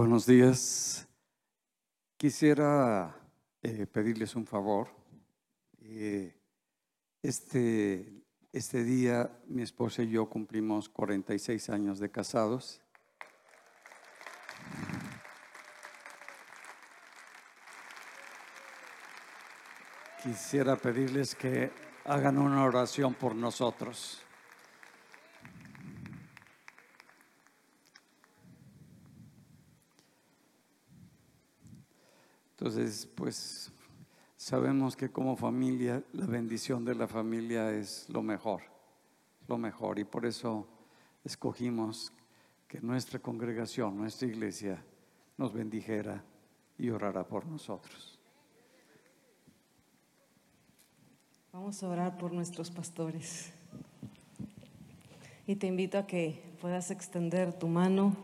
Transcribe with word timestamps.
Buenos 0.00 0.26
días. 0.26 1.08
Quisiera 2.16 3.16
eh, 3.60 3.84
pedirles 3.84 4.36
un 4.36 4.46
favor. 4.46 4.86
Eh, 5.82 6.36
este, 7.20 8.22
este 8.52 8.84
día 8.84 9.28
mi 9.48 9.62
esposa 9.62 10.04
y 10.04 10.10
yo 10.10 10.26
cumplimos 10.26 10.88
46 10.88 11.68
años 11.70 11.98
de 11.98 12.12
casados. 12.12 12.80
Quisiera 20.22 20.76
pedirles 20.76 21.34
que 21.34 21.72
hagan 22.04 22.38
una 22.38 22.62
oración 22.62 23.14
por 23.14 23.34
nosotros. 23.34 24.22
Entonces, 32.58 33.06
pues 33.14 33.70
sabemos 34.36 34.96
que 34.96 35.12
como 35.12 35.36
familia, 35.36 36.02
la 36.12 36.26
bendición 36.26 36.84
de 36.84 36.96
la 36.96 37.06
familia 37.06 37.70
es 37.70 38.08
lo 38.08 38.20
mejor, 38.20 38.62
lo 39.46 39.58
mejor. 39.58 40.00
Y 40.00 40.04
por 40.04 40.26
eso 40.26 40.66
escogimos 41.22 42.12
que 42.66 42.80
nuestra 42.80 43.20
congregación, 43.20 43.96
nuestra 43.96 44.26
iglesia, 44.26 44.84
nos 45.36 45.52
bendijera 45.52 46.24
y 46.76 46.90
orara 46.90 47.24
por 47.24 47.46
nosotros. 47.46 48.18
Vamos 51.52 51.80
a 51.84 51.88
orar 51.88 52.18
por 52.18 52.32
nuestros 52.32 52.72
pastores. 52.72 53.52
Y 55.46 55.54
te 55.54 55.68
invito 55.68 55.96
a 55.96 56.08
que 56.08 56.42
puedas 56.60 56.90
extender 56.90 57.56
tu 57.56 57.68
mano 57.68 58.16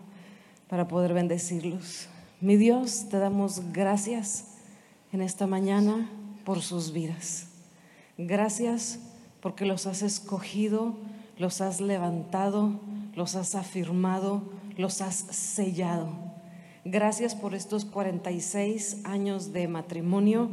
para 0.69 0.89
poder 0.89 1.15
bendecirlos. 1.15 2.09
Mi 2.45 2.59
Dios, 2.59 3.07
te 3.09 3.17
damos 3.17 3.73
gracias 3.73 4.49
en 5.15 5.23
esta 5.23 5.47
mañana 5.47 6.11
por 6.45 6.61
sus 6.61 6.93
vidas. 6.93 7.47
Gracias 8.19 8.99
porque 9.41 9.65
los 9.65 9.87
has 9.87 10.03
escogido, 10.03 10.93
los 11.39 11.63
has 11.63 11.81
levantado, 11.81 12.81
los 13.15 13.35
has 13.35 13.55
afirmado, 13.55 14.43
los 14.77 15.01
has 15.01 15.15
sellado. 15.15 16.11
Gracias 16.85 17.35
por 17.35 17.55
estos 17.55 17.87
46 17.87 18.99
años 19.05 19.55
de 19.55 19.67
matrimonio. 19.67 20.51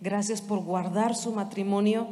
Gracias 0.00 0.40
por 0.40 0.60
guardar 0.60 1.14
su 1.14 1.32
matrimonio. 1.32 2.08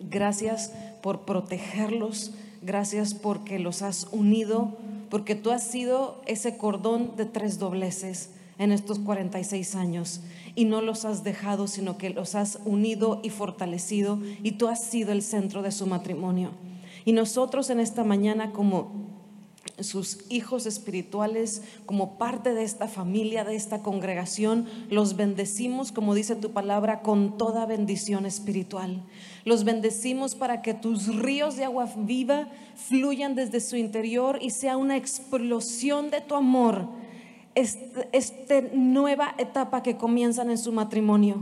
Gracias 0.00 0.72
por 1.02 1.26
protegerlos. 1.26 2.32
Gracias 2.62 3.12
porque 3.12 3.58
los 3.58 3.82
has 3.82 4.08
unido 4.12 4.78
porque 5.14 5.36
tú 5.36 5.52
has 5.52 5.62
sido 5.62 6.20
ese 6.26 6.56
cordón 6.56 7.14
de 7.14 7.24
tres 7.24 7.60
dobleces 7.60 8.30
en 8.58 8.72
estos 8.72 8.98
46 8.98 9.76
años 9.76 10.22
y 10.56 10.64
no 10.64 10.80
los 10.80 11.04
has 11.04 11.22
dejado, 11.22 11.68
sino 11.68 11.96
que 11.98 12.10
los 12.10 12.34
has 12.34 12.58
unido 12.64 13.20
y 13.22 13.30
fortalecido 13.30 14.18
y 14.42 14.58
tú 14.58 14.66
has 14.66 14.82
sido 14.82 15.12
el 15.12 15.22
centro 15.22 15.62
de 15.62 15.70
su 15.70 15.86
matrimonio. 15.86 16.50
Y 17.04 17.12
nosotros 17.12 17.70
en 17.70 17.78
esta 17.78 18.02
mañana 18.02 18.50
como 18.50 19.13
sus 19.80 20.18
hijos 20.28 20.66
espirituales, 20.66 21.62
como 21.86 22.16
parte 22.18 22.54
de 22.54 22.62
esta 22.62 22.88
familia, 22.88 23.44
de 23.44 23.56
esta 23.56 23.82
congregación, 23.82 24.66
los 24.90 25.16
bendecimos, 25.16 25.92
como 25.92 26.14
dice 26.14 26.36
tu 26.36 26.52
palabra, 26.52 27.00
con 27.02 27.36
toda 27.38 27.66
bendición 27.66 28.26
espiritual. 28.26 29.02
Los 29.44 29.64
bendecimos 29.64 30.34
para 30.34 30.62
que 30.62 30.74
tus 30.74 31.14
ríos 31.16 31.56
de 31.56 31.64
agua 31.64 31.88
viva 31.96 32.48
fluyan 32.76 33.34
desde 33.34 33.60
su 33.60 33.76
interior 33.76 34.38
y 34.40 34.50
sea 34.50 34.76
una 34.76 34.96
explosión 34.96 36.10
de 36.10 36.20
tu 36.20 36.34
amor 36.34 37.03
esta 37.54 38.60
nueva 38.72 39.34
etapa 39.38 39.82
que 39.82 39.96
comienzan 39.96 40.50
en 40.50 40.58
su 40.58 40.72
matrimonio. 40.72 41.40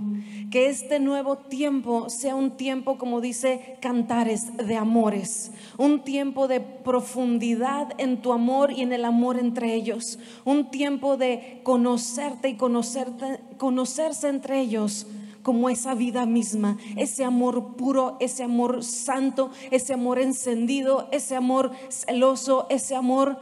Que 0.50 0.68
este 0.68 1.00
nuevo 1.00 1.36
tiempo 1.38 2.10
sea 2.10 2.34
un 2.34 2.52
tiempo, 2.58 2.98
como 2.98 3.22
dice 3.22 3.78
Cantares, 3.80 4.56
de 4.56 4.76
amores. 4.76 5.52
Un 5.78 6.04
tiempo 6.04 6.48
de 6.48 6.60
profundidad 6.60 7.88
en 7.96 8.20
tu 8.20 8.32
amor 8.32 8.70
y 8.72 8.82
en 8.82 8.92
el 8.92 9.04
amor 9.06 9.38
entre 9.38 9.74
ellos. 9.74 10.18
Un 10.44 10.70
tiempo 10.70 11.16
de 11.16 11.60
conocerte 11.62 12.50
y 12.50 12.56
conocerte, 12.56 13.40
conocerse 13.56 14.28
entre 14.28 14.60
ellos 14.60 15.06
como 15.42 15.68
esa 15.68 15.94
vida 15.94 16.24
misma, 16.24 16.78
ese 16.96 17.24
amor 17.24 17.74
puro, 17.76 18.16
ese 18.20 18.44
amor 18.44 18.84
santo, 18.84 19.50
ese 19.70 19.94
amor 19.94 20.18
encendido, 20.18 21.08
ese 21.10 21.36
amor 21.36 21.72
celoso, 21.88 22.66
ese 22.70 22.94
amor 22.94 23.38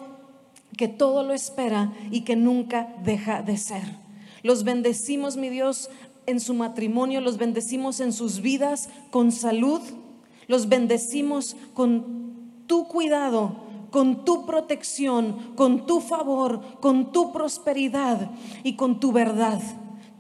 que 0.80 0.88
todo 0.88 1.22
lo 1.22 1.34
espera 1.34 1.92
y 2.10 2.22
que 2.22 2.36
nunca 2.36 2.96
deja 3.04 3.42
de 3.42 3.58
ser. 3.58 3.82
Los 4.42 4.64
bendecimos, 4.64 5.36
mi 5.36 5.50
Dios, 5.50 5.90
en 6.24 6.40
su 6.40 6.54
matrimonio, 6.54 7.20
los 7.20 7.36
bendecimos 7.36 8.00
en 8.00 8.14
sus 8.14 8.40
vidas 8.40 8.88
con 9.10 9.30
salud, 9.30 9.82
los 10.46 10.70
bendecimos 10.70 11.54
con 11.74 12.64
tu 12.66 12.88
cuidado, 12.88 13.56
con 13.90 14.24
tu 14.24 14.46
protección, 14.46 15.52
con 15.54 15.84
tu 15.84 16.00
favor, 16.00 16.62
con 16.80 17.12
tu 17.12 17.30
prosperidad 17.30 18.30
y 18.62 18.76
con 18.76 19.00
tu 19.00 19.12
verdad. 19.12 19.60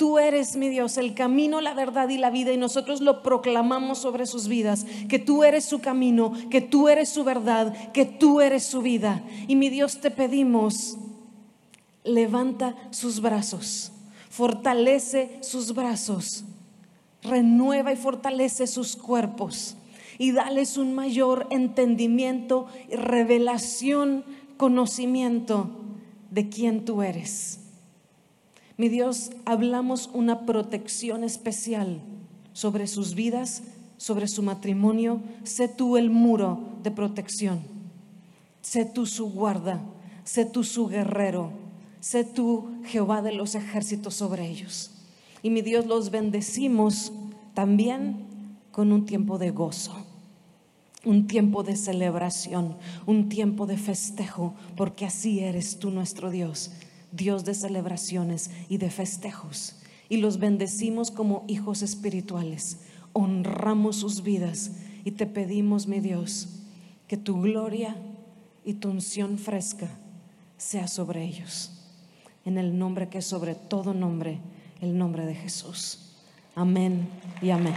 Tú 0.00 0.18
eres 0.18 0.56
mi 0.56 0.70
Dios, 0.70 0.96
el 0.96 1.12
camino, 1.12 1.60
la 1.60 1.74
verdad 1.74 2.08
y 2.08 2.16
la 2.16 2.30
vida, 2.30 2.54
y 2.54 2.56
nosotros 2.56 3.02
lo 3.02 3.22
proclamamos 3.22 3.98
sobre 3.98 4.24
sus 4.24 4.48
vidas, 4.48 4.86
que 5.10 5.18
tú 5.18 5.44
eres 5.44 5.66
su 5.66 5.80
camino, 5.80 6.32
que 6.48 6.62
tú 6.62 6.88
eres 6.88 7.10
su 7.10 7.22
verdad, 7.22 7.92
que 7.92 8.06
tú 8.06 8.40
eres 8.40 8.64
su 8.64 8.80
vida. 8.80 9.22
Y 9.46 9.56
mi 9.56 9.68
Dios 9.68 10.00
te 10.00 10.10
pedimos, 10.10 10.96
levanta 12.02 12.74
sus 12.88 13.20
brazos, 13.20 13.92
fortalece 14.30 15.36
sus 15.42 15.74
brazos, 15.74 16.44
renueva 17.22 17.92
y 17.92 17.96
fortalece 17.96 18.66
sus 18.66 18.96
cuerpos 18.96 19.76
y 20.16 20.32
dales 20.32 20.78
un 20.78 20.94
mayor 20.94 21.46
entendimiento, 21.50 22.68
revelación, 22.90 24.24
conocimiento 24.56 25.68
de 26.30 26.48
quién 26.48 26.86
tú 26.86 27.02
eres. 27.02 27.59
Mi 28.80 28.88
Dios, 28.88 29.30
hablamos 29.44 30.08
una 30.14 30.46
protección 30.46 31.22
especial 31.22 32.00
sobre 32.54 32.86
sus 32.86 33.14
vidas, 33.14 33.62
sobre 33.98 34.26
su 34.26 34.42
matrimonio. 34.42 35.20
Sé 35.44 35.68
tú 35.68 35.98
el 35.98 36.08
muro 36.08 36.78
de 36.82 36.90
protección. 36.90 37.60
Sé 38.62 38.86
tú 38.86 39.04
su 39.04 39.32
guarda. 39.32 39.82
Sé 40.24 40.46
tú 40.46 40.64
su 40.64 40.86
guerrero. 40.86 41.52
Sé 42.00 42.24
tú 42.24 42.70
Jehová 42.86 43.20
de 43.20 43.32
los 43.32 43.54
ejércitos 43.54 44.14
sobre 44.14 44.48
ellos. 44.48 44.92
Y 45.42 45.50
mi 45.50 45.60
Dios, 45.60 45.84
los 45.84 46.10
bendecimos 46.10 47.12
también 47.52 48.24
con 48.72 48.92
un 48.92 49.04
tiempo 49.04 49.36
de 49.36 49.50
gozo, 49.50 49.94
un 51.04 51.26
tiempo 51.26 51.64
de 51.64 51.76
celebración, 51.76 52.78
un 53.04 53.28
tiempo 53.28 53.66
de 53.66 53.76
festejo, 53.76 54.54
porque 54.74 55.04
así 55.04 55.40
eres 55.40 55.78
tú 55.78 55.90
nuestro 55.90 56.30
Dios 56.30 56.70
Dios 57.12 57.44
de 57.44 57.54
celebraciones 57.54 58.50
y 58.68 58.78
de 58.78 58.90
festejos. 58.90 59.76
Y 60.08 60.18
los 60.18 60.38
bendecimos 60.38 61.10
como 61.10 61.44
hijos 61.48 61.82
espirituales. 61.82 62.78
Honramos 63.12 63.96
sus 63.96 64.22
vidas 64.22 64.72
y 65.04 65.12
te 65.12 65.26
pedimos, 65.26 65.86
mi 65.86 66.00
Dios, 66.00 66.60
que 67.08 67.16
tu 67.16 67.40
gloria 67.40 67.96
y 68.64 68.74
tu 68.74 68.90
unción 68.90 69.38
fresca 69.38 69.88
sea 70.56 70.88
sobre 70.88 71.24
ellos. 71.24 71.72
En 72.44 72.58
el 72.58 72.78
nombre 72.78 73.08
que 73.08 73.18
es 73.18 73.26
sobre 73.26 73.54
todo 73.54 73.94
nombre, 73.94 74.38
el 74.80 74.96
nombre 74.96 75.26
de 75.26 75.34
Jesús. 75.34 76.16
Amén 76.54 77.08
y 77.40 77.50
amén. 77.50 77.74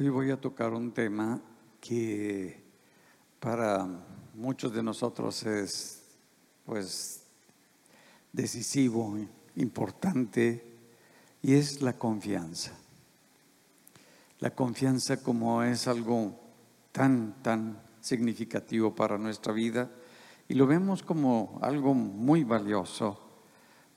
Hoy 0.00 0.08
voy 0.08 0.30
a 0.30 0.40
tocar 0.40 0.72
un 0.72 0.92
tema 0.92 1.38
que 1.78 2.58
para 3.38 3.86
muchos 4.32 4.72
de 4.72 4.82
nosotros 4.82 5.42
es 5.42 6.00
pues 6.64 7.22
decisivo, 8.32 9.18
importante 9.56 10.64
y 11.42 11.52
es 11.52 11.82
la 11.82 11.98
confianza. 11.98 12.72
La 14.38 14.54
confianza 14.54 15.22
como 15.22 15.62
es 15.62 15.86
algo 15.86 16.34
tan 16.92 17.42
tan 17.42 17.78
significativo 18.00 18.94
para 18.94 19.18
nuestra 19.18 19.52
vida 19.52 19.90
y 20.48 20.54
lo 20.54 20.66
vemos 20.66 21.02
como 21.02 21.58
algo 21.60 21.92
muy 21.92 22.42
valioso 22.42 23.20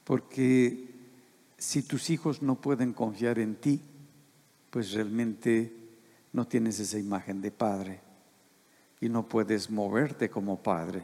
porque 0.04 0.86
si 1.58 1.82
tus 1.82 2.10
hijos 2.10 2.42
no 2.42 2.60
pueden 2.60 2.92
confiar 2.92 3.40
en 3.40 3.56
ti, 3.56 3.82
pues 4.70 4.92
realmente 4.92 5.83
no 6.34 6.48
tienes 6.48 6.80
esa 6.80 6.98
imagen 6.98 7.42
de 7.42 7.52
padre 7.52 8.02
y 9.00 9.08
no 9.08 9.28
puedes 9.28 9.70
moverte 9.70 10.30
como 10.30 10.62
padre. 10.62 11.04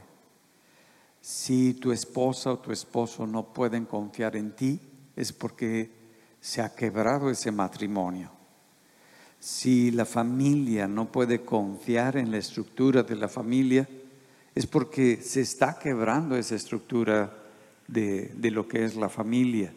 Si 1.21 1.75
tu 1.75 1.91
esposa 1.91 2.51
o 2.51 2.59
tu 2.59 2.71
esposo 2.71 3.27
no 3.27 3.53
pueden 3.53 3.85
confiar 3.85 4.35
en 4.35 4.55
ti, 4.55 4.79
es 5.15 5.31
porque 5.31 5.91
se 6.39 6.61
ha 6.61 6.73
quebrado 6.73 7.29
ese 7.29 7.51
matrimonio. 7.51 8.31
Si 9.39 9.91
la 9.91 10.05
familia 10.05 10.87
no 10.87 11.11
puede 11.11 11.41
confiar 11.41 12.17
en 12.17 12.31
la 12.31 12.37
estructura 12.37 13.03
de 13.03 13.15
la 13.15 13.27
familia, 13.27 13.87
es 14.55 14.65
porque 14.65 15.21
se 15.21 15.41
está 15.41 15.77
quebrando 15.77 16.35
esa 16.35 16.55
estructura 16.55 17.37
de, 17.87 18.33
de 18.35 18.51
lo 18.51 18.67
que 18.67 18.83
es 18.83 18.95
la 18.95 19.09
familia. 19.09 19.73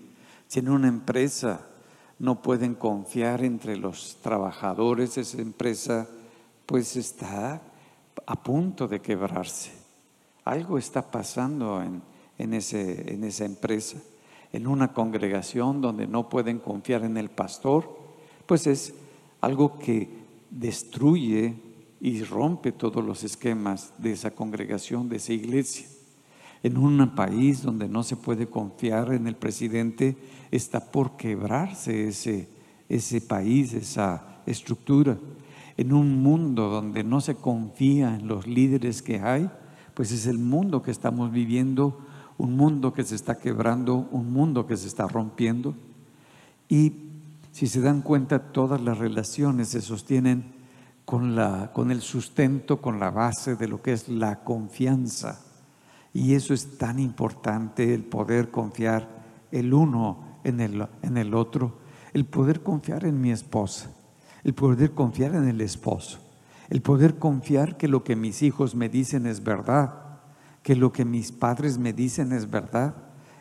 Si 0.46 0.60
en 0.60 0.68
una 0.68 0.88
empresa 0.88 1.68
no 2.22 2.40
pueden 2.40 2.76
confiar 2.76 3.42
entre 3.42 3.76
los 3.76 4.18
trabajadores, 4.22 5.18
esa 5.18 5.42
empresa 5.42 6.08
pues 6.66 6.94
está 6.94 7.60
a 8.24 8.42
punto 8.44 8.86
de 8.86 9.00
quebrarse. 9.00 9.72
Algo 10.44 10.78
está 10.78 11.10
pasando 11.10 11.82
en, 11.82 12.00
en, 12.38 12.54
ese, 12.54 13.12
en 13.12 13.24
esa 13.24 13.44
empresa, 13.44 13.98
en 14.52 14.68
una 14.68 14.92
congregación 14.92 15.80
donde 15.80 16.06
no 16.06 16.28
pueden 16.28 16.60
confiar 16.60 17.02
en 17.02 17.16
el 17.16 17.28
pastor, 17.28 17.98
pues 18.46 18.68
es 18.68 18.94
algo 19.40 19.80
que 19.80 20.08
destruye 20.48 21.56
y 22.00 22.22
rompe 22.22 22.70
todos 22.70 23.04
los 23.04 23.24
esquemas 23.24 23.94
de 23.98 24.12
esa 24.12 24.30
congregación, 24.30 25.08
de 25.08 25.16
esa 25.16 25.32
iglesia. 25.32 25.88
En 26.62 26.76
un 26.76 27.14
país 27.14 27.62
donde 27.62 27.88
no 27.88 28.02
se 28.02 28.16
puede 28.16 28.46
confiar 28.46 29.12
en 29.12 29.26
el 29.26 29.36
presidente, 29.36 30.16
está 30.50 30.92
por 30.92 31.16
quebrarse 31.16 32.08
ese, 32.08 32.48
ese 32.88 33.20
país, 33.20 33.72
esa 33.72 34.40
estructura. 34.46 35.18
En 35.76 35.92
un 35.92 36.22
mundo 36.22 36.68
donde 36.68 37.02
no 37.02 37.20
se 37.20 37.34
confía 37.34 38.14
en 38.14 38.28
los 38.28 38.46
líderes 38.46 39.02
que 39.02 39.20
hay, 39.20 39.50
pues 39.94 40.12
es 40.12 40.26
el 40.26 40.38
mundo 40.38 40.82
que 40.82 40.90
estamos 40.90 41.32
viviendo, 41.32 41.98
un 42.38 42.56
mundo 42.56 42.92
que 42.92 43.04
se 43.04 43.14
está 43.14 43.38
quebrando, 43.38 44.08
un 44.10 44.32
mundo 44.32 44.66
que 44.66 44.76
se 44.76 44.86
está 44.86 45.06
rompiendo. 45.06 45.74
Y 46.68 46.92
si 47.50 47.66
se 47.66 47.80
dan 47.80 48.02
cuenta, 48.02 48.38
todas 48.52 48.80
las 48.80 48.98
relaciones 48.98 49.68
se 49.68 49.80
sostienen 49.80 50.52
con, 51.04 51.34
la, 51.36 51.70
con 51.72 51.90
el 51.90 52.00
sustento, 52.00 52.80
con 52.80 52.98
la 52.98 53.10
base 53.10 53.56
de 53.56 53.68
lo 53.68 53.82
que 53.82 53.92
es 53.92 54.08
la 54.08 54.42
confianza. 54.44 55.40
Y 56.12 56.34
eso 56.34 56.52
es 56.52 56.78
tan 56.78 56.98
importante, 56.98 57.94
el 57.94 58.04
poder 58.04 58.50
confiar 58.50 59.08
el 59.50 59.72
uno 59.72 60.38
en 60.44 60.60
el, 60.60 60.86
en 61.02 61.16
el 61.16 61.34
otro, 61.34 61.78
el 62.12 62.26
poder 62.26 62.62
confiar 62.62 63.04
en 63.04 63.20
mi 63.20 63.30
esposa, 63.30 63.90
el 64.44 64.54
poder 64.54 64.92
confiar 64.92 65.34
en 65.34 65.48
el 65.48 65.60
esposo, 65.60 66.18
el 66.68 66.82
poder 66.82 67.18
confiar 67.18 67.76
que 67.76 67.88
lo 67.88 68.04
que 68.04 68.16
mis 68.16 68.42
hijos 68.42 68.74
me 68.74 68.88
dicen 68.88 69.26
es 69.26 69.42
verdad, 69.42 70.20
que 70.62 70.76
lo 70.76 70.92
que 70.92 71.04
mis 71.04 71.32
padres 71.32 71.78
me 71.78 71.92
dicen 71.92 72.32
es 72.32 72.50
verdad. 72.50 72.94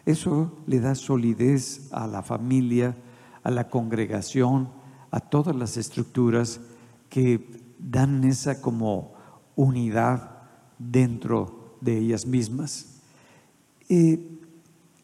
Eso 0.05 0.57
le 0.65 0.79
da 0.79 0.95
solidez 0.95 1.89
a 1.91 2.07
la 2.07 2.23
familia, 2.23 2.95
a 3.43 3.51
la 3.51 3.69
congregación, 3.69 4.69
a 5.11 5.19
todas 5.19 5.55
las 5.55 5.77
estructuras 5.77 6.61
que 7.09 7.75
dan 7.77 8.23
esa 8.23 8.61
como 8.61 9.13
unidad 9.55 10.39
dentro 10.79 11.60
de 11.81 11.97
ellas 11.97 12.25
mismas. 12.25 13.01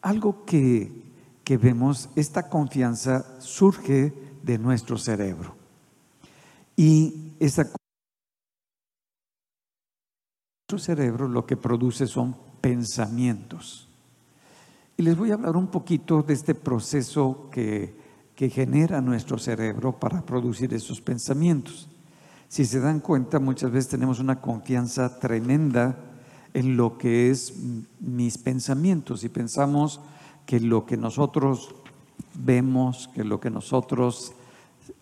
Algo 0.00 0.44
que, 0.46 1.02
que 1.44 1.58
vemos, 1.58 2.08
esta 2.16 2.48
confianza 2.48 3.40
surge 3.40 4.14
de 4.42 4.58
nuestro 4.58 4.96
cerebro. 4.96 5.54
Y 6.76 7.34
esa 7.40 7.70
nuestro 10.70 10.78
cerebro 10.78 11.28
lo 11.28 11.44
que 11.44 11.56
produce 11.56 12.06
son 12.06 12.36
pensamientos. 12.60 13.88
Y 14.96 15.02
les 15.02 15.16
voy 15.16 15.30
a 15.30 15.34
hablar 15.34 15.56
un 15.56 15.68
poquito 15.68 16.22
de 16.22 16.34
este 16.34 16.54
proceso 16.54 17.48
que 17.50 18.08
que 18.38 18.50
genera 18.50 19.00
nuestro 19.00 19.36
cerebro 19.36 19.98
para 19.98 20.22
producir 20.22 20.72
esos 20.72 21.00
pensamientos. 21.00 21.88
Si 22.46 22.64
se 22.64 22.78
dan 22.78 23.00
cuenta, 23.00 23.40
muchas 23.40 23.72
veces 23.72 23.90
tenemos 23.90 24.20
una 24.20 24.40
confianza 24.40 25.18
tremenda 25.18 26.07
en 26.54 26.76
lo 26.76 26.98
que 26.98 27.30
es 27.30 27.54
mis 28.00 28.38
pensamientos 28.38 29.24
y 29.24 29.28
pensamos 29.28 30.00
que 30.46 30.60
lo 30.60 30.86
que 30.86 30.96
nosotros 30.96 31.74
vemos, 32.34 33.08
que 33.14 33.24
lo 33.24 33.40
que 33.40 33.50
nosotros 33.50 34.32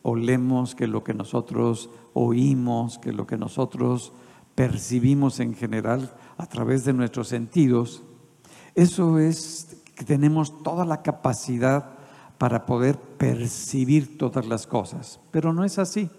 olemos, 0.03 0.75
que 0.75 0.87
lo 0.87 1.05
que 1.05 1.15
nosotros 1.15 1.91
oímos, 2.15 2.99
que 2.99 3.13
lo 3.13 3.27
que 3.27 3.37
nosotros 3.37 4.13
percibimos 4.55 5.39
en 5.41 5.55
general 5.55 6.15
a 6.39 6.47
través 6.47 6.85
de 6.85 6.93
nuestros 6.93 7.29
sentidos, 7.29 8.03
eso 8.75 9.19
es 9.19 9.83
que 9.95 10.05
tenemos 10.05 10.63
toda 10.63 10.85
la 10.85 11.03
capacidad 11.03 11.97
para 12.39 12.67
poder 12.67 12.99
percibir 12.99 14.19
todas 14.19 14.47
las 14.47 14.67
cosas. 14.67 15.21
Pero 15.31 15.53
no 15.53 15.65
es 15.65 15.79
así. 15.79 16.11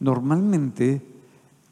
Normalmente 0.00 1.02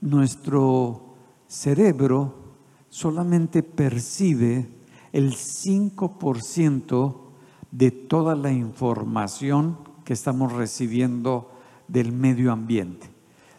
nuestro 0.01 1.15
cerebro 1.49 2.46
solamente 2.89 3.63
percibe 3.63 4.69
el 5.13 5.33
5% 5.33 7.17
de 7.71 7.91
toda 7.91 8.35
la 8.35 8.53
información 8.53 9.79
que 10.05 10.13
estamos 10.13 10.53
recibiendo 10.53 11.51
del 11.89 12.13
medio 12.13 12.53
ambiente, 12.53 13.11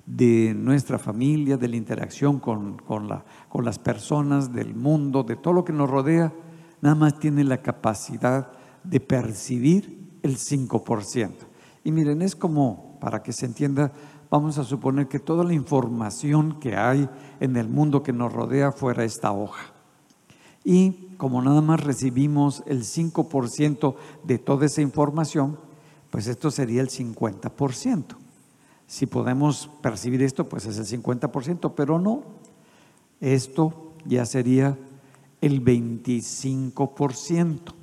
de 0.05 0.53
nuestra 0.55 0.97
familia, 0.97 1.57
de 1.57 1.67
la 1.67 1.75
interacción 1.75 2.39
con, 2.39 2.77
con, 2.77 3.07
la, 3.07 3.25
con 3.49 3.65
las 3.65 3.79
personas, 3.79 4.53
del 4.53 4.75
mundo, 4.75 5.23
de 5.23 5.35
todo 5.35 5.53
lo 5.53 5.65
que 5.65 5.73
nos 5.73 5.89
rodea, 5.89 6.33
nada 6.81 6.95
más 6.95 7.19
tiene 7.19 7.43
la 7.43 7.61
capacidad 7.61 8.51
de 8.83 8.99
percibir 8.99 10.19
el 10.23 10.37
5%. 10.37 11.31
Y 11.83 11.91
miren, 11.91 12.21
es 12.21 12.35
como, 12.35 12.97
para 12.99 13.23
que 13.23 13.33
se 13.33 13.45
entienda, 13.45 13.91
vamos 14.29 14.57
a 14.57 14.63
suponer 14.63 15.07
que 15.07 15.19
toda 15.19 15.43
la 15.43 15.53
información 15.53 16.59
que 16.59 16.75
hay 16.75 17.09
en 17.39 17.55
el 17.55 17.67
mundo 17.67 18.03
que 18.03 18.13
nos 18.13 18.33
rodea 18.33 18.71
fuera 18.71 19.03
esta 19.03 19.31
hoja. 19.31 19.73
Y 20.63 21.09
como 21.17 21.41
nada 21.41 21.61
más 21.61 21.83
recibimos 21.83 22.63
el 22.65 22.83
5% 22.83 23.95
de 24.23 24.37
toda 24.37 24.65
esa 24.65 24.81
información, 24.81 25.57
pues 26.09 26.27
esto 26.27 26.51
sería 26.51 26.81
el 26.81 26.89
50%. 26.89 28.03
Si 28.85 29.05
podemos 29.05 29.69
percibir 29.81 30.21
esto, 30.21 30.47
pues 30.47 30.65
es 30.65 30.77
el 30.77 31.01
50%, 31.01 31.73
pero 31.75 31.99
no. 31.99 32.23
Esto 33.19 33.93
ya 34.05 34.25
sería 34.25 34.77
el 35.41 35.63
25% 35.63 37.73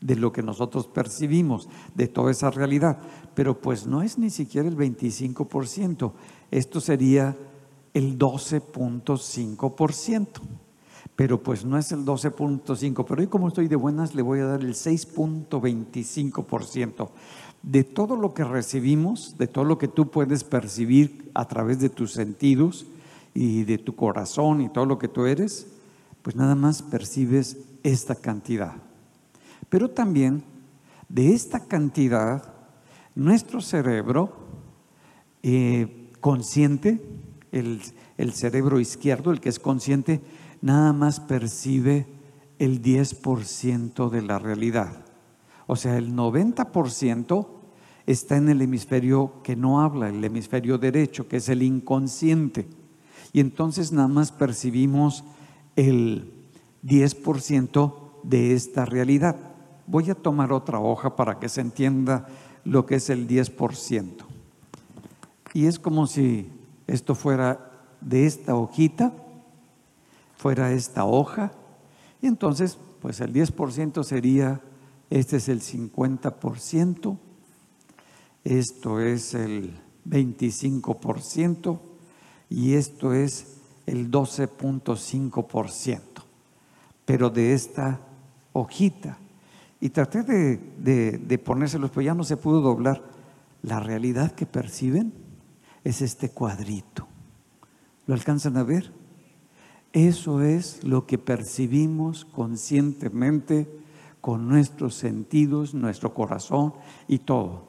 de 0.00 0.16
lo 0.16 0.32
que 0.32 0.42
nosotros 0.42 0.86
percibimos, 0.86 1.68
de 1.94 2.08
toda 2.08 2.30
esa 2.30 2.50
realidad. 2.50 2.98
Pero 3.34 3.60
pues 3.60 3.86
no 3.86 4.00
es 4.02 4.18
ni 4.18 4.30
siquiera 4.30 4.68
el 4.68 4.76
25%, 4.76 6.12
esto 6.50 6.80
sería 6.80 7.36
el 7.92 8.18
12.5%. 8.18 10.28
Pero 11.16 11.42
pues 11.42 11.64
no 11.64 11.78
es 11.78 11.90
el 11.92 12.04
12.5%, 12.04 13.06
pero 13.06 13.20
hoy 13.20 13.28
como 13.28 13.46
estoy 13.48 13.68
de 13.68 13.76
buenas 13.76 14.14
le 14.14 14.22
voy 14.22 14.40
a 14.40 14.46
dar 14.46 14.62
el 14.62 14.74
6.25%. 14.74 17.10
De 17.62 17.84
todo 17.84 18.16
lo 18.16 18.34
que 18.34 18.42
recibimos, 18.44 19.38
de 19.38 19.46
todo 19.46 19.64
lo 19.64 19.78
que 19.78 19.88
tú 19.88 20.10
puedes 20.10 20.44
percibir 20.44 21.30
a 21.34 21.46
través 21.46 21.78
de 21.78 21.88
tus 21.88 22.12
sentidos 22.12 22.86
y 23.32 23.64
de 23.64 23.78
tu 23.78 23.96
corazón 23.96 24.60
y 24.60 24.68
todo 24.68 24.84
lo 24.86 24.98
que 24.98 25.08
tú 25.08 25.24
eres, 25.26 25.68
pues 26.22 26.36
nada 26.36 26.54
más 26.54 26.82
percibes 26.82 27.56
esta 27.82 28.14
cantidad. 28.16 28.74
Pero 29.68 29.90
también 29.90 30.44
de 31.08 31.32
esta 31.32 31.60
cantidad, 31.60 32.53
nuestro 33.14 33.60
cerebro 33.60 34.36
eh, 35.42 36.10
consciente, 36.20 37.00
el, 37.52 37.80
el 38.16 38.32
cerebro 38.32 38.80
izquierdo, 38.80 39.30
el 39.30 39.40
que 39.40 39.48
es 39.48 39.58
consciente, 39.58 40.20
nada 40.62 40.92
más 40.92 41.20
percibe 41.20 42.06
el 42.58 42.82
10% 42.82 44.10
de 44.10 44.22
la 44.22 44.38
realidad. 44.38 45.04
O 45.66 45.76
sea, 45.76 45.96
el 45.96 46.14
90% 46.14 47.46
está 48.06 48.36
en 48.36 48.48
el 48.48 48.62
hemisferio 48.62 49.42
que 49.42 49.56
no 49.56 49.80
habla, 49.80 50.08
el 50.08 50.22
hemisferio 50.22 50.78
derecho, 50.78 51.28
que 51.28 51.38
es 51.38 51.48
el 51.48 51.62
inconsciente. 51.62 52.66
Y 53.32 53.40
entonces 53.40 53.92
nada 53.92 54.08
más 54.08 54.30
percibimos 54.30 55.24
el 55.76 56.32
10% 56.84 57.94
de 58.22 58.54
esta 58.54 58.84
realidad. 58.84 59.36
Voy 59.86 60.10
a 60.10 60.14
tomar 60.14 60.52
otra 60.52 60.78
hoja 60.80 61.16
para 61.16 61.38
que 61.38 61.48
se 61.48 61.60
entienda 61.60 62.26
lo 62.64 62.86
que 62.86 62.96
es 62.96 63.10
el 63.10 63.28
10%. 63.28 64.24
Y 65.52 65.66
es 65.66 65.78
como 65.78 66.06
si 66.06 66.50
esto 66.86 67.14
fuera 67.14 67.70
de 68.00 68.26
esta 68.26 68.54
hojita, 68.54 69.12
fuera 70.36 70.72
esta 70.72 71.04
hoja, 71.04 71.52
y 72.20 72.26
entonces, 72.26 72.78
pues 73.00 73.20
el 73.20 73.32
10% 73.32 74.02
sería, 74.02 74.60
este 75.10 75.36
es 75.36 75.48
el 75.48 75.60
50%, 75.60 77.18
esto 78.44 79.00
es 79.00 79.34
el 79.34 79.78
25% 80.08 81.78
y 82.50 82.74
esto 82.74 83.14
es 83.14 83.58
el 83.86 84.10
12.5%, 84.10 86.00
pero 87.04 87.30
de 87.30 87.54
esta 87.54 88.00
hojita. 88.52 89.18
Y 89.84 89.90
traté 89.90 90.22
de, 90.22 91.18
de, 91.18 91.38
ponérselos, 91.38 91.90
pero 91.90 92.00
ya 92.00 92.14
no 92.14 92.24
se 92.24 92.38
pudo 92.38 92.62
doblar. 92.62 93.02
La 93.60 93.80
realidad 93.80 94.32
que 94.32 94.46
perciben 94.46 95.12
es 95.84 96.00
este 96.00 96.30
cuadrito. 96.30 97.06
¿Lo 98.06 98.14
alcanzan 98.14 98.56
a 98.56 98.62
ver? 98.62 98.90
Eso 99.92 100.40
es 100.40 100.82
lo 100.84 101.04
que 101.04 101.18
percibimos 101.18 102.24
conscientemente 102.24 103.68
con 104.22 104.48
nuestros 104.48 104.94
sentidos, 104.94 105.74
nuestro 105.74 106.14
corazón 106.14 106.72
y 107.06 107.18
todo. 107.18 107.66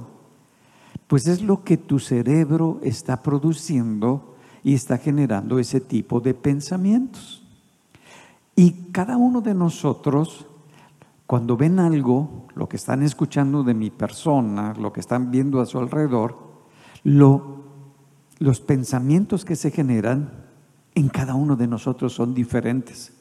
pues 1.08 1.27
es 1.27 1.41
lo 1.41 1.63
que 1.63 1.75
tu 1.75 2.00
cerebro 2.00 2.79
está 2.81 3.22
produciendo 3.22 4.36
y 4.63 4.74
está 4.74 4.98
generando 4.98 5.60
ese 5.60 5.81
tipo 5.81 6.22
de 6.22 6.34
pensamientos. 6.34 7.43
Y 8.55 8.72
cada 8.91 9.17
uno 9.17 9.41
de 9.41 9.53
nosotros 9.53 10.46
cuando 11.32 11.56
ven 11.56 11.80
algo, 11.80 12.48
lo 12.56 12.68
que 12.68 12.76
están 12.76 13.04
escuchando 13.04 13.64
de 13.64 13.74
mi 13.74 13.90
persona, 13.90 14.74
lo 14.74 14.92
que 14.92 15.00
están 15.00 15.32
viendo 15.32 15.62
a 15.62 15.66
su 15.66 15.80
alrededor, 15.80 16.36
los 17.06 18.60
pensamientos 18.60 19.46
que 19.46 19.56
se 19.56 19.72
generan 19.72 20.50
en 20.94 21.08
cada 21.08 21.34
uno 21.36 21.56
de 21.56 21.68
nosotros 21.68 22.12
son 22.12 22.34
diferentes. 22.34 23.14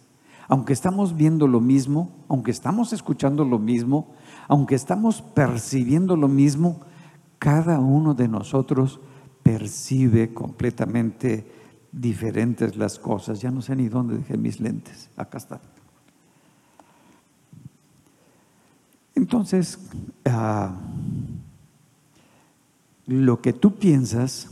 Aunque 0.49 0.73
estamos 0.73 1.14
viendo 1.14 1.47
lo 1.47 1.61
mismo, 1.61 2.25
aunque 2.26 2.50
estamos 2.50 2.93
escuchando 2.93 3.45
lo 3.45 3.61
mismo, 3.61 4.12
aunque 4.49 4.75
estamos 4.75 5.23
percibiendo 5.23 6.17
lo 6.17 6.26
mismo, 6.26 6.81
cada 7.38 7.79
uno 7.79 8.14
de 8.14 8.26
nosotros 8.26 8.99
percibe 9.45 10.35
completamente 10.35 11.49
diferentes 11.93 12.75
las 12.75 12.99
cosas. 12.99 13.40
Ya 13.40 13.52
no 13.52 13.62
sé 13.62 13.76
ni 13.76 13.88
dónde 13.88 14.17
dejé 14.17 14.37
mis 14.37 14.59
lentes. 14.59 15.11
Acá 15.17 15.38
están. 15.38 15.61
Entonces, 19.14 19.79
ah, 20.25 20.75
lo 23.07 23.40
que 23.40 23.52
tú 23.52 23.75
piensas 23.75 24.49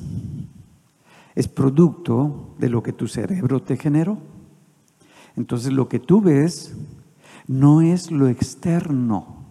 es 1.34 1.46
producto 1.46 2.54
de 2.58 2.68
lo 2.68 2.82
que 2.82 2.92
tu 2.92 3.06
cerebro 3.06 3.62
te 3.62 3.76
generó. 3.76 4.18
Entonces, 5.36 5.72
lo 5.72 5.88
que 5.88 6.00
tú 6.00 6.20
ves 6.20 6.74
no 7.46 7.80
es 7.80 8.10
lo 8.10 8.28
externo, 8.28 9.44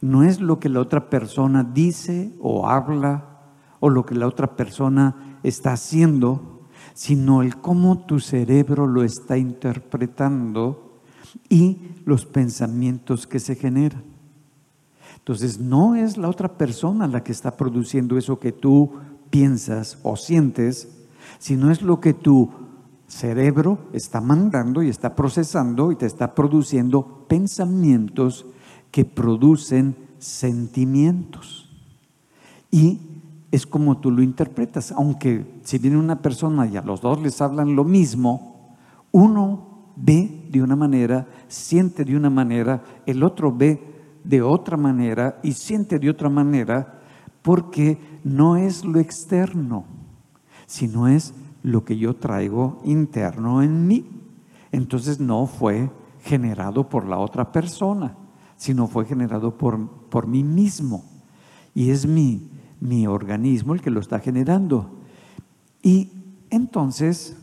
no 0.00 0.22
es 0.22 0.40
lo 0.40 0.58
que 0.58 0.68
la 0.68 0.80
otra 0.80 1.10
persona 1.10 1.62
dice 1.64 2.32
o 2.40 2.68
habla 2.68 3.36
o 3.80 3.90
lo 3.90 4.06
que 4.06 4.14
la 4.14 4.26
otra 4.26 4.56
persona 4.56 5.38
está 5.42 5.72
haciendo, 5.72 6.62
sino 6.94 7.42
el 7.42 7.58
cómo 7.58 8.06
tu 8.06 8.20
cerebro 8.20 8.86
lo 8.86 9.02
está 9.02 9.36
interpretando 9.36 10.85
y 11.48 11.78
los 12.04 12.26
pensamientos 12.26 13.26
que 13.26 13.38
se 13.40 13.54
generan. 13.54 14.02
Entonces, 15.18 15.58
no 15.58 15.96
es 15.96 16.16
la 16.16 16.28
otra 16.28 16.56
persona 16.56 17.08
la 17.08 17.24
que 17.24 17.32
está 17.32 17.56
produciendo 17.56 18.16
eso 18.16 18.38
que 18.38 18.52
tú 18.52 18.92
piensas 19.30 19.98
o 20.02 20.16
sientes, 20.16 20.88
sino 21.38 21.70
es 21.70 21.82
lo 21.82 22.00
que 22.00 22.14
tu 22.14 22.50
cerebro 23.08 23.78
está 23.92 24.20
mandando 24.20 24.82
y 24.82 24.88
está 24.88 25.14
procesando 25.14 25.92
y 25.92 25.96
te 25.96 26.06
está 26.06 26.34
produciendo 26.34 27.26
pensamientos 27.28 28.46
que 28.90 29.04
producen 29.04 29.96
sentimientos. 30.18 31.68
Y 32.70 33.00
es 33.50 33.66
como 33.66 33.98
tú 33.98 34.10
lo 34.10 34.22
interpretas, 34.22 34.92
aunque 34.92 35.60
si 35.62 35.78
viene 35.78 35.96
una 35.96 36.20
persona 36.20 36.66
y 36.66 36.76
a 36.76 36.82
los 36.82 37.00
dos 37.00 37.20
les 37.20 37.40
hablan 37.40 37.76
lo 37.76 37.84
mismo, 37.84 38.76
uno 39.12 39.65
ve 39.96 40.46
de 40.50 40.62
una 40.62 40.76
manera, 40.76 41.26
siente 41.48 42.04
de 42.04 42.16
una 42.16 42.30
manera, 42.30 42.82
el 43.06 43.22
otro 43.22 43.52
ve 43.52 43.82
de 44.22 44.42
otra 44.42 44.76
manera 44.76 45.40
y 45.42 45.52
siente 45.52 45.98
de 45.98 46.10
otra 46.10 46.28
manera 46.28 47.00
porque 47.42 47.98
no 48.24 48.56
es 48.56 48.84
lo 48.84 48.98
externo, 48.98 49.84
sino 50.66 51.08
es 51.08 51.32
lo 51.62 51.84
que 51.84 51.96
yo 51.96 52.16
traigo 52.16 52.80
interno 52.84 53.62
en 53.62 53.86
mí. 53.86 54.04
Entonces 54.72 55.20
no 55.20 55.46
fue 55.46 55.90
generado 56.22 56.88
por 56.88 57.06
la 57.06 57.18
otra 57.18 57.52
persona, 57.52 58.16
sino 58.56 58.88
fue 58.88 59.04
generado 59.04 59.56
por, 59.56 59.88
por 60.08 60.26
mí 60.26 60.42
mismo. 60.42 61.04
Y 61.72 61.90
es 61.90 62.06
mi, 62.06 62.50
mi 62.80 63.06
organismo 63.06 63.74
el 63.74 63.80
que 63.80 63.90
lo 63.90 64.00
está 64.00 64.18
generando. 64.18 64.90
Y 65.82 66.10
entonces, 66.50 67.36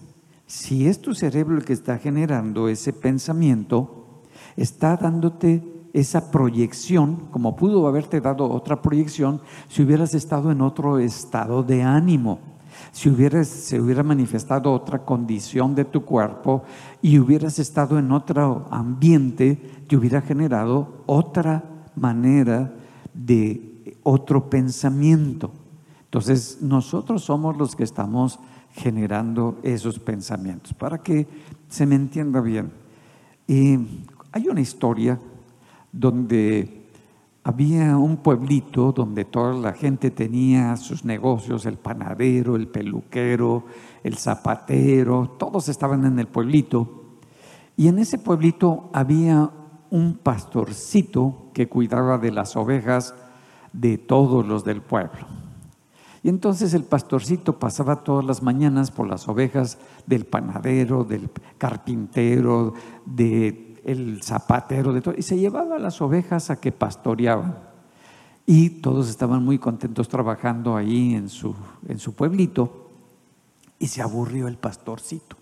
si 0.53 0.87
es 0.87 1.01
tu 1.01 1.15
cerebro 1.15 1.57
el 1.57 1.65
que 1.65 1.73
está 1.73 1.97
generando 1.97 2.69
ese 2.69 2.93
pensamiento, 2.93 4.21
está 4.55 4.95
dándote 4.95 5.63
esa 5.93 6.29
proyección, 6.29 7.27
como 7.31 7.55
pudo 7.55 7.87
haberte 7.87 8.21
dado 8.21 8.47
otra 8.51 8.79
proyección 8.79 9.41
si 9.67 9.81
hubieras 9.81 10.13
estado 10.13 10.51
en 10.51 10.61
otro 10.61 10.99
estado 10.99 11.63
de 11.63 11.81
ánimo, 11.81 12.39
si 12.91 13.09
hubieras, 13.09 13.47
se 13.47 13.81
hubiera 13.81 14.03
manifestado 14.03 14.71
otra 14.71 15.03
condición 15.03 15.73
de 15.73 15.85
tu 15.85 16.05
cuerpo 16.05 16.61
y 17.01 17.17
hubieras 17.17 17.57
estado 17.57 17.97
en 17.97 18.11
otro 18.11 18.67
ambiente, 18.69 19.55
te 19.87 19.97
hubiera 19.97 20.21
generado 20.21 21.01
otra 21.07 21.63
manera 21.95 22.75
de 23.11 23.97
otro 24.03 24.51
pensamiento. 24.51 25.49
Entonces, 26.03 26.59
nosotros 26.61 27.23
somos 27.23 27.57
los 27.57 27.75
que 27.75 27.83
estamos 27.83 28.37
generando 28.73 29.59
esos 29.63 29.99
pensamientos, 29.99 30.73
para 30.73 30.97
que 30.97 31.27
se 31.69 31.85
me 31.85 31.95
entienda 31.95 32.41
bien. 32.41 32.71
Hay 33.47 34.47
una 34.47 34.61
historia 34.61 35.19
donde 35.91 36.83
había 37.43 37.97
un 37.97 38.17
pueblito 38.17 38.91
donde 38.91 39.25
toda 39.25 39.53
la 39.53 39.73
gente 39.73 40.11
tenía 40.11 40.77
sus 40.77 41.03
negocios, 41.03 41.65
el 41.65 41.77
panadero, 41.77 42.55
el 42.55 42.67
peluquero, 42.67 43.65
el 44.03 44.17
zapatero, 44.17 45.35
todos 45.37 45.67
estaban 45.67 46.05
en 46.05 46.19
el 46.19 46.27
pueblito. 46.27 47.03
Y 47.75 47.89
en 47.89 47.99
ese 47.99 48.17
pueblito 48.17 48.89
había 48.93 49.51
un 49.89 50.15
pastorcito 50.15 51.49
que 51.53 51.67
cuidaba 51.67 52.17
de 52.17 52.31
las 52.31 52.55
ovejas 52.55 53.13
de 53.73 53.97
todos 53.97 54.47
los 54.47 54.63
del 54.63 54.81
pueblo. 54.81 55.42
Y 56.23 56.29
entonces 56.29 56.73
el 56.73 56.85
pastorcito 56.85 57.59
pasaba 57.59 57.97
todas 57.97 58.23
las 58.23 58.41
mañanas 58.41 58.91
por 58.91 59.07
las 59.07 59.27
ovejas 59.27 59.77
del 60.07 60.25
panadero, 60.25 61.03
del 61.03 61.29
carpintero, 61.57 62.73
de 63.05 63.81
el 63.83 64.23
zapatero 64.23 64.93
de 64.93 65.01
todo, 65.01 65.13
y 65.17 65.21
se 65.21 65.37
llevaba 65.37 65.77
las 65.77 66.01
ovejas 66.01 66.49
a 66.49 66.55
que 66.55 66.71
pastoreaban. 66.71 67.57
Y 68.45 68.69
todos 68.69 69.09
estaban 69.09 69.43
muy 69.43 69.59
contentos 69.59 70.07
trabajando 70.07 70.77
ahí 70.77 71.13
en 71.13 71.27
su, 71.27 71.53
en 71.87 71.99
su 71.99 72.13
pueblito. 72.13 72.89
Y 73.77 73.87
se 73.87 74.01
aburrió 74.01 74.47
el 74.47 74.57
pastorcito. 74.57 75.35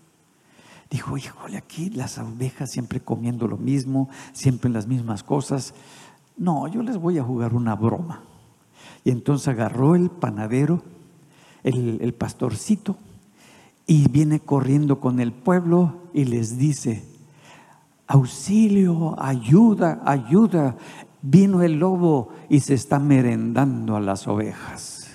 Dijo, 0.90 1.16
híjole, 1.16 1.56
aquí 1.56 1.90
las 1.90 2.18
ovejas 2.18 2.70
siempre 2.70 3.00
comiendo 3.00 3.46
lo 3.46 3.56
mismo, 3.56 4.08
siempre 4.32 4.68
las 4.70 4.86
mismas 4.86 5.22
cosas. 5.22 5.74
No, 6.36 6.66
yo 6.66 6.82
les 6.82 6.98
voy 6.98 7.18
a 7.18 7.24
jugar 7.24 7.54
una 7.54 7.74
broma. 7.74 8.22
Y 9.04 9.10
entonces 9.10 9.48
agarró 9.48 9.94
el 9.94 10.10
panadero, 10.10 10.82
el, 11.64 11.98
el 12.00 12.14
pastorcito, 12.14 12.96
y 13.86 14.08
viene 14.08 14.40
corriendo 14.40 15.00
con 15.00 15.20
el 15.20 15.32
pueblo 15.32 15.96
y 16.14 16.24
les 16.24 16.56
dice, 16.56 17.04
auxilio, 18.06 19.16
ayuda, 19.18 20.02
ayuda, 20.04 20.76
vino 21.22 21.62
el 21.62 21.78
lobo 21.78 22.30
y 22.48 22.60
se 22.60 22.74
está 22.74 22.98
merendando 22.98 23.96
a 23.96 24.00
las 24.00 24.26
ovejas. 24.28 25.08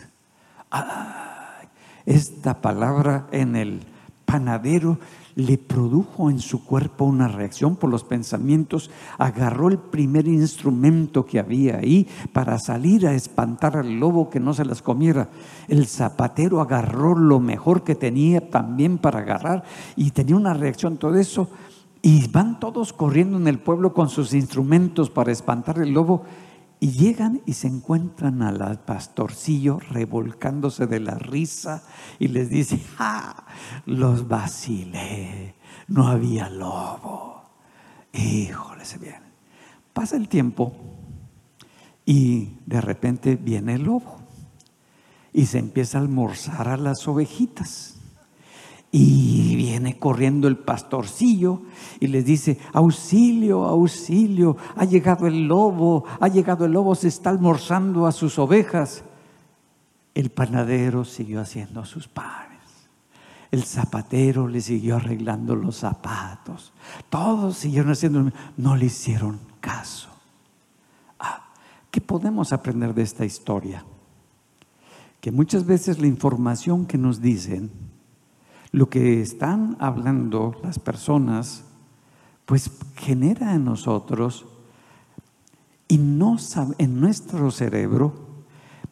esta 2.06 2.62
palabra 2.62 3.28
en 3.32 3.56
el 3.56 3.82
panadero 4.26 4.98
le 5.38 5.60
produjo 5.60 6.32
en 6.32 6.40
su 6.40 6.66
cuerpo 6.66 7.06
una 7.06 7.28
reacción 7.28 7.76
por 7.76 7.92
los 7.92 8.04
pensamientos, 8.04 8.90
agarró 9.20 9.70
el 9.70 9.78
primer 9.78 10.28
instrumento 10.28 11.28
que 11.28 11.38
había 11.38 11.78
ahí 11.78 12.08
para 12.34 12.58
salir 12.58 13.06
a 13.06 13.14
espantar 13.14 13.78
al 13.78 14.00
lobo 14.00 14.32
que 14.32 14.40
no 14.40 14.56
se 14.56 14.66
las 14.66 14.82
comiera. 14.82 15.30
El 15.68 15.86
zapatero 15.86 16.60
agarró 16.60 17.16
lo 17.16 17.40
mejor 17.40 17.84
que 17.84 17.94
tenía 17.94 18.50
también 18.50 18.98
para 18.98 19.20
agarrar 19.20 19.64
y 19.96 20.10
tenía 20.10 20.36
una 20.36 20.56
reacción, 20.56 20.98
todo 20.98 21.16
eso. 21.18 21.48
Y 22.02 22.28
van 22.30 22.60
todos 22.60 22.92
corriendo 22.92 23.38
en 23.38 23.48
el 23.48 23.60
pueblo 23.60 23.94
con 23.94 24.10
sus 24.10 24.34
instrumentos 24.34 25.12
para 25.12 25.32
espantar 25.32 25.78
el 25.78 25.92
lobo 25.92 26.24
y 26.80 26.92
llegan 26.92 27.42
y 27.46 27.54
se 27.54 27.68
encuentran 27.68 28.42
al 28.42 28.80
pastorcillo 28.82 29.80
revolcándose 29.80 30.86
de 30.86 31.00
la 31.00 31.16
risa 31.16 31.84
y 32.20 32.28
les 32.28 32.50
dice, 32.50 32.80
¡ah! 33.00 33.46
Los 33.86 34.28
vacilé, 34.28 35.56
no 35.88 36.08
había 36.08 36.50
lobo. 36.50 37.42
Híjole, 38.14 38.86
se 38.86 38.98
viene. 38.98 39.28
Pasa 39.94 40.16
el 40.16 40.28
tiempo 40.28 40.74
y 42.06 42.58
de 42.66 42.82
repente 42.82 43.36
viene 43.36 43.76
el 43.76 43.84
lobo 43.84 44.18
y 45.34 45.48
se 45.48 45.60
empieza 45.60 45.98
a 45.98 46.02
almorzar 46.02 46.68
a 46.68 46.78
las 46.78 47.08
ovejitas. 47.08 47.97
Y 49.00 49.56
viene 49.56 50.00
corriendo 50.00 50.48
el 50.48 50.58
pastorcillo 50.58 51.62
y 52.00 52.08
les 52.08 52.26
dice, 52.26 52.58
auxilio, 52.74 53.64
auxilio, 53.66 54.58
ha 54.76 54.86
llegado 54.86 55.28
el 55.28 55.48
lobo, 55.48 56.04
ha 56.20 56.28
llegado 56.28 56.66
el 56.66 56.72
lobo, 56.72 56.96
se 56.96 57.10
está 57.10 57.30
almorzando 57.30 58.08
a 58.08 58.12
sus 58.12 58.40
ovejas. 58.40 59.04
El 60.16 60.32
panadero 60.32 61.06
siguió 61.06 61.42
haciendo 61.42 61.86
sus 61.86 62.08
panes. 62.08 62.58
El 63.52 63.66
zapatero 63.66 64.48
le 64.48 64.62
siguió 64.62 64.96
arreglando 64.96 65.56
los 65.56 65.76
zapatos. 65.76 66.74
Todos 67.08 67.56
siguieron 67.56 67.92
haciendo, 67.92 68.32
no 68.58 68.76
le 68.76 68.86
hicieron 68.86 69.40
caso. 69.60 70.10
Ah, 71.20 71.50
¿Qué 71.92 72.02
podemos 72.02 72.52
aprender 72.52 72.96
de 72.96 73.04
esta 73.04 73.26
historia? 73.26 73.86
Que 75.22 75.32
muchas 75.32 75.68
veces 75.68 76.00
la 76.00 76.08
información 76.08 76.88
que 76.88 76.98
nos 76.98 77.22
dicen 77.22 77.87
lo 78.72 78.90
que 78.90 79.22
están 79.22 79.78
hablando 79.80 80.56
las 80.64 80.80
personas, 80.80 81.64
pues 82.46 82.72
genera 82.96 83.54
en 83.54 83.66
nosotros 83.66 84.46
y 85.88 85.98
no 85.98 86.38
en 86.78 87.00
nuestro 87.00 87.52
cerebro, 87.52 88.14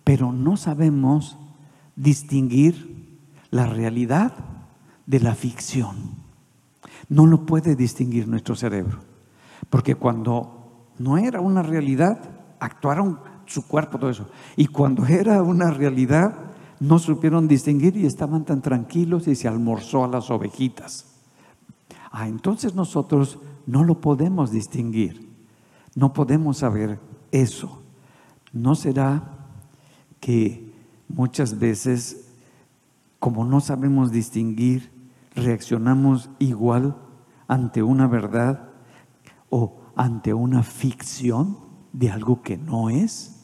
pero 0.03 0.31
no 0.31 0.57
sabemos 0.57 1.37
distinguir 1.95 3.19
la 3.51 3.65
realidad 3.65 4.33
de 5.05 5.19
la 5.19 5.35
ficción. 5.35 5.95
No 7.09 7.25
lo 7.25 7.45
puede 7.45 7.75
distinguir 7.75 8.27
nuestro 8.27 8.55
cerebro, 8.55 8.99
porque 9.69 9.95
cuando 9.95 10.91
no 10.97 11.17
era 11.17 11.41
una 11.41 11.61
realidad, 11.61 12.19
actuaron 12.59 13.19
su 13.45 13.67
cuerpo, 13.67 13.99
todo 13.99 14.09
eso. 14.09 14.27
Y 14.55 14.67
cuando 14.67 15.05
era 15.05 15.41
una 15.43 15.71
realidad, 15.71 16.33
no 16.85 16.99
supieron 16.99 17.47
distinguir 17.47 17.97
y 17.97 18.05
estaban 18.05 18.45
tan 18.45 18.61
tranquilos 18.61 19.27
y 19.27 19.35
se 19.35 19.47
almorzó 19.47 20.03
a 20.03 20.07
las 20.07 20.29
ovejitas. 20.29 21.05
Ah, 22.11 22.27
entonces 22.27 22.75
nosotros 22.75 23.39
no 23.65 23.83
lo 23.83 23.99
podemos 23.99 24.51
distinguir, 24.51 25.27
no 25.95 26.13
podemos 26.13 26.59
saber 26.59 26.99
eso. 27.31 27.81
¿No 28.53 28.75
será 28.75 29.47
que 30.19 30.71
muchas 31.09 31.59
veces, 31.59 32.29
como 33.19 33.45
no 33.45 33.59
sabemos 33.59 34.11
distinguir, 34.11 34.91
reaccionamos 35.35 36.29
igual 36.39 36.95
ante 37.47 37.83
una 37.83 38.07
verdad 38.07 38.69
o 39.49 39.81
ante 39.95 40.33
una 40.33 40.63
ficción 40.63 41.57
de 41.93 42.11
algo 42.11 42.43
que 42.43 42.57
no 42.57 42.89
es? 42.89 43.34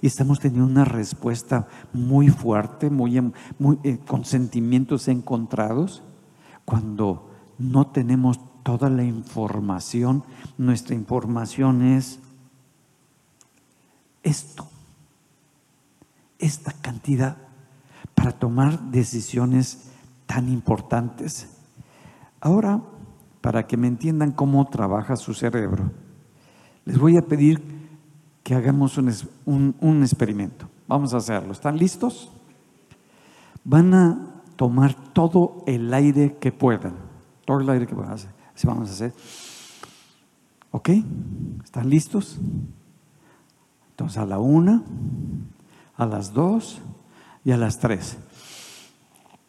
Y 0.00 0.06
estamos 0.06 0.40
teniendo 0.40 0.70
una 0.70 0.84
respuesta 0.84 1.66
muy 1.92 2.28
fuerte, 2.28 2.90
muy, 2.90 3.18
em, 3.18 3.32
eh, 3.84 3.98
con 4.06 4.24
sentimientos 4.24 5.08
encontrados, 5.08 6.02
cuando 6.64 7.30
no 7.58 7.88
tenemos 7.88 8.40
toda 8.62 8.88
la 8.90 9.04
información. 9.04 10.24
Nuestra 10.58 10.94
información 10.94 11.82
es 11.82 12.20
esto, 14.22 14.68
esta 16.38 16.72
cantidad, 16.72 17.36
para 18.14 18.32
tomar 18.32 18.80
decisiones 18.90 19.90
tan 20.26 20.48
importantes. 20.48 21.48
Ahora, 22.40 22.82
para 23.40 23.66
que 23.66 23.76
me 23.76 23.88
entiendan 23.88 24.32
cómo 24.32 24.66
trabaja 24.66 25.16
su 25.16 25.34
cerebro, 25.34 25.90
les 26.84 26.98
voy 26.98 27.16
a 27.16 27.22
pedir 27.22 27.79
que 28.50 28.56
hagamos 28.56 28.98
un, 28.98 30.02
experimento. 30.02 30.68
Vamos 30.88 31.14
a 31.14 31.18
hacerlo. 31.18 31.52
¿Están 31.52 31.76
listos? 31.76 32.32
Van 33.62 33.94
a 33.94 34.42
tomar 34.56 34.92
todo 35.12 35.62
el 35.68 35.94
aire 35.94 36.36
que 36.40 36.50
puedan. 36.50 36.94
Todo 37.44 37.60
el 37.60 37.70
aire 37.70 37.86
que 37.86 37.94
puedan. 37.94 38.10
Así 38.10 38.26
vamos 38.64 38.90
a 38.90 38.92
hacer. 38.92 39.14
¿Ok? 40.72 40.88
¿Están 41.62 41.88
listos? 41.88 42.40
Entonces 43.90 44.18
a 44.18 44.26
la 44.26 44.40
una, 44.40 44.82
a 45.96 46.04
las 46.04 46.34
dos 46.34 46.80
y 47.44 47.52
a 47.52 47.56
las 47.56 47.78
tres. 47.78 48.18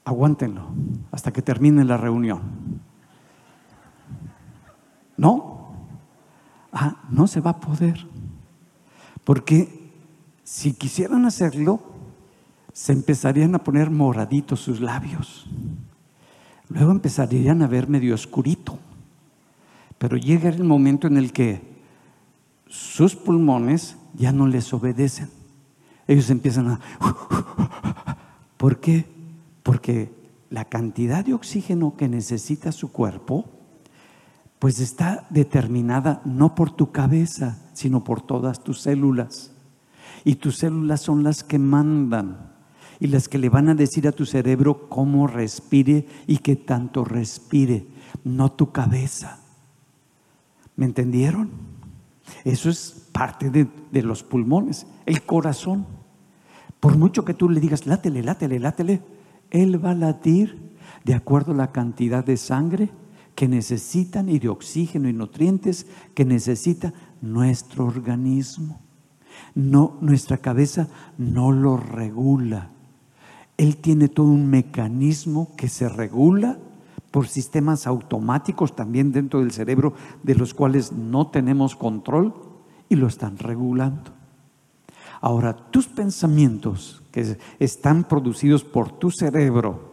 Aguántenlo 0.06 0.68
hasta 1.12 1.34
que 1.34 1.42
termine 1.42 1.84
la 1.86 1.98
reunión. 1.98 2.42
¿No? 5.18 5.72
Ah, 6.72 6.98
no 7.10 7.26
se 7.26 7.42
va 7.42 7.50
a 7.50 7.60
poder. 7.60 8.12
Porque 9.24 9.92
si 10.44 10.74
quisieran 10.74 11.26
hacerlo, 11.26 11.82
se 12.74 12.94
empezarían 12.94 13.56
a 13.56 13.64
poner 13.64 13.90
moraditos 13.90 14.60
sus 14.60 14.80
labios. 14.80 15.48
Luego 16.70 16.92
empezarían 16.92 17.62
a 17.62 17.68
ver 17.68 17.88
medio 17.90 18.16
oscurito. 18.16 18.80
Pero 19.98 20.18
llega 20.18 20.50
el 20.50 20.64
momento 20.64 21.08
en 21.08 21.18
el 21.18 21.32
que 21.32 21.62
sus 22.68 23.16
pulmones 23.16 23.98
ya 24.16 24.32
no 24.32 24.48
les 24.48 24.74
obedecen. 24.74 25.30
Ellos 26.08 26.30
empiezan 26.30 26.70
a... 26.70 26.80
¿Por 28.58 28.80
qué? 28.80 29.06
Porque 29.64 30.14
la 30.50 30.66
cantidad 30.66 31.26
de 31.26 31.34
oxígeno 31.34 31.96
que 31.96 32.08
necesita 32.08 32.72
su 32.72 32.92
cuerpo 32.92 33.46
pues 34.60 34.80
está 34.80 35.26
determinada 35.32 36.22
no 36.24 36.54
por 36.54 36.72
tu 36.72 36.92
cabeza, 36.92 37.58
sino 37.82 38.04
por 38.04 38.22
todas 38.22 38.64
tus 38.64 38.80
células. 38.82 39.52
Y 40.24 40.36
tus 40.36 40.58
células 40.58 41.02
son 41.02 41.24
las 41.24 41.44
que 41.44 41.58
mandan 41.58 42.52
y 43.00 43.08
las 43.08 43.28
que 43.28 43.40
le 43.40 43.50
van 43.50 43.70
a 43.70 43.74
decir 43.74 44.08
a 44.08 44.12
tu 44.12 44.28
cerebro 44.28 44.88
cómo 44.88 45.26
respire 45.26 46.06
y 46.28 46.38
qué 46.38 46.56
tanto 46.56 47.04
respire, 47.04 47.88
no 48.24 48.52
tu 48.52 48.72
cabeza. 48.72 49.40
¿Me 50.76 50.86
entendieron? 50.86 51.50
Eso 52.44 52.70
es 52.70 53.10
parte 53.12 53.50
de, 53.50 53.68
de 53.92 54.04
los 54.04 54.22
pulmones, 54.22 54.86
el 55.08 55.24
corazón. 55.24 55.88
Por 56.80 56.98
mucho 56.98 57.26
que 57.26 57.34
tú 57.34 57.50
le 57.50 57.60
digas, 57.60 57.88
látele, 57.88 58.22
látele, 58.22 58.60
látele, 58.60 59.02
él 59.50 59.84
va 59.84 59.92
a 59.92 59.96
latir 59.96 60.78
de 61.04 61.16
acuerdo 61.16 61.54
a 61.54 61.56
la 61.56 61.72
cantidad 61.72 62.24
de 62.24 62.38
sangre 62.38 62.92
que 63.34 63.48
necesitan 63.48 64.30
y 64.30 64.38
de 64.38 64.50
oxígeno 64.50 65.10
y 65.10 65.14
nutrientes 65.14 65.88
que 66.14 66.26
necesita 66.26 66.94
nuestro 67.22 67.86
organismo. 67.86 68.80
No, 69.56 69.98
nuestra 70.02 70.38
cabeza 70.38 70.88
no 71.18 71.52
lo 71.52 71.78
regula. 71.78 72.70
Él 73.58 73.78
tiene 73.78 74.08
todo 74.08 74.28
un 74.28 74.50
mecanismo 74.50 75.56
que 75.56 75.70
se 75.70 75.88
regula 75.88 76.58
por 77.12 77.28
sistemas 77.28 77.88
automáticos 77.88 78.76
también 78.76 79.12
dentro 79.12 79.42
del 79.42 79.52
cerebro 79.52 79.94
de 80.24 80.36
los 80.36 80.54
cuales 80.54 80.92
no 80.94 81.28
tenemos 81.28 81.76
control 81.76 82.34
y 82.90 82.96
lo 82.96 83.08
están 83.08 83.38
regulando. 83.38 84.12
Ahora, 85.20 85.56
tus 85.56 85.88
pensamientos 85.88 87.04
que 87.12 87.38
están 87.60 88.06
producidos 88.06 88.64
por 88.64 88.92
tu 88.98 89.12
cerebro, 89.12 89.92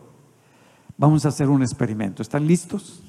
vamos 0.97 1.27
a 1.27 1.29
hacer 1.29 1.49
un 1.49 1.63
experimento. 1.63 2.23
¿Están 2.23 2.47
listos? 2.47 3.03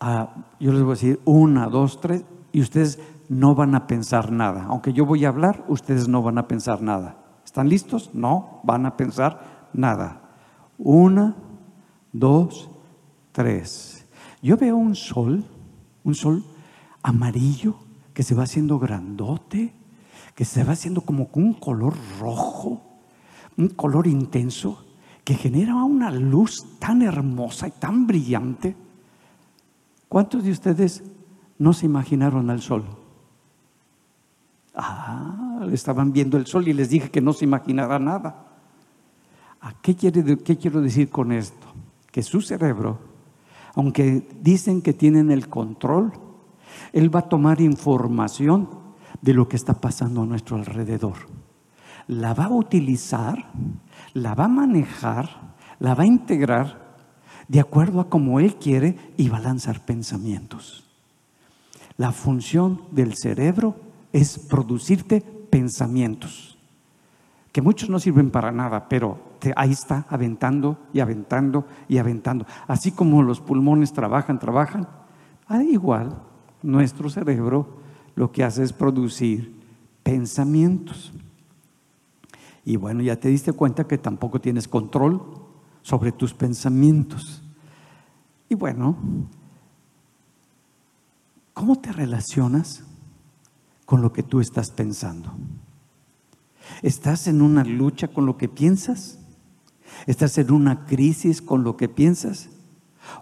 Yo 0.00 0.72
les 0.72 0.80
voy 0.80 0.92
a 0.92 0.94
decir 0.94 1.20
una, 1.26 1.66
dos, 1.66 2.00
tres, 2.00 2.24
y 2.52 2.62
ustedes 2.62 2.98
no 3.28 3.54
van 3.54 3.74
a 3.74 3.86
pensar 3.86 4.32
nada. 4.32 4.64
Aunque 4.64 4.92
yo 4.92 5.04
voy 5.04 5.24
a 5.24 5.28
hablar, 5.28 5.64
ustedes 5.68 6.08
no 6.08 6.22
van 6.22 6.38
a 6.38 6.48
pensar 6.48 6.80
nada. 6.80 7.18
¿Están 7.44 7.68
listos? 7.68 8.10
No, 8.14 8.60
van 8.64 8.86
a 8.86 8.96
pensar 8.96 9.68
nada. 9.74 10.22
Una, 10.78 11.36
dos, 12.12 12.70
tres. 13.32 14.06
Yo 14.42 14.56
veo 14.56 14.76
un 14.76 14.94
sol, 14.94 15.44
un 16.02 16.14
sol 16.14 16.44
amarillo 17.02 17.76
que 18.14 18.22
se 18.22 18.34
va 18.34 18.44
haciendo 18.44 18.78
grandote, 18.78 19.74
que 20.34 20.44
se 20.46 20.64
va 20.64 20.72
haciendo 20.72 21.02
como 21.02 21.28
un 21.34 21.52
color 21.52 21.94
rojo, 22.18 22.80
un 23.58 23.68
color 23.68 24.06
intenso, 24.06 24.82
que 25.24 25.34
genera 25.34 25.74
una 25.74 26.10
luz 26.10 26.78
tan 26.78 27.02
hermosa 27.02 27.68
y 27.68 27.72
tan 27.72 28.06
brillante. 28.06 28.74
¿Cuántos 30.10 30.42
de 30.42 30.50
ustedes 30.50 31.04
no 31.56 31.72
se 31.72 31.86
imaginaron 31.86 32.50
al 32.50 32.60
sol? 32.60 32.84
Ah, 34.74 35.64
estaban 35.70 36.12
viendo 36.12 36.36
el 36.36 36.46
sol 36.46 36.66
y 36.66 36.72
les 36.72 36.90
dije 36.90 37.12
que 37.12 37.20
no 37.20 37.32
se 37.32 37.44
imaginara 37.44 38.00
nada. 38.00 38.44
qué, 39.80 39.94
quiere, 39.94 40.36
¿Qué 40.38 40.58
quiero 40.58 40.80
decir 40.80 41.10
con 41.10 41.30
esto? 41.30 41.68
Que 42.10 42.24
su 42.24 42.40
cerebro, 42.40 42.98
aunque 43.76 44.26
dicen 44.42 44.82
que 44.82 44.92
tienen 44.92 45.30
el 45.30 45.48
control, 45.48 46.12
él 46.92 47.14
va 47.14 47.20
a 47.20 47.28
tomar 47.28 47.60
información 47.60 48.68
de 49.22 49.32
lo 49.32 49.48
que 49.48 49.54
está 49.54 49.74
pasando 49.74 50.22
a 50.22 50.26
nuestro 50.26 50.56
alrededor. 50.56 51.18
La 52.08 52.34
va 52.34 52.46
a 52.46 52.52
utilizar, 52.52 53.48
la 54.14 54.34
va 54.34 54.46
a 54.46 54.48
manejar, 54.48 55.54
la 55.78 55.94
va 55.94 56.02
a 56.02 56.06
integrar 56.06 56.79
de 57.50 57.58
acuerdo 57.58 57.98
a 57.98 58.08
como 58.08 58.38
Él 58.38 58.54
quiere 58.54 58.96
y 59.16 59.28
va 59.28 59.40
pensamientos. 59.84 60.84
La 61.96 62.12
función 62.12 62.82
del 62.92 63.16
cerebro 63.16 63.74
es 64.12 64.38
producirte 64.38 65.20
pensamientos, 65.20 66.56
que 67.50 67.60
muchos 67.60 67.90
no 67.90 67.98
sirven 67.98 68.30
para 68.30 68.52
nada, 68.52 68.88
pero 68.88 69.18
ahí 69.56 69.72
está 69.72 70.06
aventando 70.08 70.78
y 70.92 71.00
aventando 71.00 71.66
y 71.88 71.98
aventando. 71.98 72.46
Así 72.68 72.92
como 72.92 73.20
los 73.24 73.40
pulmones 73.40 73.92
trabajan, 73.92 74.38
trabajan, 74.38 74.86
igual 75.72 76.22
nuestro 76.62 77.10
cerebro 77.10 77.80
lo 78.14 78.30
que 78.30 78.44
hace 78.44 78.62
es 78.62 78.72
producir 78.72 79.60
pensamientos. 80.04 81.12
Y 82.64 82.76
bueno, 82.76 83.02
ya 83.02 83.16
te 83.16 83.28
diste 83.28 83.52
cuenta 83.52 83.88
que 83.88 83.98
tampoco 83.98 84.40
tienes 84.40 84.68
control 84.68 85.20
sobre 85.82 86.12
tus 86.12 86.32
pensamientos. 86.32 87.39
Y 88.50 88.56
bueno, 88.56 88.96
¿cómo 91.54 91.76
te 91.76 91.92
relacionas 91.92 92.82
con 93.86 94.02
lo 94.02 94.12
que 94.12 94.24
tú 94.24 94.40
estás 94.40 94.72
pensando? 94.72 95.32
¿Estás 96.82 97.28
en 97.28 97.42
una 97.42 97.62
lucha 97.62 98.08
con 98.08 98.26
lo 98.26 98.36
que 98.36 98.48
piensas? 98.48 99.20
¿Estás 100.08 100.36
en 100.36 100.50
una 100.50 100.84
crisis 100.84 101.40
con 101.40 101.62
lo 101.62 101.76
que 101.76 101.88
piensas? 101.88 102.50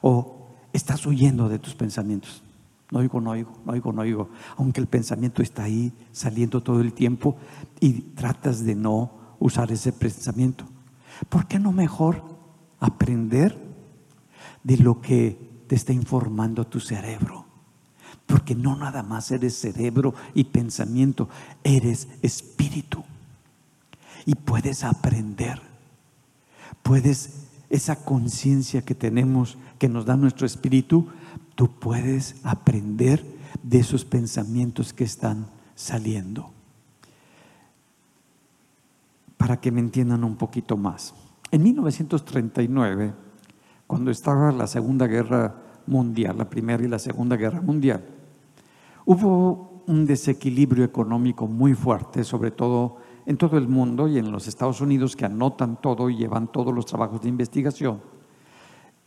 ¿O 0.00 0.46
estás 0.72 1.04
huyendo 1.04 1.50
de 1.50 1.58
tus 1.58 1.74
pensamientos? 1.74 2.42
No 2.90 3.00
oigo, 3.00 3.20
no 3.20 3.32
oigo, 3.32 3.52
no 3.66 3.72
oigo, 3.72 3.92
no 3.92 4.00
oigo. 4.00 4.30
Aunque 4.56 4.80
el 4.80 4.86
pensamiento 4.86 5.42
está 5.42 5.64
ahí 5.64 5.92
saliendo 6.10 6.62
todo 6.62 6.80
el 6.80 6.94
tiempo 6.94 7.36
y 7.80 8.00
tratas 8.14 8.64
de 8.64 8.74
no 8.74 9.10
usar 9.40 9.70
ese 9.72 9.92
pensamiento. 9.92 10.64
¿Por 11.28 11.46
qué 11.46 11.58
no 11.58 11.70
mejor 11.70 12.24
aprender 12.80 13.67
de 14.62 14.76
lo 14.78 15.00
que 15.00 15.38
te 15.66 15.74
está 15.74 15.92
informando 15.92 16.66
tu 16.66 16.80
cerebro? 16.80 17.46
Porque 18.26 18.54
no 18.54 18.76
nada 18.76 19.02
más 19.02 19.30
eres 19.30 19.54
cerebro 19.58 20.14
y 20.34 20.44
pensamiento, 20.44 21.28
eres 21.64 22.08
espíritu. 22.22 23.02
Y 24.26 24.34
puedes 24.34 24.84
aprender. 24.84 25.60
Puedes, 26.82 27.46
esa 27.70 28.04
conciencia 28.04 28.82
que 28.82 28.94
tenemos, 28.94 29.56
que 29.78 29.88
nos 29.88 30.04
da 30.04 30.16
nuestro 30.16 30.46
espíritu, 30.46 31.08
tú 31.54 31.70
puedes 31.70 32.36
aprender 32.42 33.24
de 33.62 33.78
esos 33.78 34.04
pensamientos 34.04 34.92
que 34.92 35.04
están 35.04 35.46
saliendo. 35.74 36.50
Para 39.36 39.60
que 39.60 39.70
me 39.70 39.80
entiendan 39.80 40.24
un 40.24 40.36
poquito 40.36 40.76
más. 40.76 41.14
En 41.50 41.62
1939, 41.62 43.14
cuando 43.88 44.12
estaba 44.12 44.52
la 44.52 44.68
Segunda 44.68 45.08
Guerra 45.08 45.56
Mundial, 45.88 46.38
la 46.38 46.48
Primera 46.48 46.84
y 46.84 46.86
la 46.86 47.00
Segunda 47.00 47.34
Guerra 47.34 47.60
Mundial, 47.60 48.04
hubo 49.04 49.82
un 49.88 50.06
desequilibrio 50.06 50.84
económico 50.84 51.48
muy 51.48 51.74
fuerte, 51.74 52.22
sobre 52.22 52.52
todo 52.52 52.98
en 53.26 53.36
todo 53.36 53.58
el 53.58 53.66
mundo 53.66 54.06
y 54.06 54.18
en 54.18 54.30
los 54.30 54.46
Estados 54.46 54.80
Unidos, 54.80 55.16
que 55.16 55.24
anotan 55.24 55.80
todo 55.80 56.08
y 56.08 56.16
llevan 56.16 56.52
todos 56.52 56.72
los 56.72 56.86
trabajos 56.86 57.20
de 57.22 57.28
investigación 57.28 58.00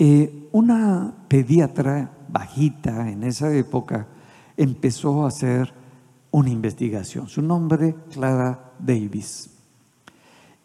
eh, 0.03 0.49
una 0.51 1.13
pediatra 1.27 2.11
bajita 2.27 3.07
en 3.07 3.23
esa 3.23 3.53
época 3.55 4.07
empezó 4.57 5.23
a 5.23 5.27
hacer 5.27 5.71
una 6.31 6.49
investigación. 6.49 7.27
Su 7.27 7.43
nombre, 7.43 7.95
Clara 8.11 8.73
Davis. 8.79 9.51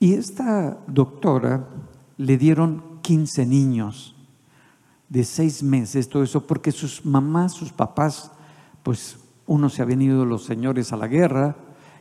Y 0.00 0.14
esta 0.14 0.78
doctora 0.86 1.68
le 2.16 2.38
dieron 2.38 2.95
15 3.06 3.46
niños 3.46 4.16
de 5.08 5.22
seis 5.22 5.62
meses, 5.62 6.08
todo 6.08 6.24
eso, 6.24 6.44
porque 6.44 6.72
sus 6.72 7.06
mamás, 7.06 7.52
sus 7.52 7.72
papás, 7.72 8.32
pues 8.82 9.18
uno 9.46 9.68
se 9.68 9.80
habían 9.80 10.02
ido 10.02 10.24
los 10.24 10.42
señores 10.42 10.92
a 10.92 10.96
la 10.96 11.06
guerra 11.06 11.54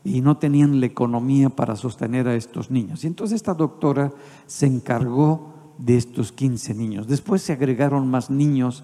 y 0.03 0.21
no 0.21 0.37
tenían 0.37 0.79
la 0.79 0.87
economía 0.87 1.51
para 1.51 1.75
sostener 1.75 2.27
a 2.27 2.33
estos 2.33 2.71
niños. 2.71 3.03
Y 3.03 3.07
entonces 3.07 3.35
esta 3.35 3.53
doctora 3.53 4.13
se 4.47 4.65
encargó 4.65 5.53
de 5.77 5.95
estos 5.95 6.31
15 6.31 6.73
niños. 6.73 7.07
Después 7.07 7.43
se 7.43 7.53
agregaron 7.53 8.09
más 8.09 8.31
niños, 8.31 8.83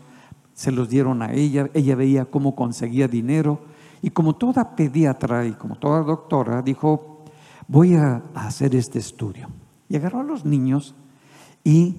se 0.53 0.71
los 0.71 0.89
dieron 0.89 1.23
a 1.23 1.33
ella, 1.33 1.71
ella 1.73 1.95
veía 1.95 2.25
cómo 2.25 2.53
conseguía 2.53 3.07
dinero 3.07 3.61
y 4.03 4.11
como 4.11 4.35
toda 4.35 4.75
pediatra 4.75 5.47
y 5.47 5.53
como 5.53 5.75
toda 5.75 6.03
doctora 6.03 6.61
dijo, 6.61 7.25
voy 7.67 7.95
a 7.95 8.21
hacer 8.35 8.75
este 8.75 8.99
estudio. 8.99 9.49
Y 9.89 9.95
agarró 9.95 10.19
a 10.19 10.23
los 10.23 10.45
niños 10.45 10.93
y 11.63 11.95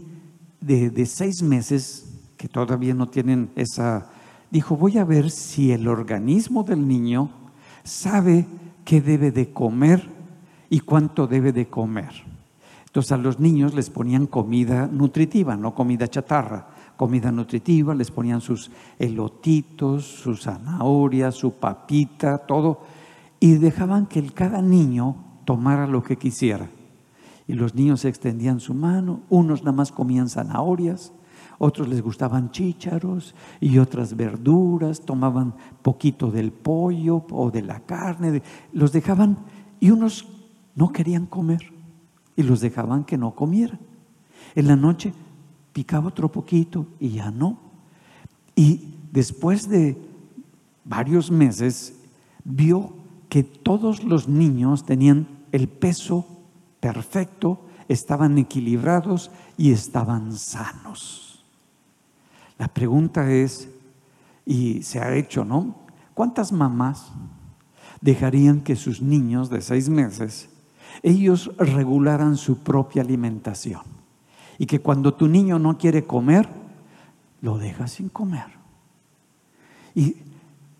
de, 0.63 0.91
de 0.91 1.07
seis 1.07 1.43
meses, 1.43 2.07
que 2.37 2.49
todavía 2.49 2.95
no 2.95 3.09
tienen 3.09 3.51
esa, 3.55 4.11
dijo, 4.51 4.77
voy 4.77 4.99
a 4.99 5.05
ver 5.05 5.31
si 5.31 5.73
el 5.73 5.87
organismo 5.87 6.63
del 6.63 6.89
niño 6.89 7.31
sabe 7.85 8.47
qué 8.85 9.01
debe 9.01 9.31
de 9.31 9.53
comer 9.53 10.09
y 10.71 10.81
cuánto 10.81 11.27
debe 11.27 11.53
de 11.53 11.69
comer. 11.69 12.11
Entonces 12.87 13.13
a 13.13 13.17
los 13.17 13.41
niños 13.41 13.75
les 13.75 13.91
ponían 13.91 14.27
comida 14.27 14.87
nutritiva, 14.87 15.57
no 15.57 15.75
comida 15.75 16.09
chatarra, 16.09 16.69
comida 16.97 17.33
nutritiva, 17.33 17.95
les 17.95 18.11
ponían 18.11 18.41
sus 18.41 18.71
elotitos, 18.99 20.05
sus 20.05 20.43
zanahorias, 20.43 21.35
su 21.35 21.55
papita, 21.55 22.39
todo, 22.39 22.83
y 23.41 23.55
dejaban 23.55 24.07
que 24.07 24.25
cada 24.31 24.61
niño 24.61 25.17
tomara 25.45 25.87
lo 25.87 26.03
que 26.03 26.17
quisiera. 26.17 26.69
Y 27.47 27.55
los 27.55 27.75
niños 27.75 28.05
extendían 28.05 28.61
su 28.61 28.75
mano, 28.75 29.21
unos 29.29 29.63
nada 29.63 29.77
más 29.77 29.93
comían 29.93 30.29
zanahorias, 30.29 31.13
otros 31.59 31.89
les 31.89 32.03
gustaban 32.03 32.51
chícharos 32.51 33.35
y 33.61 33.79
otras 33.79 34.17
verduras, 34.17 35.01
tomaban 35.01 35.55
poquito 35.83 36.31
del 36.31 36.51
pollo 36.53 37.25
o 37.31 37.51
de 37.51 37.63
la 37.63 37.81
carne, 37.81 38.43
los 38.73 38.93
dejaban 38.93 39.39
y 39.79 39.91
unos 39.91 40.27
no 40.75 40.93
querían 40.93 41.27
comer 41.27 41.73
y 42.37 42.43
los 42.43 42.61
dejaban 42.61 43.05
que 43.05 43.19
no 43.19 43.35
comieran. 43.35 43.79
En 44.55 44.67
la 44.67 44.77
noche 44.77 45.13
picaba 45.73 46.09
otro 46.09 46.31
poquito 46.31 46.87
y 46.99 47.11
ya 47.11 47.31
no. 47.31 47.59
Y 48.55 48.97
después 49.13 49.69
de 49.69 49.97
varios 50.85 51.31
meses 51.31 51.95
vio 52.45 52.93
que 53.29 53.43
todos 53.43 54.05
los 54.05 54.29
niños 54.29 54.85
tenían 54.85 55.27
el 55.53 55.69
peso 55.69 56.27
perfecto, 56.83 57.63
estaban 57.89 58.37
equilibrados 58.37 59.31
y 59.57 59.73
estaban 59.73 60.37
sanos. 60.37 61.43
La 62.59 62.69
pregunta 62.69 63.31
es, 63.33 63.71
y 64.45 64.83
se 64.83 64.99
ha 64.99 65.15
hecho, 65.15 65.45
¿no? 65.45 65.77
¿Cuántas 66.13 66.51
mamás 66.53 67.13
dejarían 68.01 68.61
que 68.61 68.75
sus 68.77 69.01
niños 69.01 69.49
de 69.49 69.63
seis 69.63 69.89
meses 69.89 70.51
ellos 71.03 71.51
regularan 71.57 72.37
su 72.37 72.59
propia 72.59 73.03
alimentación. 73.03 73.83
Y 74.59 74.67
que 74.67 74.81
cuando 74.81 75.15
tu 75.15 75.27
niño 75.29 75.59
no 75.59 75.79
quiere 75.79 76.05
comer, 76.05 76.49
lo 77.41 77.59
dejas 77.59 77.93
sin 77.93 78.09
comer. 78.09 78.47
¿Y 79.95 80.17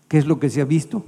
qué 0.07 0.19
es 0.19 0.25
lo 0.25 0.39
que 0.39 0.49
se 0.49 0.61
ha 0.61 0.65
visto? 0.65 1.03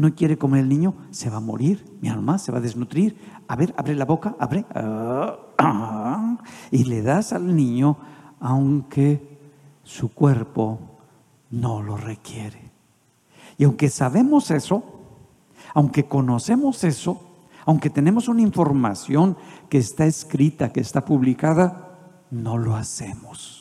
No 0.00 0.14
quiere 0.14 0.38
comer 0.38 0.60
el 0.62 0.68
niño, 0.68 0.94
se 1.10 1.30
va 1.30 1.38
a 1.38 1.40
morir, 1.40 1.84
mi 2.00 2.08
alma 2.08 2.38
se 2.38 2.52
va 2.52 2.58
a 2.58 2.62
desnutrir. 2.62 3.16
A 3.46 3.56
ver, 3.56 3.74
abre 3.76 3.94
la 3.94 4.04
boca, 4.04 4.36
abre. 4.38 4.64
Ah, 4.74 6.38
y 6.70 6.84
le 6.84 7.02
das 7.02 7.32
al 7.32 7.54
niño 7.54 7.96
aunque 8.40 9.38
su 9.82 10.12
cuerpo 10.12 10.78
no 11.50 11.82
lo 11.82 11.96
requiere. 11.96 12.70
Y 13.56 13.64
aunque 13.64 13.88
sabemos 13.88 14.50
eso, 14.50 14.84
aunque 15.74 16.06
conocemos 16.06 16.84
eso, 16.84 17.20
aunque 17.66 17.90
tenemos 17.90 18.28
una 18.28 18.42
información 18.42 19.36
que 19.68 19.78
está 19.78 20.06
escrita, 20.06 20.72
que 20.72 20.80
está 20.80 21.04
publicada, 21.04 21.98
no 22.30 22.56
lo 22.56 22.76
hacemos. 22.76 23.57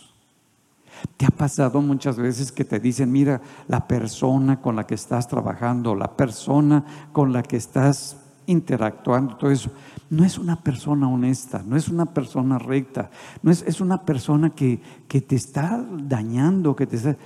¿Te 1.15 1.26
ha 1.26 1.30
pasado 1.30 1.82
muchas 1.82 2.17
veces 2.17 2.52
que 2.52 2.65
te 2.65 2.80
dicen, 2.80 3.12
mira, 3.12 3.41
la 3.67 3.88
persona 3.88 4.62
con 4.62 4.76
la 4.76 4.86
que 4.86 4.96
estás 4.96 5.28
trabajando, 5.28 5.96
la 5.96 6.15
persona 6.15 6.84
con 7.12 7.34
la 7.34 7.41
que 7.41 7.58
estás 7.58 8.17
interactuando, 8.48 9.36
todo 9.36 9.52
eso, 9.52 9.72
no 10.10 10.24
es 10.24 10.38
una 10.38 10.62
persona 10.62 11.10
honesta, 11.10 11.63
no 11.65 11.76
es 11.76 11.89
una 11.89 12.06
persona 12.06 12.58
recta, 12.58 13.10
no 13.41 13.52
es, 13.52 13.63
es 13.63 13.82
una 13.82 14.06
persona 14.06 14.52
que, 14.52 14.82
que, 15.08 15.22
te 15.22 15.36
está 15.36 15.86
dañando, 15.91 16.76
que 16.76 16.88
te 16.88 16.96
está... 16.96 17.17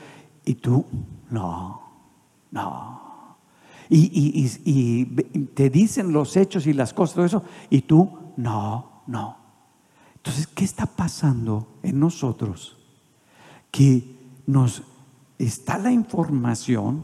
Y 0.43 0.55
tú, 0.55 0.85
no, 1.29 1.81
no. 2.49 3.37
Y, 3.89 3.99
y, 3.99 4.49
y, 4.65 5.05
te 5.53 5.69
dicen 5.69 6.11
los 6.11 6.35
hechos 6.37 6.65
y 6.65 6.73
las 6.73 6.93
cosas, 6.93 7.15
todo 7.15 7.25
eso, 7.25 7.43
y 7.69 7.81
tú, 7.81 8.09
no, 8.37 9.03
no. 9.05 9.37
Entonces, 10.15 10.47
¿qué 10.47 10.63
está 10.63 10.85
pasando 10.85 11.79
en 11.83 11.99
nosotros? 11.99 12.80
Que 13.71 14.15
nos 14.45 14.83
está 15.39 15.77
la 15.77 15.91
información, 15.91 17.03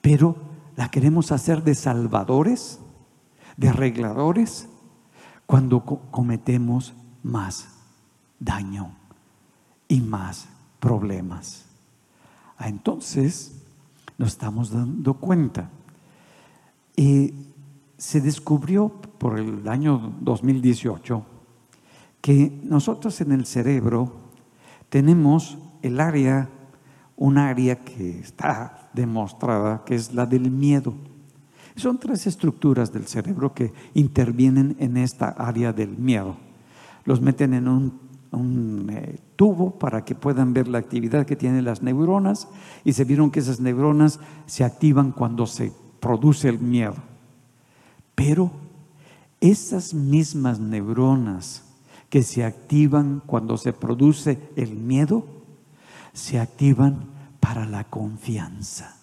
pero 0.00 0.36
la 0.76 0.90
queremos 0.90 1.32
hacer 1.32 1.62
de 1.62 1.74
salvadores, 1.74 2.80
de 3.56 3.68
arregladores, 3.68 4.68
cuando 5.46 5.84
cometemos 6.10 6.92
más 7.22 7.68
daño 8.38 8.94
y 9.88 10.00
más 10.00 10.48
problemas. 10.80 11.64
Ah, 12.58 12.68
entonces 12.68 13.62
nos 14.18 14.28
estamos 14.30 14.70
dando 14.70 15.14
cuenta. 15.14 15.70
Y 16.96 17.32
se 17.96 18.20
descubrió 18.20 18.88
por 18.88 19.38
el 19.38 19.68
año 19.68 20.14
2018 20.20 21.24
que 22.20 22.60
nosotros 22.64 23.20
en 23.20 23.32
el 23.32 23.46
cerebro 23.46 24.12
tenemos 24.88 25.58
el 25.86 26.00
área, 26.00 26.48
un 27.16 27.38
área 27.38 27.76
que 27.76 28.20
está 28.20 28.90
demostrada, 28.92 29.84
que 29.84 29.94
es 29.94 30.12
la 30.12 30.26
del 30.26 30.50
miedo. 30.50 30.94
Son 31.76 31.98
tres 31.98 32.26
estructuras 32.26 32.92
del 32.92 33.06
cerebro 33.06 33.52
que 33.52 33.72
intervienen 33.94 34.76
en 34.78 34.96
esta 34.96 35.28
área 35.28 35.72
del 35.72 35.96
miedo. 35.96 36.36
Los 37.04 37.20
meten 37.20 37.54
en 37.54 37.68
un, 37.68 38.86
eh, 38.90 39.18
tubo 39.36 39.78
para 39.78 40.04
que 40.04 40.14
puedan 40.14 40.52
ver 40.52 40.68
la 40.68 40.78
actividad 40.78 41.26
que 41.26 41.36
tienen 41.36 41.64
las 41.64 41.82
neuronas 41.82 42.48
y 42.84 42.92
se 42.92 43.04
vieron 43.04 43.30
que 43.30 43.40
esas 43.40 43.60
neuronas 43.60 44.18
se 44.46 44.64
activan 44.64 45.12
cuando 45.12 45.46
se 45.46 45.72
produce 46.00 46.48
el 46.48 46.58
miedo. 46.58 46.96
Pero 48.14 48.50
esas 49.40 49.94
mismas 49.94 50.58
neuronas 50.58 51.62
que 52.08 52.22
se 52.22 52.44
activan 52.44 53.22
cuando 53.26 53.58
se 53.58 53.72
produce 53.72 54.38
el 54.56 54.74
miedo 54.74 55.35
se 56.16 56.40
activan 56.40 57.10
para 57.40 57.66
la 57.66 57.84
confianza. 57.84 58.96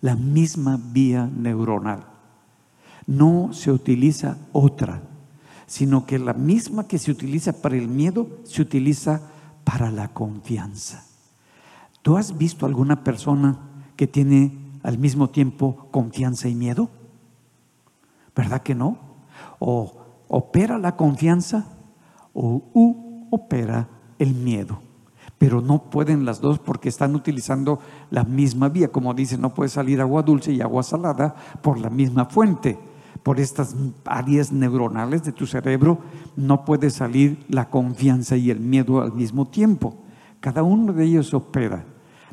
La 0.00 0.16
misma 0.16 0.76
vía 0.76 1.30
neuronal. 1.32 2.04
No 3.06 3.52
se 3.52 3.70
utiliza 3.70 4.36
otra, 4.50 5.02
sino 5.66 6.04
que 6.04 6.18
la 6.18 6.34
misma 6.34 6.88
que 6.88 6.98
se 6.98 7.12
utiliza 7.12 7.62
para 7.62 7.76
el 7.76 7.86
miedo 7.86 8.40
se 8.42 8.60
utiliza 8.60 9.22
para 9.62 9.92
la 9.92 10.08
confianza. 10.08 11.04
¿Tú 12.02 12.16
has 12.16 12.36
visto 12.36 12.66
alguna 12.66 13.04
persona 13.04 13.58
que 13.94 14.08
tiene 14.08 14.58
al 14.82 14.98
mismo 14.98 15.30
tiempo 15.30 15.86
confianza 15.92 16.48
y 16.48 16.56
miedo? 16.56 16.90
¿Verdad 18.34 18.62
que 18.62 18.74
no? 18.74 18.98
O 19.60 19.94
opera 20.26 20.76
la 20.76 20.96
confianza 20.96 21.66
o 22.34 23.28
opera 23.30 23.88
el 24.18 24.34
miedo 24.34 24.91
pero 25.42 25.60
no 25.60 25.90
pueden 25.90 26.24
las 26.24 26.40
dos 26.40 26.60
porque 26.60 26.88
están 26.88 27.16
utilizando 27.16 27.80
la 28.10 28.22
misma 28.22 28.68
vía. 28.68 28.92
Como 28.92 29.12
dice, 29.12 29.36
no 29.36 29.52
puede 29.52 29.70
salir 29.70 30.00
agua 30.00 30.22
dulce 30.22 30.52
y 30.52 30.60
agua 30.60 30.84
salada 30.84 31.34
por 31.62 31.80
la 31.80 31.90
misma 31.90 32.26
fuente. 32.26 32.78
Por 33.24 33.40
estas 33.40 33.74
áreas 34.04 34.52
neuronales 34.52 35.24
de 35.24 35.32
tu 35.32 35.48
cerebro 35.48 35.98
no 36.36 36.64
puede 36.64 36.90
salir 36.90 37.44
la 37.48 37.68
confianza 37.70 38.36
y 38.36 38.52
el 38.52 38.60
miedo 38.60 39.02
al 39.02 39.14
mismo 39.14 39.48
tiempo. 39.48 39.96
Cada 40.38 40.62
uno 40.62 40.92
de 40.92 41.06
ellos 41.06 41.34
opera. 41.34 41.86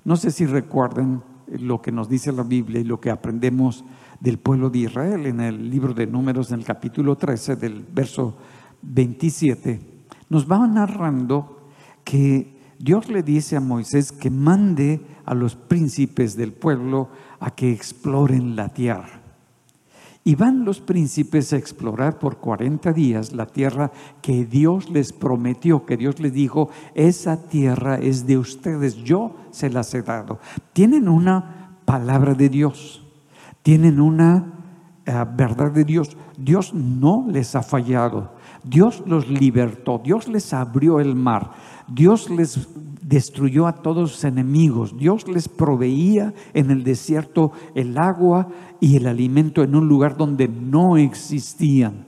No 0.05 0.15
sé 0.15 0.29
si 0.29 0.45
recuerdan 0.45 1.23
lo 1.47 1.81
que 1.81 1.91
nos 1.91 2.09
dice 2.09 2.31
la 2.31 2.43
Biblia 2.43 2.79
y 2.79 2.83
lo 2.83 2.99
que 2.99 3.09
aprendemos 3.09 3.85
del 4.19 4.37
pueblo 4.37 4.69
de 4.69 4.77
Israel 4.77 5.25
en 5.25 5.39
el 5.39 5.71
libro 5.71 5.95
de 5.95 6.05
Números, 6.05 6.51
en 6.51 6.59
el 6.59 6.65
capítulo 6.65 7.15
13, 7.15 7.55
del 7.55 7.83
verso 7.91 8.35
27. 8.83 9.81
Nos 10.29 10.47
va 10.47 10.67
narrando 10.67 11.57
que 12.03 12.58
Dios 12.79 13.09
le 13.09 13.23
dice 13.23 13.57
a 13.57 13.59
Moisés 13.59 14.13
que 14.13 14.29
mande 14.29 15.01
a 15.25 15.35
los 15.35 15.55
príncipes 15.55 16.37
del 16.37 16.53
pueblo 16.53 17.09
a 17.41 17.51
que 17.51 17.71
exploren 17.71 18.55
la 18.55 18.69
tierra. 18.69 19.19
Y 20.23 20.35
van 20.35 20.63
los 20.63 20.79
príncipes 20.79 21.51
a 21.51 21.57
explorar 21.57 22.19
por 22.19 22.37
40 22.37 22.93
días 22.93 23.33
la 23.33 23.47
tierra 23.47 23.91
que 24.21 24.45
Dios 24.45 24.89
les 24.89 25.11
prometió, 25.11 25.85
que 25.85 25.97
Dios 25.97 26.19
les 26.19 26.31
dijo, 26.31 26.69
esa 26.93 27.47
tierra 27.47 27.97
es 27.97 28.25
de 28.25 28.37
ustedes, 28.37 28.95
yo 28.95 29.35
se 29.51 29.69
las 29.69 29.93
he 29.93 30.01
dado. 30.01 30.39
Tienen 30.71 31.09
una 31.09 31.79
palabra 31.83 32.33
de 32.33 32.47
Dios, 32.47 33.03
tienen 33.61 33.99
una 33.99 34.53
eh, 35.05 35.25
verdad 35.35 35.71
de 35.71 35.83
Dios. 35.83 36.15
Dios 36.37 36.73
no 36.73 37.25
les 37.29 37.55
ha 37.55 37.63
fallado, 37.63 38.33
Dios 38.63 39.03
los 39.05 39.29
libertó, 39.29 40.01
Dios 40.03 40.27
les 40.27 40.53
abrió 40.53 40.99
el 40.99 41.15
mar. 41.15 41.51
Dios 41.87 42.29
les 42.29 42.67
destruyó 43.01 43.65
a 43.65 43.81
todos 43.81 44.11
sus 44.11 44.23
enemigos. 44.23 44.95
Dios 44.97 45.27
les 45.27 45.49
proveía 45.49 46.33
en 46.53 46.69
el 46.69 46.83
desierto 46.83 47.51
el 47.73 47.97
agua 47.97 48.47
y 48.79 48.97
el 48.97 49.07
alimento 49.07 49.63
en 49.63 49.75
un 49.75 49.87
lugar 49.87 50.15
donde 50.15 50.47
no 50.47 50.97
existían. 50.97 52.05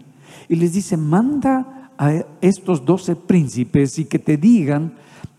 Y 0.48 0.56
les 0.56 0.74
dice, 0.74 0.98
manda 0.98 1.92
a 1.98 2.14
estos 2.42 2.86
doce 2.86 3.16
príncipes 3.16 3.98
y 3.98 4.06
que 4.06 4.20
te 4.20 4.38
digan, 4.38 4.94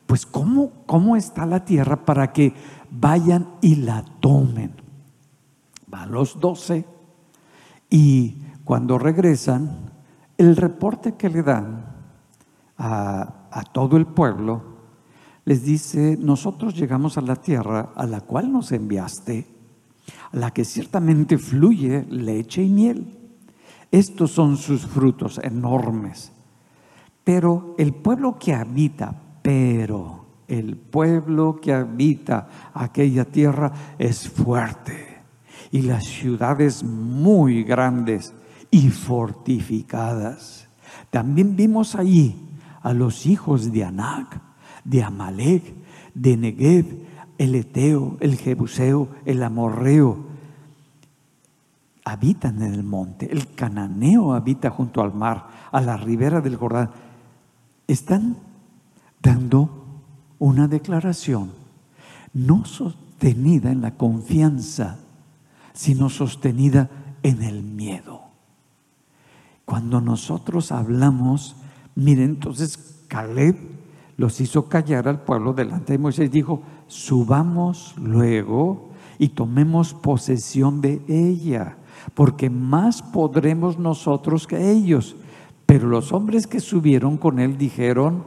pues 0.07 0.27
cómo, 0.27 0.73
cómo 0.87 1.17
está 1.17 1.47
la 1.47 1.65
tierra 1.65 2.05
para 2.05 2.33
que 2.33 2.55
vayan 2.91 3.49
y 3.61 3.77
la 3.77 4.05
tomen. 4.21 4.73
Van 5.87 6.11
los 6.11 6.41
doce 6.41 6.85
y 7.89 8.37
cuando 8.65 8.99
regresan, 8.99 9.92
el 10.43 10.57
reporte 10.57 11.15
que 11.15 11.29
le 11.29 11.43
dan 11.43 11.87
a 12.77 13.63
todo 13.73 13.97
el 13.97 14.07
pueblo, 14.07 14.73
les 15.45 15.65
dice, 15.65 16.17
nosotros 16.21 16.75
llegamos 16.75 17.19
a 17.19 17.21
la 17.21 17.37
tierra 17.37 17.91
a 17.95 18.07
la 18.07 18.21
cual 18.21 18.53
nos 18.53 18.73
enviaste, 18.73 19.47
a 20.33 20.37
la 20.37 20.51
que 20.53 20.65
ciertamente 20.65 21.39
fluye 21.39 22.07
leche 22.11 22.63
y 22.63 22.69
miel. 22.69 23.19
Estos 23.91 24.31
son 24.31 24.57
sus 24.57 24.87
frutos 24.87 25.39
enormes. 25.43 26.33
Pero 27.25 27.75
el 27.79 27.93
pueblo 27.93 28.39
que 28.39 28.55
habita, 28.55 29.15
pero 29.43 30.27
el 30.49 30.77
pueblo 30.77 31.61
que 31.61 31.73
habita 31.73 32.49
aquella 32.75 33.25
tierra 33.25 33.73
es 33.99 34.29
fuerte 34.29 35.23
y 35.71 35.83
las 35.83 36.05
ciudades 36.05 36.83
muy 36.83 37.65
grandes 37.65 38.35
y 38.73 38.89
fortificadas. 38.89 40.67
También 41.11 41.55
vimos 41.55 41.95
allí 41.95 42.35
a 42.81 42.93
los 42.95 43.27
hijos 43.27 43.71
de 43.71 43.85
Anac, 43.85 44.41
de 44.83 45.05
Amalek, 45.05 45.63
de 46.15 46.37
Negev, 46.37 46.87
el 47.39 47.55
Eteo, 47.55 48.17
el 48.19 48.37
Jebuseo, 48.37 49.09
el 49.27 49.43
Amorreo. 49.43 50.33
Habitan 52.05 52.63
en 52.63 52.75
el 52.75 52.83
monte, 52.83 53.31
el 53.31 53.55
cananeo 53.55 54.33
habita 54.33 54.71
junto 54.71 55.03
al 55.03 55.15
mar, 55.15 55.49
a 55.71 55.81
la 55.81 55.97
ribera 55.99 56.41
del 56.41 56.57
Jordán. 56.57 56.91
Están 57.87 58.39
dando 59.21 59.85
una 60.39 60.67
declaración 60.67 61.53
no 62.33 62.65
sostenida 62.65 63.71
en 63.71 63.83
la 63.83 63.97
confianza, 63.97 64.99
sino 65.75 66.09
sostenida 66.09 66.89
en 67.23 67.43
el 67.43 67.63
miedo. 67.63 68.22
Cuando 69.73 70.03
nosotros 70.03 70.71
hablamos 70.71 71.57
Miren, 71.95 72.25
entonces 72.25 73.07
Caleb 73.09 73.57
los 74.19 74.39
hizo 74.43 74.69
callar 74.69 75.09
al 75.09 75.23
pueblo 75.23 75.55
delante 75.55 75.95
de 75.95 75.99
Moisés. 75.99 76.31
Dijo, 76.31 76.61
subamos 76.89 77.95
luego 77.97 78.91
y 79.19 79.31
tomemos 79.31 79.95
posesión 79.95 80.83
de 80.83 81.01
ella, 81.09 81.79
porque 82.13 82.51
más 82.51 83.01
podremos 83.01 83.79
nosotros 83.79 84.47
que 84.47 84.73
ellos. 84.73 85.17
Pero 85.65 85.89
los 85.89 86.13
hombres 86.13 86.47
que 86.47 86.61
subieron 86.61 87.17
con 87.17 87.39
él 87.39 87.57
dijeron, 87.57 88.25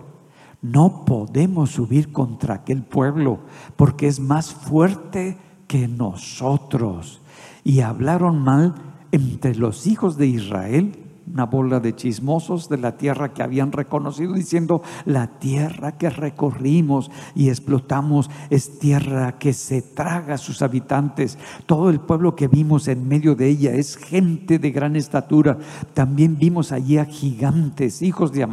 no 0.64 1.06
podemos 1.06 1.70
subir 1.70 2.12
contra 2.12 2.56
aquel 2.56 2.82
pueblo, 2.82 3.42
porque 3.76 4.08
es 4.08 4.20
más 4.20 4.52
fuerte 4.52 5.38
que 5.68 5.88
nosotros. 5.88 7.22
Y 7.64 7.82
hablaron 7.82 8.40
mal 8.40 8.74
entre 9.12 9.54
los 9.54 9.86
hijos 9.86 10.18
de 10.18 10.26
Israel 10.26 11.05
una 11.32 11.46
bola 11.46 11.80
de 11.80 11.96
chismosos 11.96 12.70
de 12.70 12.78
la 12.78 12.98
tierra 12.98 13.34
que 13.34 13.42
habían 13.42 13.72
reconocido, 13.72 14.34
diciendo, 14.34 14.82
la 15.06 15.28
tierra 15.40 15.98
que 15.98 16.10
recorrimos 16.10 17.10
y 17.34 17.50
explotamos 17.50 18.30
es 18.50 18.80
tierra 18.80 19.38
que 19.40 19.54
se 19.54 19.82
traga 19.82 20.36
a 20.36 20.38
sus 20.38 20.62
habitantes. 20.62 21.38
Todo 21.66 21.90
el 21.90 22.00
pueblo 22.00 22.36
que 22.36 22.48
vimos 22.48 22.88
en 22.88 23.08
medio 23.08 23.36
de 23.36 23.48
ella 23.50 23.74
es 23.74 23.98
gente 23.98 24.60
de 24.60 24.72
gran 24.72 24.96
estatura. 24.96 25.58
También 25.94 26.38
vimos 26.38 26.72
allí 26.72 26.98
a 26.98 27.06
gigantes, 27.06 28.02
hijos 28.02 28.32
de, 28.32 28.48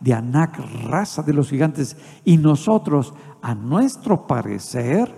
de 0.00 0.14
Anac, 0.14 0.58
raza 0.84 1.22
de 1.22 1.34
los 1.34 1.50
gigantes. 1.50 1.96
Y 2.24 2.38
nosotros, 2.38 3.12
a 3.42 3.54
nuestro 3.54 4.26
parecer, 4.26 5.14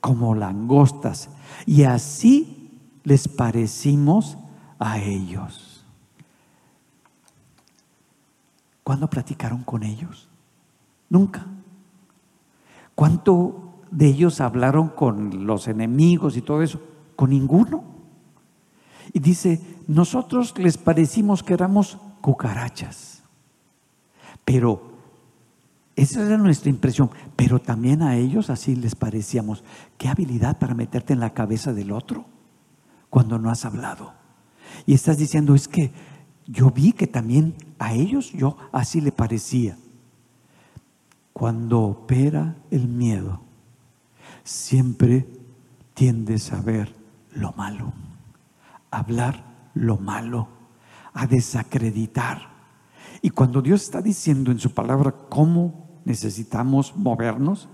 como 0.00 0.34
langostas. 0.34 1.30
Y 1.64 1.84
así 1.84 3.00
les 3.04 3.26
parecimos 3.28 4.36
a 4.78 4.98
ellos. 4.98 5.73
¿Cuándo 8.84 9.08
platicaron 9.08 9.64
con 9.64 9.82
ellos? 9.82 10.28
Nunca. 11.08 11.46
¿Cuánto 12.94 13.80
de 13.90 14.06
ellos 14.06 14.40
hablaron 14.40 14.88
con 14.88 15.46
los 15.46 15.66
enemigos 15.68 16.36
y 16.36 16.42
todo 16.42 16.62
eso? 16.62 16.80
Con 17.16 17.30
ninguno. 17.30 17.82
Y 19.12 19.20
dice, 19.20 19.60
nosotros 19.88 20.56
les 20.58 20.76
parecimos 20.76 21.42
que 21.42 21.54
éramos 21.54 21.98
cucarachas. 22.20 23.22
Pero 24.44 24.92
esa 25.96 26.22
era 26.22 26.36
nuestra 26.36 26.70
impresión. 26.70 27.10
Pero 27.36 27.60
también 27.60 28.02
a 28.02 28.16
ellos 28.16 28.50
así 28.50 28.76
les 28.76 28.94
parecíamos. 28.94 29.64
Qué 29.96 30.08
habilidad 30.08 30.58
para 30.58 30.74
meterte 30.74 31.14
en 31.14 31.20
la 31.20 31.30
cabeza 31.30 31.72
del 31.72 31.90
otro 31.90 32.26
cuando 33.08 33.38
no 33.38 33.50
has 33.50 33.64
hablado. 33.64 34.12
Y 34.86 34.94
estás 34.94 35.18
diciendo, 35.18 35.54
es 35.54 35.68
que 35.68 35.92
yo 36.46 36.70
vi 36.70 36.92
que 36.92 37.06
también 37.06 37.54
a 37.78 37.92
ellos 37.92 38.32
yo 38.32 38.56
así 38.72 39.00
le 39.00 39.12
parecía. 39.12 39.76
Cuando 41.32 41.80
opera 41.80 42.56
el 42.70 42.86
miedo, 42.86 43.40
siempre 44.44 45.26
tiendes 45.94 46.52
a 46.52 46.60
ver 46.60 46.94
lo 47.32 47.52
malo, 47.52 47.92
a 48.90 48.98
hablar 48.98 49.70
lo 49.74 49.96
malo, 49.96 50.48
a 51.12 51.26
desacreditar. 51.26 52.54
Y 53.22 53.30
cuando 53.30 53.62
Dios 53.62 53.82
está 53.82 54.00
diciendo 54.00 54.52
en 54.52 54.58
su 54.58 54.72
palabra 54.72 55.12
cómo 55.28 56.00
necesitamos 56.04 56.94
movernos, 56.96 57.68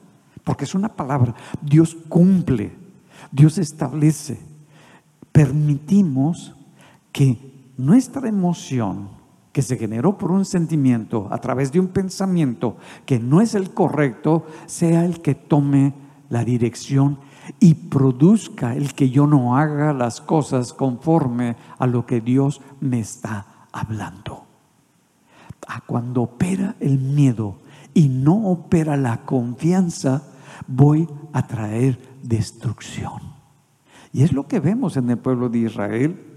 porque 0.45 0.65
es 0.65 0.75
una 0.75 0.89
palabra, 0.89 1.35
Dios 1.61 1.97
cumple, 2.09 2.73
Dios 3.31 3.59
establece, 3.59 4.41
permitimos 5.33 6.55
que 7.13 7.50
nuestra 7.87 8.29
emoción 8.29 9.09
que 9.53 9.63
se 9.63 9.77
generó 9.77 10.17
por 10.17 10.31
un 10.31 10.45
sentimiento 10.45 11.29
a 11.31 11.39
través 11.39 11.73
de 11.73 11.81
un 11.81 11.89
pensamiento 11.89 12.77
que 13.05 13.19
no 13.19 13.41
es 13.41 13.55
el 13.55 13.71
correcto, 13.75 14.47
sea 14.67 15.05
el 15.05 15.21
que 15.23 15.35
tome 15.35 15.95
la 16.29 16.45
dirección 16.45 17.19
y 17.59 17.75
produzca 17.75 18.75
el 18.77 18.95
que 18.95 19.11
yo 19.11 19.27
no 19.27 19.57
haga 19.57 19.93
las 19.93 20.21
cosas 20.21 20.73
conforme 20.73 21.57
a 21.79 21.87
lo 21.87 22.07
que 22.07 22.21
Dios 22.21 22.61
me 22.81 23.01
está 23.01 23.67
hablando. 23.73 24.47
A 25.67 25.81
cuando 25.81 26.23
opera 26.23 26.77
el 26.79 26.99
miedo 26.99 27.57
y 27.93 28.09
no 28.09 28.51
opera 28.51 28.97
la 28.97 29.25
confianza, 29.25 30.23
voy 30.69 31.09
a 31.33 31.47
traer 31.47 31.99
destrucción. 32.23 33.21
Y 34.13 34.23
es 34.23 34.33
lo 34.33 34.47
que 34.47 34.61
vemos 34.61 34.97
en 34.97 35.11
el 35.11 35.19
pueblo 35.19 35.49
de 35.49 35.59
Israel 35.59 36.30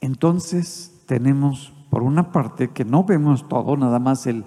Entonces 0.00 1.00
tenemos, 1.06 1.72
por 1.90 2.02
una 2.02 2.32
parte, 2.32 2.70
que 2.70 2.84
no 2.84 3.04
vemos 3.04 3.48
todo, 3.48 3.76
nada 3.76 3.98
más 3.98 4.26
el 4.26 4.44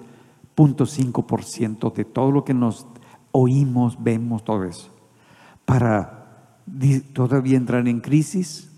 0.5% 0.56 1.92
de 1.92 2.04
todo 2.04 2.30
lo 2.30 2.44
que 2.44 2.54
nos 2.54 2.86
oímos, 3.32 4.02
vemos, 4.02 4.44
todo 4.44 4.64
eso. 4.64 4.90
Para 5.64 6.60
todavía 7.12 7.56
entrar 7.56 7.86
en 7.88 8.00
crisis, 8.00 8.70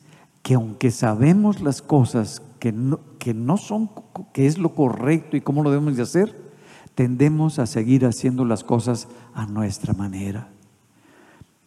que 0.42 0.54
aunque 0.54 0.90
sabemos 0.90 1.60
las 1.60 1.82
cosas 1.82 2.42
que 2.58 2.72
no, 2.72 3.00
que 3.18 3.34
no 3.34 3.56
son, 3.56 3.90
que 4.32 4.46
es 4.46 4.58
lo 4.58 4.74
correcto 4.74 5.36
y 5.36 5.40
cómo 5.40 5.62
lo 5.62 5.70
debemos 5.70 5.96
de 5.96 6.02
hacer, 6.02 6.52
tendemos 6.94 7.58
a 7.58 7.66
seguir 7.66 8.04
haciendo 8.06 8.44
las 8.44 8.64
cosas 8.64 9.08
a 9.34 9.46
nuestra 9.46 9.94
manera. 9.94 10.48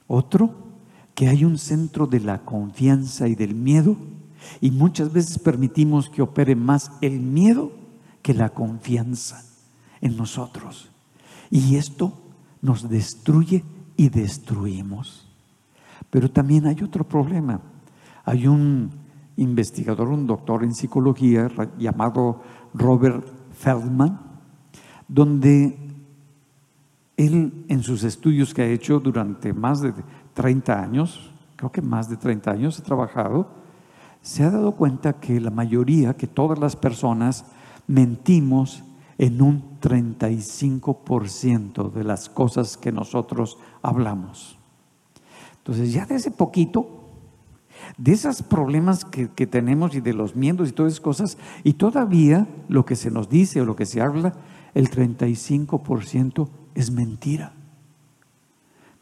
Otro, 0.08 0.71
que 1.16 1.28
hay 1.28 1.46
un 1.46 1.58
centro 1.58 2.08
de 2.08 2.20
la 2.20 2.40
confianza 2.40 3.28
y 3.28 3.36
del 3.36 3.56
miedo 3.56 3.98
y 4.60 4.72
muchas 4.72 5.12
veces 5.12 5.40
permitimos 5.40 6.10
que 6.10 6.22
opere 6.22 6.56
más 6.56 6.92
el 7.02 7.20
miedo 7.20 7.72
que 8.22 8.34
la 8.34 8.50
confianza 8.50 9.44
en 10.02 10.18
nosotros. 10.18 10.90
Y 11.50 11.76
esto 11.76 12.14
nos 12.62 12.90
destruye 12.90 13.64
y 13.98 14.10
destruimos. 14.10 15.28
Pero 16.10 16.30
también 16.30 16.66
hay 16.66 16.82
otro 16.82 17.08
problema. 17.08 17.62
Hay 18.26 18.48
un 18.48 18.92
investigador, 19.38 20.10
un 20.10 20.28
doctor 20.28 20.64
en 20.64 20.74
psicología 20.74 21.50
llamado 21.78 22.42
Robert 22.74 23.26
Feldman, 23.54 24.20
donde 25.08 25.78
él 27.18 27.66
en 27.68 27.84
sus 27.84 28.04
estudios 28.04 28.54
que 28.54 28.62
ha 28.62 28.68
hecho 28.68 29.00
durante 29.00 29.54
más 29.54 29.82
de 29.82 29.94
30 30.34 30.82
años, 30.82 31.32
creo 31.56 31.72
que 31.72 31.82
más 31.82 32.10
de 32.10 32.18
30 32.18 32.52
años 32.52 32.78
ha 32.80 32.84
trabajado, 32.84 33.48
se 34.22 34.44
ha 34.44 34.52
dado 34.52 34.74
cuenta 34.74 35.14
que 35.14 35.40
la 35.40 35.52
mayoría, 35.52 36.16
que 36.16 36.28
todas 36.28 36.60
las 36.60 36.76
personas, 36.76 37.46
mentimos 37.88 38.84
en 39.18 39.42
un 39.42 39.80
35% 39.80 41.92
de 41.92 42.04
las 42.04 42.30
cosas 42.30 42.78
que 42.78 42.92
nosotros 42.92 43.58
hablamos. 43.82 44.60
Entonces 45.58 45.92
ya 45.94 46.06
desde 46.06 46.30
poquito, 46.32 47.00
de 47.98 48.12
esos 48.14 48.44
problemas 48.44 49.04
que, 49.06 49.30
que, 49.30 49.48
tenemos 49.48 49.96
y 49.96 50.02
de 50.02 50.14
los 50.14 50.36
miedos 50.36 50.70
y 50.70 50.72
todas 50.72 50.94
esas 50.94 51.02
cosas, 51.02 51.38
y 51.64 51.74
todavía 51.74 52.48
lo 52.68 52.86
que 52.86 52.96
se 52.96 53.10
nos 53.12 53.30
dice 53.30 53.62
o 53.62 53.66
lo 53.66 53.76
que 53.76 53.86
se 53.86 54.02
habla, 54.02 54.34
el 54.74 54.90
35% 54.90 56.50
es 56.76 56.90
mentira 56.92 57.54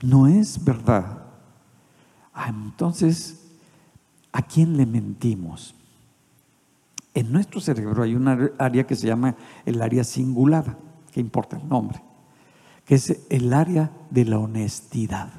no 0.02 0.28
es 0.28 0.64
verdad. 0.64 1.19
Ah, 2.42 2.48
entonces, 2.48 3.38
¿a 4.32 4.42
quién 4.42 4.78
le 4.78 4.86
mentimos? 4.86 5.76
En 7.14 7.34
nuestro 7.34 7.60
cerebro 7.60 8.02
hay 8.02 8.16
una 8.16 8.52
área 8.58 8.88
que 8.88 8.96
se 8.96 9.08
llama 9.08 9.36
el 9.66 9.82
área 9.82 10.06
singular, 10.06 10.78
que 11.12 11.20
importa 11.20 11.58
el 11.58 11.68
nombre, 11.68 12.02
que 12.86 12.96
es 12.96 13.26
el 13.30 13.54
área 13.54 13.92
de 14.10 14.24
la 14.24 14.40
honestidad. 14.40 15.30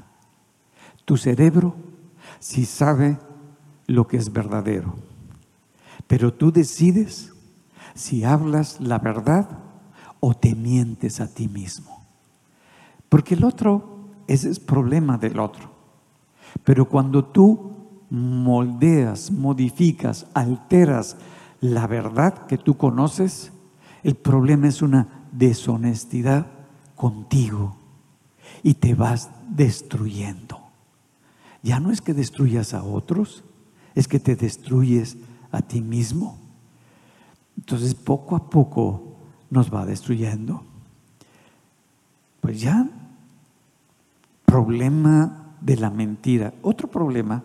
Tu 1.07 1.17
cerebro 1.17 1.75
sí 2.39 2.67
sabe 2.67 3.17
lo 3.87 4.07
que 4.07 4.19
es 4.19 4.31
verdadero, 4.31 4.95
pero 6.07 6.35
tú 6.35 6.53
decides 6.53 7.33
si 7.95 8.25
hablas 8.25 8.79
la 8.79 8.99
verdad 8.99 9.49
o 10.21 10.35
te 10.35 10.55
mientes 10.55 11.23
a 11.23 11.33
ti 11.33 11.49
mismo. 11.49 12.05
Porque 13.09 13.33
el 13.33 13.45
otro 13.45 14.11
ese 14.27 14.51
es 14.51 14.61
problema 14.61 15.17
del 15.17 15.39
otro. 15.39 15.70
Pero 16.65 16.89
cuando 16.89 17.25
tú 17.25 17.71
moldeas, 18.11 19.31
modificas, 19.31 20.27
alteras 20.35 21.17
la 21.61 21.87
verdad 21.87 22.47
que 22.47 22.59
tú 22.59 22.77
conoces, 22.77 23.53
el 24.03 24.15
problema 24.17 24.69
es 24.69 24.83
una 24.83 25.27
deshonestidad 25.33 26.47
contigo 26.97 27.77
y 28.63 28.75
te 28.75 28.95
vas 28.95 29.31
destruyendo. 29.49 30.61
Ya 31.63 31.79
no 31.79 31.91
es 31.91 32.01
que 32.01 32.15
destruyas 32.15 32.73
a 32.75 32.83
otros, 32.83 33.45
es 33.95 34.09
que 34.09 34.19
te 34.19 34.37
destruyes 34.37 35.19
a 35.53 35.61
ti 35.61 35.81
mismo. 35.81 36.39
Entonces 37.57 37.95
poco 37.95 38.37
a 38.37 38.49
poco 38.49 39.17
nos 39.51 39.73
va 39.73 39.85
destruyendo. 39.85 40.65
Pues 42.41 42.61
ya 42.61 42.89
problema 44.47 45.40
de 45.61 45.77
la 45.77 45.91
mentira. 45.91 46.55
Otro 46.63 46.89
problema, 46.89 47.43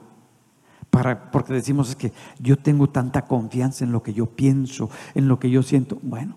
para, 0.89 1.31
porque 1.31 1.53
decimos 1.53 1.89
es 1.89 1.95
que 1.95 2.13
yo 2.39 2.57
tengo 2.57 2.89
tanta 2.89 3.23
confianza 3.23 3.83
en 3.83 3.91
lo 3.91 4.01
que 4.01 4.13
yo 4.13 4.25
pienso, 4.25 4.89
en 5.13 5.27
lo 5.27 5.39
que 5.39 5.49
yo 5.49 5.63
siento. 5.63 5.99
Bueno, 6.01 6.35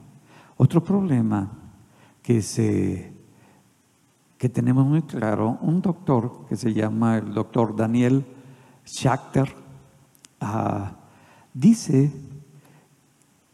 otro 0.57 0.83
problema 0.83 1.51
que 2.23 2.43
se 2.43 3.19
que 4.39 4.49
tenemos 4.49 4.87
muy 4.87 5.03
claro, 5.03 5.59
un 5.63 5.83
doctor 5.83 6.47
que 6.49 6.57
se 6.57 6.73
llama 6.73 7.19
el 7.19 7.35
doctor 7.35 7.75
Daniel 7.75 8.25
Schachter, 8.87 9.53
ah, 10.41 10.93
dice 11.53 12.13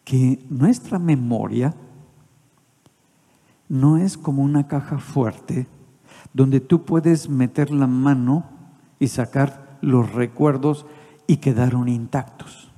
que 0.04 0.44
nuestra 0.50 0.98
memoria 0.98 1.74
no 3.70 3.96
es 3.96 4.18
como 4.18 4.42
una 4.42 4.68
caja 4.68 4.98
fuerte 4.98 5.66
donde 6.34 6.60
tú 6.60 6.84
puedes 6.84 7.30
meter 7.30 7.70
la 7.70 7.86
mano 7.86 8.44
y 8.98 9.08
sacar 9.08 9.78
los 9.80 10.12
recuerdos 10.12 10.84
y 11.26 11.38
quedaron 11.38 11.88
intactos. 11.88 12.70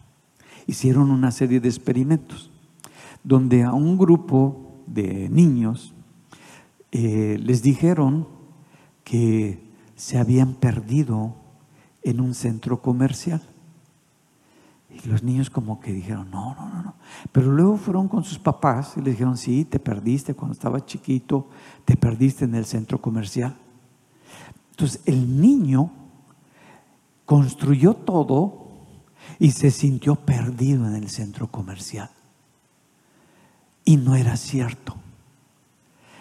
Hicieron 0.68 1.11
una 1.11 1.32
serie 1.32 1.59
de 1.59 1.68
experimentos 1.68 2.50
donde 3.24 3.64
a 3.64 3.72
un 3.72 3.98
grupo 3.98 4.84
de 4.86 5.28
niños 5.28 5.94
eh, 6.92 7.38
les 7.42 7.62
dijeron 7.62 8.28
que 9.02 9.66
se 9.96 10.18
habían 10.18 10.54
perdido 10.54 11.34
en 12.02 12.20
un 12.20 12.34
centro 12.34 12.82
comercial. 12.82 13.42
Y 15.05 15.09
los 15.09 15.22
niños 15.22 15.51
como 15.51 15.80
que 15.80 15.92
dijeron, 15.92 16.30
no, 16.30 16.55
no, 16.55 16.68
no, 16.68 16.82
no. 16.82 16.94
Pero 17.32 17.51
luego 17.53 17.76
fueron 17.76 18.09
con 18.09 18.24
sus 18.24 18.38
papás 18.38 18.94
y 18.97 19.01
les 19.01 19.14
dijeron, 19.14 19.36
sí, 19.36 19.64
te 19.64 19.78
perdiste 19.78 20.34
cuando 20.34 20.53
estaba 20.53 20.84
chiquito, 20.84 21.49
te 21.84 21.97
perdiste 21.97 22.44
en 22.44 22.55
el 22.55 22.64
centro 22.64 23.01
comercial. 23.01 23.57
Entonces 24.70 25.01
el 25.07 25.40
niño 25.40 25.90
construyó 27.24 27.94
todo 27.94 28.68
y 29.38 29.51
se 29.51 29.70
sintió 29.70 30.14
perdido 30.14 30.86
en 30.86 30.94
el 30.94 31.09
centro 31.09 31.51
comercial. 31.51 32.11
Y 33.84 33.97
no 33.97 34.14
era 34.14 34.36
cierto. 34.36 34.97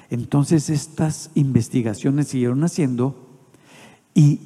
Entonces 0.09 0.69
estas 0.69 1.31
investigaciones 1.35 2.27
siguieron 2.27 2.63
haciendo 2.63 3.25
y 4.13 4.39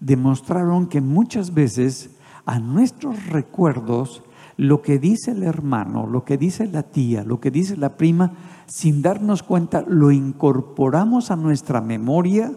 demostraron 0.00 0.88
que 0.88 1.00
muchas 1.00 1.52
veces 1.52 2.10
a 2.46 2.58
nuestros 2.58 3.26
recuerdos 3.26 4.22
lo 4.56 4.82
que 4.82 4.98
dice 4.98 5.32
el 5.32 5.42
hermano, 5.42 6.06
lo 6.06 6.24
que 6.24 6.36
dice 6.36 6.66
la 6.66 6.84
tía, 6.84 7.24
lo 7.24 7.40
que 7.40 7.50
dice 7.50 7.76
la 7.76 7.96
prima, 7.96 8.32
sin 8.66 9.02
darnos 9.02 9.42
cuenta, 9.42 9.84
lo 9.86 10.12
incorporamos 10.12 11.30
a 11.30 11.36
nuestra 11.36 11.80
memoria 11.80 12.52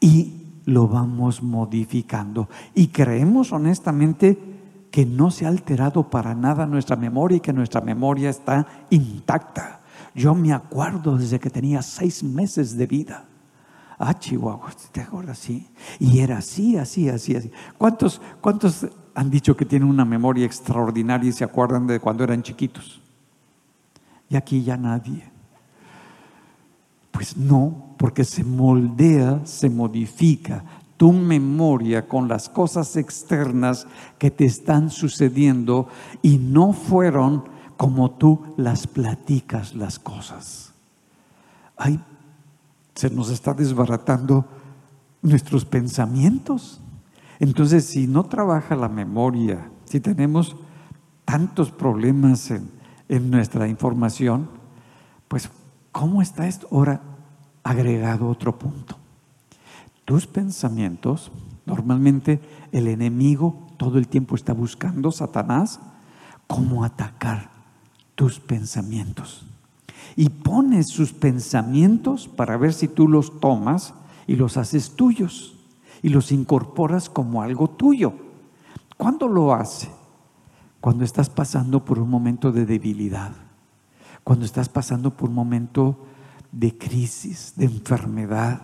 y 0.00 0.46
lo 0.66 0.88
vamos 0.88 1.42
modificando. 1.42 2.48
Y 2.74 2.88
creemos 2.88 3.52
honestamente 3.52 4.38
que 4.90 5.06
no 5.06 5.30
se 5.30 5.46
ha 5.46 5.48
alterado 5.48 6.10
para 6.10 6.34
nada 6.34 6.66
nuestra 6.66 6.96
memoria 6.96 7.36
y 7.36 7.40
que 7.40 7.52
nuestra 7.52 7.80
memoria 7.80 8.30
está 8.30 8.66
intacta. 8.90 9.80
Yo 10.14 10.34
me 10.34 10.52
acuerdo 10.52 11.16
desde 11.16 11.38
que 11.38 11.50
tenía 11.50 11.82
seis 11.82 12.22
meses 12.22 12.76
de 12.76 12.86
vida. 12.86 13.24
Ah, 13.98 14.18
Chihuahua, 14.18 14.72
¿te 14.92 15.00
acuerdas? 15.00 15.38
Sí. 15.38 15.68
Y 15.98 16.20
era 16.20 16.38
así, 16.38 16.76
así, 16.76 17.08
así, 17.08 17.34
así. 17.34 17.50
¿Cuántos, 17.78 18.20
¿Cuántos 18.40 18.86
han 19.14 19.30
dicho 19.30 19.56
que 19.56 19.64
tienen 19.64 19.88
una 19.88 20.04
memoria 20.04 20.44
extraordinaria 20.44 21.30
y 21.30 21.32
se 21.32 21.44
acuerdan 21.44 21.86
de 21.86 21.98
cuando 21.98 22.24
eran 22.24 22.42
chiquitos? 22.42 23.00
Y 24.28 24.36
aquí 24.36 24.62
ya 24.62 24.76
nadie. 24.76 25.30
Pues 27.10 27.36
no, 27.36 27.94
porque 27.96 28.24
se 28.24 28.44
moldea, 28.44 29.40
se 29.44 29.70
modifica 29.70 30.62
tu 30.98 31.12
memoria 31.12 32.06
con 32.08 32.28
las 32.28 32.48
cosas 32.48 32.96
externas 32.96 33.86
que 34.18 34.30
te 34.30 34.44
están 34.44 34.90
sucediendo 34.90 35.88
y 36.22 36.38
no 36.38 36.72
fueron 36.72 37.44
como 37.76 38.10
tú 38.12 38.54
las 38.56 38.86
platicas 38.86 39.74
las 39.74 39.98
cosas. 39.98 40.72
Hay 41.76 42.00
se 42.96 43.10
nos 43.10 43.30
está 43.30 43.52
desbaratando 43.52 44.46
nuestros 45.20 45.64
pensamientos. 45.64 46.80
Entonces, 47.38 47.84
si 47.84 48.06
no 48.06 48.24
trabaja 48.24 48.74
la 48.74 48.88
memoria, 48.88 49.70
si 49.84 50.00
tenemos 50.00 50.56
tantos 51.26 51.70
problemas 51.70 52.50
en, 52.50 53.30
nuestra 53.30 53.68
información, 53.68 54.48
pues, 55.28 55.50
¿cómo 55.92 56.22
está 56.22 56.48
esto? 56.48 56.66
Ahora, 56.72 57.02
agregado 57.62 58.28
otro 58.28 58.58
punto. 58.58 58.96
Tus 60.06 60.26
pensamientos, 60.26 61.30
normalmente 61.66 62.40
el 62.72 62.88
enemigo 62.88 63.66
todo 63.76 63.98
el 63.98 64.08
tiempo 64.08 64.34
está 64.34 64.54
buscando, 64.54 65.12
Satanás, 65.12 65.80
cómo 66.46 66.82
atacar 66.82 67.50
tus 68.14 68.40
pensamientos 68.40 69.46
y 70.14 70.28
pones 70.28 70.88
sus 70.88 71.12
pensamientos 71.12 72.28
para 72.28 72.56
ver 72.56 72.72
si 72.72 72.88
tú 72.88 73.08
los 73.08 73.40
tomas 73.40 73.94
y 74.26 74.36
los 74.36 74.56
haces 74.56 74.92
tuyos 74.92 75.56
y 76.02 76.10
los 76.10 76.32
incorporas 76.32 77.08
como 77.10 77.42
algo 77.42 77.68
tuyo. 77.68 78.12
¿Cuándo 78.96 79.28
lo 79.28 79.54
hace? 79.54 79.88
Cuando 80.80 81.04
estás 81.04 81.28
pasando 81.28 81.84
por 81.84 81.98
un 81.98 82.08
momento 82.08 82.52
de 82.52 82.64
debilidad, 82.64 83.32
cuando 84.22 84.44
estás 84.44 84.68
pasando 84.68 85.16
por 85.16 85.28
un 85.28 85.34
momento 85.34 86.06
de 86.52 86.76
crisis, 86.76 87.54
de 87.56 87.66
enfermedad, 87.66 88.62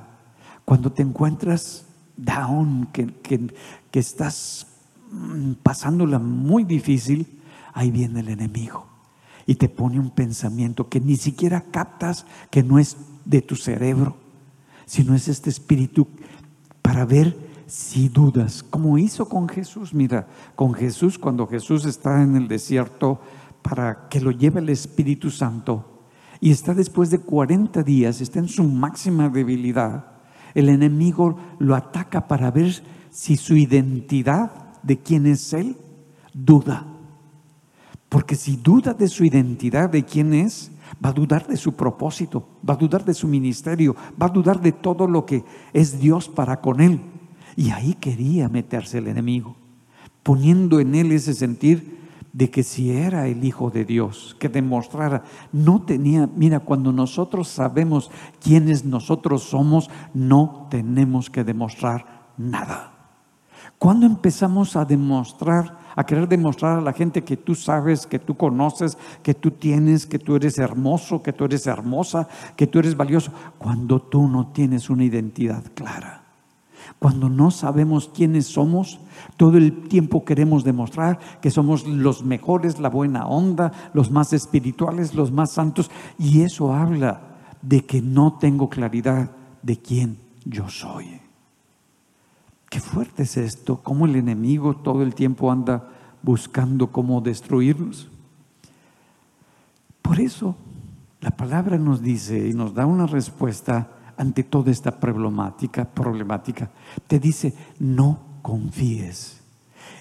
cuando 0.65 0.93
te 0.93 1.03
encuentras 1.03 1.85
down, 2.17 2.89
que, 2.93 3.53
estás 3.93 4.67
mm, 5.11 5.53
pasándola 5.63 6.19
muy 6.19 6.65
difícil, 6.65 7.41
ahí 7.75 7.91
viene 7.91 8.21
el 8.21 8.29
enemigo 8.29 8.92
y 9.47 9.57
te 9.57 9.69
pone 9.69 9.99
un 9.99 10.11
pensamiento 10.11 10.89
que 10.89 11.01
ni 11.01 11.17
siquiera 11.17 11.63
captas 11.71 12.27
que 12.51 12.63
no 12.63 12.79
es 12.79 12.97
de 13.25 13.43
tu 13.43 13.57
cerebro, 13.57 14.17
sino 14.87 15.15
es 15.15 15.29
este 15.29 15.51
espíritu 15.51 16.07
para 16.83 17.05
ver 17.05 17.37
si 17.67 18.09
dudas, 18.09 18.63
como 18.63 18.99
hizo 18.99 19.29
con 19.29 19.49
Jesús. 19.49 19.95
Mira, 19.95 20.29
con 20.55 20.75
Jesús, 20.75 21.19
cuando 21.19 21.47
Jesús 21.47 21.87
está 21.87 22.23
en 22.23 22.37
el 22.37 22.47
desierto 22.47 23.21
para 23.63 24.09
que 24.11 24.21
lo 24.21 24.31
lleve 24.31 24.61
el 24.61 24.69
Espíritu 24.69 25.31
Santo 25.31 26.05
y 26.41 26.51
está 26.51 26.75
después 26.75 27.11
de 27.11 27.21
40 27.21 27.83
días, 27.83 28.21
está 28.21 28.41
en 28.41 28.49
su 28.49 28.65
máxima 28.65 29.29
debilidad, 29.29 30.07
el 30.55 30.69
enemigo 30.69 31.39
lo 31.59 31.75
ataca 31.75 32.29
para 32.29 32.51
ver 32.51 32.83
si 33.11 33.37
su 33.37 33.57
identidad 33.57 34.51
de 34.83 34.99
quién 34.99 35.27
es 35.27 35.53
Él 35.53 35.77
duda. 36.35 36.92
Porque 38.13 38.37
si 38.37 38.59
duda 38.59 38.93
de 38.93 39.09
su 39.09 39.25
identidad, 39.25 39.89
de 39.89 40.05
quién 40.05 40.35
es, 40.35 40.71
va 41.03 41.09
a 41.09 41.15
dudar 41.15 41.47
de 41.47 41.57
su 41.57 41.73
propósito, 41.73 42.47
va 42.69 42.75
a 42.75 42.77
dudar 42.77 43.07
de 43.07 43.15
su 43.15 43.27
ministerio, 43.27 43.97
va 44.21 44.27
a 44.27 44.29
dudar 44.29 44.61
de 44.61 44.73
todo 44.73 45.07
lo 45.07 45.25
que 45.25 45.43
es 45.73 45.99
Dios 45.99 46.29
para 46.29 46.61
con 46.61 46.83
él. 46.83 47.01
Y 47.57 47.71
ahí 47.71 47.95
quería 47.95 48.51
meterse 48.51 48.99
el 48.99 49.09
enemigo, 49.09 49.57
poniendo 50.23 50.79
en 50.79 50.95
él 50.95 51.11
ese 51.11 51.33
sentir 51.33 52.03
de 52.35 52.51
que 52.51 52.63
si 52.63 52.91
era 52.91 53.29
el 53.29 53.43
Hijo 53.45 53.71
de 53.71 53.87
Dios, 53.87 54.37
que 54.39 54.51
demostrara, 54.51 55.25
no 55.51 55.81
tenía, 55.81 56.29
mira, 56.37 56.61
cuando 56.61 56.93
nosotros 56.93 57.49
sabemos 57.49 58.11
quiénes 58.43 58.85
nosotros 58.85 59.43
somos, 59.45 59.89
no 60.13 60.67
tenemos 60.71 61.31
que 61.31 61.45
demostrar 61.45 62.27
nada. 62.37 62.92
Cuando 63.83 64.07
empezamos 64.07 64.77
a 64.77 64.85
demostrar 64.85 65.83
a 65.97 66.07
querer 66.07 66.29
demostrar 66.29 66.79
a 66.79 66.81
la 66.81 66.93
gente 66.93 67.25
que 67.25 67.37
tú 67.37 67.57
sabes, 67.57 68.07
que 68.07 68.21
tú 68.21 68.37
conoces, 68.37 68.97
que 69.25 69.35
tú 69.35 69.51
tienes, 69.51 70.07
que 70.07 70.21
tú 70.21 70.37
eres 70.37 70.57
hermoso, 70.59 71.21
que 71.21 71.33
tú 71.33 71.47
eres 71.47 71.67
hermosa, 71.67 72.29
que 72.55 72.69
tú 72.69 72.79
eres 72.79 72.97
valioso, 72.97 73.33
cuando 73.59 74.01
tú 74.01 74.29
no 74.29 74.53
tienes 74.53 74.89
una 74.89 75.03
identidad 75.03 75.65
clara. 75.75 76.23
Cuando 77.01 77.29
no 77.29 77.51
sabemos 77.51 78.09
quiénes 78.15 78.47
somos, 78.47 79.01
todo 79.37 79.57
el 79.59 79.89
tiempo 79.89 80.25
queremos 80.25 80.63
demostrar 80.63 81.19
que 81.41 81.51
somos 81.51 81.85
los 81.85 82.25
mejores, 82.25 82.79
la 82.79 82.89
buena 82.89 83.27
onda, 83.27 83.73
los 83.95 84.13
más 84.13 84.33
espirituales, 84.33 85.13
los 85.13 85.33
más 85.33 85.51
santos, 85.51 85.91
y 86.21 86.43
eso 86.43 86.73
habla 86.73 87.21
de 87.63 87.85
que 87.85 88.01
no 88.01 88.39
tengo 88.39 88.71
claridad 88.71 89.33
de 89.61 89.77
quién 89.77 90.19
yo 90.45 90.69
soy. 90.69 91.22
Qué 92.73 92.81
fuerte 92.81 93.25
es 93.25 93.37
esto, 93.37 93.81
cómo 93.83 94.07
el 94.07 94.17
enemigo 94.17 94.75
todo 94.75 95.03
el 95.03 95.15
tiempo 95.15 95.53
anda 95.53 95.91
buscando 96.23 96.87
cómo 96.87 97.21
destruirnos. 97.21 98.09
Por 100.01 100.19
eso 100.19 100.57
la 101.21 101.33
palabra 101.33 101.77
nos 101.77 102.01
dice 102.01 102.49
y 102.49 102.55
nos 102.55 102.73
da 102.73 102.87
una 102.87 103.07
respuesta 103.07 103.91
ante 104.17 104.43
toda 104.43 104.71
esta 104.71 104.99
problemática, 104.99 105.85
problemática. 105.85 106.71
Te 107.07 107.19
dice, 107.19 107.53
no 107.79 108.21
confíes 108.41 109.43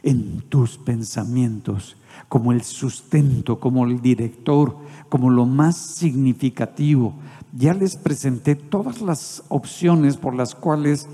en 0.02 0.40
tus 0.48 0.78
pensamientos 0.78 1.98
como 2.30 2.54
el 2.54 2.64
sustento, 2.64 3.60
como 3.60 3.84
el 3.84 4.02
director, 4.02 4.78
como 5.10 5.30
lo 5.30 5.46
más 5.46 5.76
significativo. 5.76 7.16
Ya 7.52 7.74
les 7.74 7.98
presenté 7.98 8.56
todas 8.56 9.02
las 9.02 9.44
opciones 9.50 10.16
por 10.16 10.34
las 10.34 10.56
cuales 10.56 11.10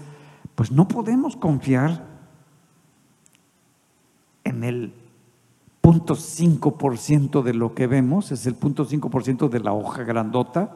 pues 0.57 0.71
no 0.71 0.87
podemos 0.87 1.35
confiar 1.35 2.03
en 4.43 4.63
el 4.63 4.91
punto 5.81 6.15
5% 6.15 7.43
de 7.43 7.53
lo 7.53 7.75
que 7.75 7.85
vemos, 7.85 8.31
es 8.31 8.47
el 8.47 8.55
punto 8.55 8.83
5% 8.83 9.49
de 9.49 9.59
la 9.59 9.73
hoja 9.73 10.03
grandota, 10.03 10.75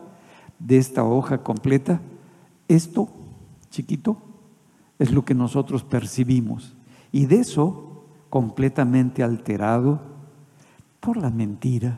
de 0.59 0.77
esta 0.77 1.03
hoja 1.03 1.39
completa, 1.39 1.99
esto, 2.67 3.09
chiquito, 3.71 4.17
es 4.99 5.11
lo 5.11 5.25
que 5.25 5.33
nosotros 5.33 5.83
percibimos. 5.83 6.75
Y 7.11 7.25
de 7.25 7.39
eso, 7.39 8.05
completamente 8.29 9.23
alterado 9.23 9.99
por 10.99 11.17
la 11.17 11.31
mentira, 11.31 11.97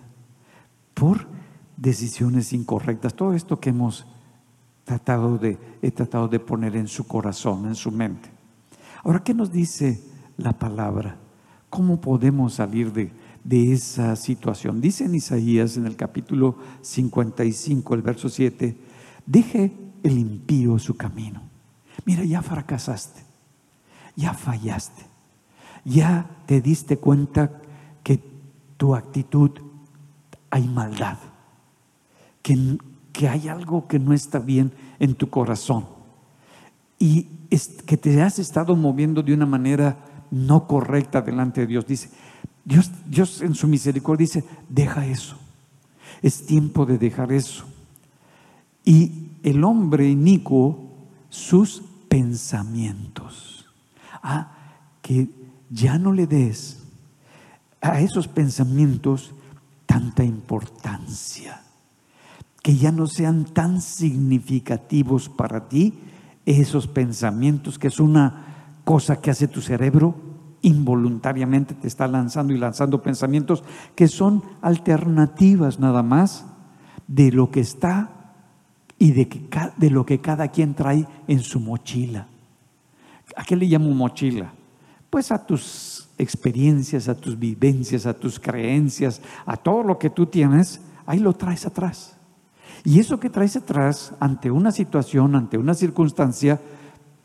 por 0.94 1.28
decisiones 1.76 2.54
incorrectas, 2.54 3.14
todo 3.14 3.34
esto 3.34 3.60
que 3.60 3.72
hemos 3.72 4.08
tratado 4.84 5.38
de, 5.38 5.58
he 5.82 5.92
tratado 5.92 6.28
de 6.28 6.40
poner 6.40 6.76
en 6.76 6.88
su 6.88 7.08
corazón, 7.08 7.66
en 7.66 7.76
su 7.76 7.92
mente. 7.92 8.30
Ahora, 9.04 9.24
¿qué 9.24 9.34
nos 9.34 9.52
dice 9.52 10.02
la 10.38 10.54
palabra? 10.54 11.18
¿Cómo 11.70 12.00
podemos 12.00 12.56
salir 12.56 12.92
de, 12.94 13.12
esa 13.74 14.16
situación? 14.16 14.80
Dice 14.80 15.06
en 15.06 15.16
Isaías 15.16 15.78
en 15.78 15.86
el 15.86 15.96
capítulo 15.96 16.58
55, 16.82 17.96
el 17.96 18.02
verso 18.02 18.30
7, 18.30 18.78
deje 19.26 19.74
el 20.04 20.18
impío 20.18 20.80
su 20.80 20.96
camino. 20.96 21.42
Mira, 22.06 22.24
ya 22.24 22.42
fracasaste, 22.42 23.22
ya 24.16 24.34
fallaste, 24.34 25.04
ya 25.86 26.30
te 26.46 26.62
diste 26.62 26.98
cuenta 26.98 27.62
que 28.04 28.22
tu 28.78 28.96
actitud 28.96 29.52
hay 30.50 30.68
maldad, 30.68 31.18
que, 32.42 32.78
que 33.14 33.30
hay 33.30 33.48
algo 33.48 33.88
que 33.88 34.00
no 34.00 34.12
está 34.14 34.40
bien 34.40 34.74
en 35.00 35.16
tu 35.16 35.30
corazón 35.30 35.86
y 37.04 37.28
es, 37.50 37.68
que 37.86 37.98
te 37.98 38.22
has 38.22 38.40
estado 38.40 38.78
moviendo 38.78 39.22
de 39.22 39.34
una 39.34 39.46
manera 39.46 39.98
no 40.32 40.68
correcta 40.68 41.22
delante 41.22 41.60
de 41.60 41.68
Dios. 41.68 41.86
Dice, 41.86 42.10
Dios, 42.64 42.90
Dios 43.06 43.42
en 43.42 43.56
su 43.56 43.68
misericordia 43.68 44.24
dice, 44.24 44.46
deja 44.70 45.06
eso. 45.06 45.38
Es 46.22 46.46
tiempo 46.46 46.86
de 46.86 46.98
dejar 46.98 47.34
eso. 47.34 47.66
Y 48.86 49.32
el 49.44 49.66
hombre 49.66 50.10
inicuo, 50.10 50.94
sus 51.28 51.84
pensamientos. 52.08 53.66
Ah, 54.22 54.54
que 55.02 55.28
ya 55.70 55.98
no 55.98 56.14
le 56.14 56.26
des 56.26 56.84
a 57.82 58.00
esos 58.00 58.30
pensamientos 58.30 59.34
tanta 59.86 60.24
importancia, 60.24 61.62
que 62.64 62.78
ya 62.78 62.92
no 62.92 63.06
sean 63.08 63.44
tan 63.44 63.82
significativos 63.82 65.30
para 65.30 65.68
ti 65.68 65.94
esos 66.46 66.88
pensamientos, 66.88 67.78
que 67.78 67.90
es 67.90 68.00
una 68.00 68.80
cosa 68.86 69.22
que 69.22 69.30
hace 69.30 69.48
tu 69.48 69.62
cerebro 69.62 70.16
involuntariamente, 70.62 71.76
te 71.76 71.88
está 71.88 72.08
lanzando 72.08 72.54
y 72.54 72.58
lanzando 72.58 73.02
pensamientos 73.02 73.66
que 73.96 74.08
son 74.08 74.42
alternativas 74.62 75.78
nada 75.78 76.04
más 76.04 76.46
de 77.06 77.34
lo 77.34 77.52
que 77.52 77.60
está 77.60 78.10
y 78.98 79.12
de, 79.12 79.28
que, 79.28 79.42
de 79.76 79.90
lo 79.90 80.06
que 80.06 80.22
cada 80.22 80.48
quien 80.48 80.74
trae 80.74 81.06
en 81.28 81.40
su 81.42 81.60
mochila. 81.60 82.28
¿A 83.36 83.44
qué 83.44 83.58
le 83.58 83.66
llamo 83.66 83.92
mochila? 83.92 84.54
Pues 85.10 85.34
a 85.34 85.46
tus 85.46 86.08
experiencias, 86.18 87.10
a 87.10 87.16
tus 87.16 87.38
vivencias, 87.38 88.06
a 88.06 88.14
tus 88.14 88.40
creencias, 88.40 89.22
a 89.46 89.58
todo 89.58 89.84
lo 89.84 90.00
que 90.00 90.10
tú 90.10 90.28
tienes, 90.28 90.80
ahí 91.06 91.20
lo 91.20 91.34
traes 91.34 91.66
atrás. 91.66 92.16
Y 92.84 93.00
eso 93.00 93.20
que 93.20 93.30
traes 93.30 93.56
atrás, 93.56 94.14
ante 94.20 94.52
una 94.52 94.72
situación, 94.72 95.36
ante 95.36 95.58
una 95.58 95.74
circunstancia, 95.74 96.60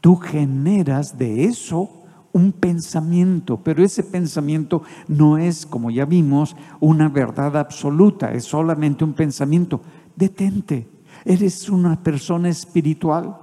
tú 0.01 0.17
generas 0.17 1.19
de 1.19 1.45
eso 1.45 1.91
un 2.33 2.53
pensamiento, 2.53 3.61
pero 3.63 3.83
ese 3.83 4.03
pensamiento 4.03 4.83
no 5.09 5.39
es, 5.39 5.67
como 5.67 5.91
ya 5.91 6.05
vimos, 6.05 6.57
una 6.79 7.09
verdad 7.09 7.57
absoluta, 7.57 8.33
es 8.33 8.45
solamente 8.45 9.05
un 9.05 9.15
pensamiento. 9.15 9.81
Detente, 10.15 10.89
eres 11.25 11.69
una 11.69 12.03
persona 12.03 12.49
espiritual. 12.49 13.39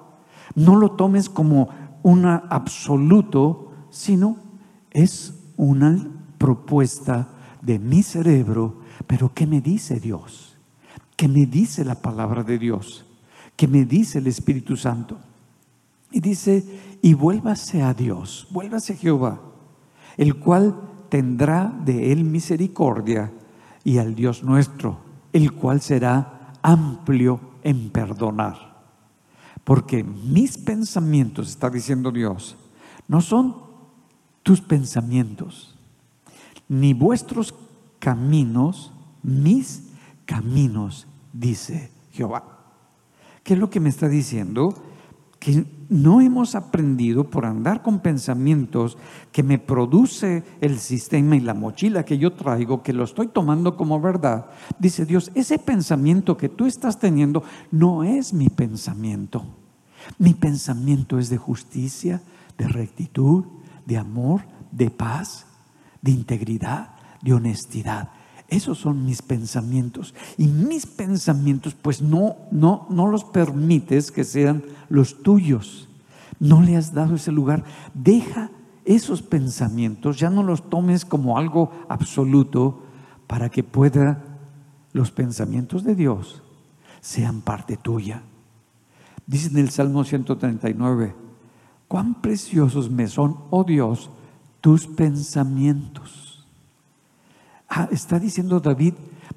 No 0.56 0.76
lo 0.76 0.92
tomes 0.92 1.30
como 1.30 1.70
un 2.04 2.26
absoluto, 2.26 3.72
sino 3.90 4.38
es 4.92 5.34
una 5.58 6.08
propuesta 6.38 7.30
de 7.62 7.80
mi 7.80 8.04
cerebro. 8.04 8.82
Pero 9.08 9.34
¿qué 9.34 9.48
me 9.48 9.62
dice 9.62 10.00
Dios? 10.00 10.55
¿Qué 11.16 11.28
me 11.28 11.46
dice 11.46 11.86
la 11.86 11.96
palabra 11.96 12.44
de 12.44 12.58
Dios? 12.58 13.06
¿Qué 13.56 13.68
me 13.68 13.86
dice 13.86 14.20
el 14.20 14.28
Espíritu 14.28 14.76
Santo? 14.76 15.18
Y 16.12 16.20
dice, 16.20 16.98
y 17.02 17.14
vuélvase 17.14 17.82
a 17.82 17.94
Dios, 17.94 18.48
vuélvase 18.52 18.94
a 18.94 18.98
Jehová, 18.98 19.40
el 20.18 20.36
cual 20.36 20.76
tendrá 21.10 21.74
de 21.86 22.12
él 22.12 22.24
misericordia, 22.24 23.32
y 23.84 24.00
al 24.00 24.16
Dios 24.16 24.44
nuestro, 24.44 24.98
el 25.32 25.54
cual 25.54 25.80
será 25.80 26.54
amplio 26.62 27.40
en 27.64 27.92
perdonar. 27.92 28.84
Porque 29.64 30.04
mis 30.04 30.58
pensamientos, 30.58 31.50
está 31.50 31.70
diciendo 31.70 32.12
Dios, 32.12 32.58
no 33.08 33.22
son 33.22 33.56
tus 34.44 34.62
pensamientos, 34.62 35.76
ni 36.68 36.94
vuestros 36.94 37.54
caminos, 38.00 38.92
mis 39.22 39.85
caminos, 40.26 41.08
dice 41.34 41.92
Jehová. 42.12 42.44
¿Qué 43.44 43.54
es 43.54 43.60
lo 43.60 43.70
que 43.70 43.80
me 43.80 43.90
está 43.90 44.08
diciendo? 44.10 44.74
Que 45.40 45.66
no 45.90 46.22
hemos 46.22 46.56
aprendido 46.56 47.30
por 47.30 47.46
andar 47.46 47.84
con 47.84 48.00
pensamientos 48.00 48.98
que 49.32 49.44
me 49.44 49.60
produce 49.60 50.44
el 50.62 50.80
sistema 50.80 51.36
y 51.36 51.42
la 51.42 51.54
mochila 51.54 52.04
que 52.04 52.18
yo 52.18 52.34
traigo, 52.34 52.82
que 52.82 52.94
lo 52.94 53.04
estoy 53.04 53.28
tomando 53.28 53.78
como 53.78 54.02
verdad. 54.02 54.48
Dice 54.80 55.06
Dios, 55.06 55.32
ese 55.36 55.60
pensamiento 55.60 56.38
que 56.38 56.50
tú 56.50 56.66
estás 56.66 56.98
teniendo 56.98 57.44
no 57.72 58.04
es 58.04 58.34
mi 58.34 58.50
pensamiento. 58.50 59.46
Mi 60.18 60.34
pensamiento 60.34 61.20
es 61.20 61.30
de 61.30 61.38
justicia, 61.38 62.22
de 62.58 62.68
rectitud, 62.68 63.44
de 63.86 63.98
amor, 63.98 64.42
de 64.72 64.90
paz, 64.90 65.46
de 66.02 66.12
integridad, 66.12 66.96
de 67.22 67.34
honestidad. 67.34 68.10
Esos 68.48 68.78
son 68.78 69.06
mis 69.06 69.22
pensamientos. 69.22 70.14
Y 70.38 70.48
mis 70.48 70.86
pensamientos, 70.86 71.74
pues 71.74 72.02
no, 72.02 72.36
no, 72.52 72.86
no 72.90 73.08
los 73.08 73.24
permites 73.24 74.12
que 74.12 74.24
sean 74.24 74.64
los 74.90 75.24
tuyos. 75.24 75.90
No 76.40 76.62
le 76.62 76.78
has 76.78 76.94
dado 76.94 77.16
ese 77.16 77.32
lugar. 77.32 77.64
Deja 77.94 78.52
esos 78.86 79.22
pensamientos, 79.24 80.20
ya 80.20 80.30
no 80.30 80.44
los 80.44 80.70
tomes 80.70 81.06
como 81.06 81.38
algo 81.38 81.72
absoluto 81.90 82.84
para 83.26 83.50
que 83.50 83.64
pueda 83.64 84.24
los 84.94 85.12
pensamientos 85.12 85.84
de 85.84 85.96
Dios 85.96 86.44
sean 87.06 87.42
parte 87.42 87.78
tuya. 87.78 88.24
Dice 89.28 89.50
en 89.50 89.58
el 89.58 89.70
Salmo 89.70 90.04
139, 90.04 91.16
cuán 91.88 92.16
preciosos 92.16 92.90
me 92.90 93.08
son, 93.08 93.38
oh 93.52 93.64
Dios, 93.64 94.10
tus 94.60 94.88
pensamientos. 94.88 96.25
Ah, 97.70 97.88
está 97.92 98.20
diciendo 98.20 98.60
David, 98.60 98.94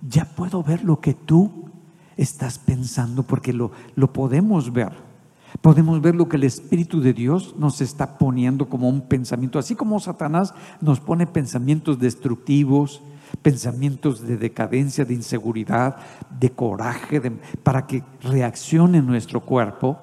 ya 0.06 0.24
puedo 0.24 0.62
ver 0.62 0.84
lo 0.84 1.00
que 1.00 1.14
tú 1.14 1.70
estás 2.16 2.58
pensando 2.58 3.22
porque 3.22 3.52
lo, 3.52 3.70
lo 3.94 4.12
podemos 4.12 4.72
ver. 4.72 4.92
Podemos 5.62 6.02
ver 6.02 6.14
lo 6.14 6.28
que 6.28 6.36
el 6.36 6.44
Espíritu 6.44 7.00
de 7.00 7.14
Dios 7.14 7.54
nos 7.58 7.80
está 7.80 8.18
poniendo 8.18 8.68
como 8.68 8.88
un 8.88 9.08
pensamiento, 9.08 9.58
así 9.58 9.74
como 9.74 9.98
Satanás 9.98 10.54
nos 10.80 11.00
pone 11.00 11.26
pensamientos 11.26 11.98
destructivos, 11.98 13.00
pensamientos 13.42 14.20
de 14.20 14.36
decadencia, 14.36 15.04
de 15.04 15.14
inseguridad, 15.14 15.96
de 16.38 16.50
coraje, 16.50 17.20
para 17.62 17.86
que 17.86 18.04
reaccione 18.20 19.00
nuestro 19.00 19.40
cuerpo 19.40 19.98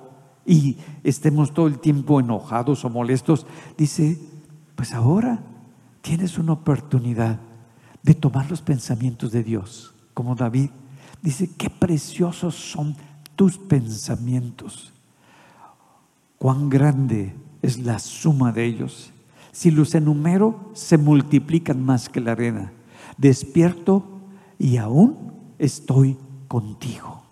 y 0.45 0.78
estemos 1.03 1.53
todo 1.53 1.67
el 1.67 1.80
tiempo 1.80 2.19
enojados 2.19 2.84
o 2.84 2.89
molestos. 2.89 3.45
Dice, 3.78 4.19
pues 4.76 4.93
ahora 4.93 5.43
tienes 6.01 6.38
una 6.38 6.53
oportunidad 6.53 7.39
de 8.06 8.14
tomar 8.14 8.49
los 8.51 8.62
pensamientos 8.62 9.32
de 9.32 9.43
Dios, 9.43 9.95
como 10.14 10.36
David. 10.36 10.70
Dice, 11.24 11.49
qué 11.58 11.72
preciosos 11.72 12.53
son 12.53 12.95
tus 13.36 13.58
pensamientos 13.58 14.93
cuán 16.38 16.70
grande 16.70 17.34
es 17.64 17.80
la 17.80 17.97
suma 17.97 18.51
de 18.51 18.66
ellos. 18.66 19.12
Si 19.51 19.72
los 19.72 19.95
enumero, 19.95 20.70
se 20.74 20.99
multiplican 20.99 21.84
más 21.84 22.08
que 22.08 22.22
la 22.22 22.34
arena. 22.34 22.72
Despierto 23.18 24.22
y 24.60 24.78
aún 24.78 25.34
estoy 25.58 26.18
contigo. 26.47 27.24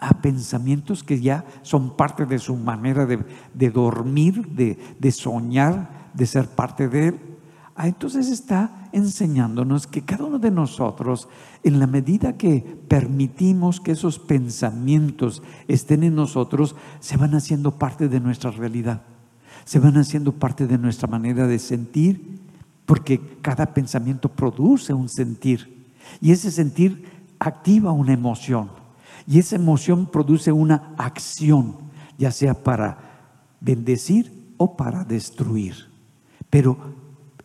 A 0.00 0.20
pensamientos 0.20 1.04
que 1.04 1.20
ya 1.20 1.44
son 1.62 1.96
parte 1.96 2.26
de 2.26 2.40
su 2.40 2.56
manera 2.56 3.06
de, 3.06 3.70
dormir, 3.70 4.48
de, 4.48 4.76
de 4.98 5.12
soñar, 5.12 6.10
de 6.12 6.26
ser 6.26 6.48
parte 6.48 6.88
de 6.88 7.08
Él. 7.08 7.20
Ah, 7.76 7.88
entonces 7.88 8.28
está 8.30 8.88
enseñándonos 8.92 9.86
que 9.86 10.00
cada 10.00 10.24
uno 10.24 10.38
de 10.38 10.50
nosotros, 10.50 11.28
en 11.62 11.78
la 11.78 11.86
medida 11.86 12.38
que 12.38 12.64
permitimos 12.88 13.80
que 13.80 13.92
esos 13.92 14.18
pensamientos 14.18 15.42
estén 15.68 16.02
en 16.02 16.14
nosotros, 16.14 16.74
se 17.00 17.18
van 17.18 17.34
haciendo 17.34 17.72
parte 17.72 18.08
de 18.08 18.18
nuestra 18.18 18.50
realidad, 18.50 19.02
se 19.66 19.78
van 19.78 19.98
haciendo 19.98 20.32
parte 20.32 20.66
de 20.66 20.78
nuestra 20.78 21.06
manera 21.06 21.46
de 21.46 21.58
sentir, 21.58 22.40
porque 22.86 23.20
cada 23.42 23.74
pensamiento 23.74 24.30
produce 24.30 24.94
un 24.94 25.10
sentir 25.10 25.86
y 26.22 26.32
ese 26.32 26.50
sentir 26.50 27.04
activa 27.38 27.92
una 27.92 28.14
emoción 28.14 28.70
y 29.26 29.38
esa 29.38 29.56
emoción 29.56 30.06
produce 30.06 30.50
una 30.50 30.94
acción. 30.96 31.84
ya 32.18 32.30
sea 32.30 32.54
para 32.54 32.96
bendecir 33.60 34.54
o 34.56 34.74
para 34.74 35.04
destruir. 35.04 35.74
Pero 36.48 36.78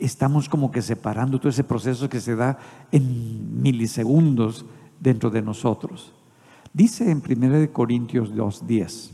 estamos 0.02 0.50
como 0.50 0.72
que 0.72 0.82
separando 0.82 1.40
todo 1.40 1.50
ese 1.50 1.64
proceso 1.64 2.10
que 2.10 2.20
se 2.20 2.36
da 2.36 2.58
en 2.92 3.62
milisegundos 3.62 4.66
dentro 5.00 5.30
de 5.30 5.42
nosotros. 5.42 6.12
Dice 6.74 7.12
en 7.12 7.22
1 7.22 7.72
Corintios 7.72 8.34
2.10, 8.34 9.12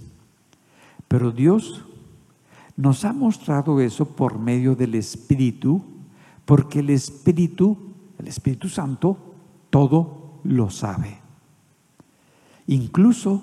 pero 1.07 1.31
Dios 1.31 1.83
nos 2.75 3.03
ha 3.05 3.11
mostrado 3.11 3.81
eso 3.81 4.05
por 4.05 4.39
medio 4.39 4.75
del 4.75 4.95
Espíritu, 4.95 5.83
porque 6.45 6.79
el 6.79 6.89
Espíritu, 6.91 7.77
el 8.19 8.27
Espíritu 8.27 8.69
Santo, 8.69 9.17
todo 9.69 10.39
lo 10.43 10.69
sabe. 10.69 11.19
Incluso 12.67 13.41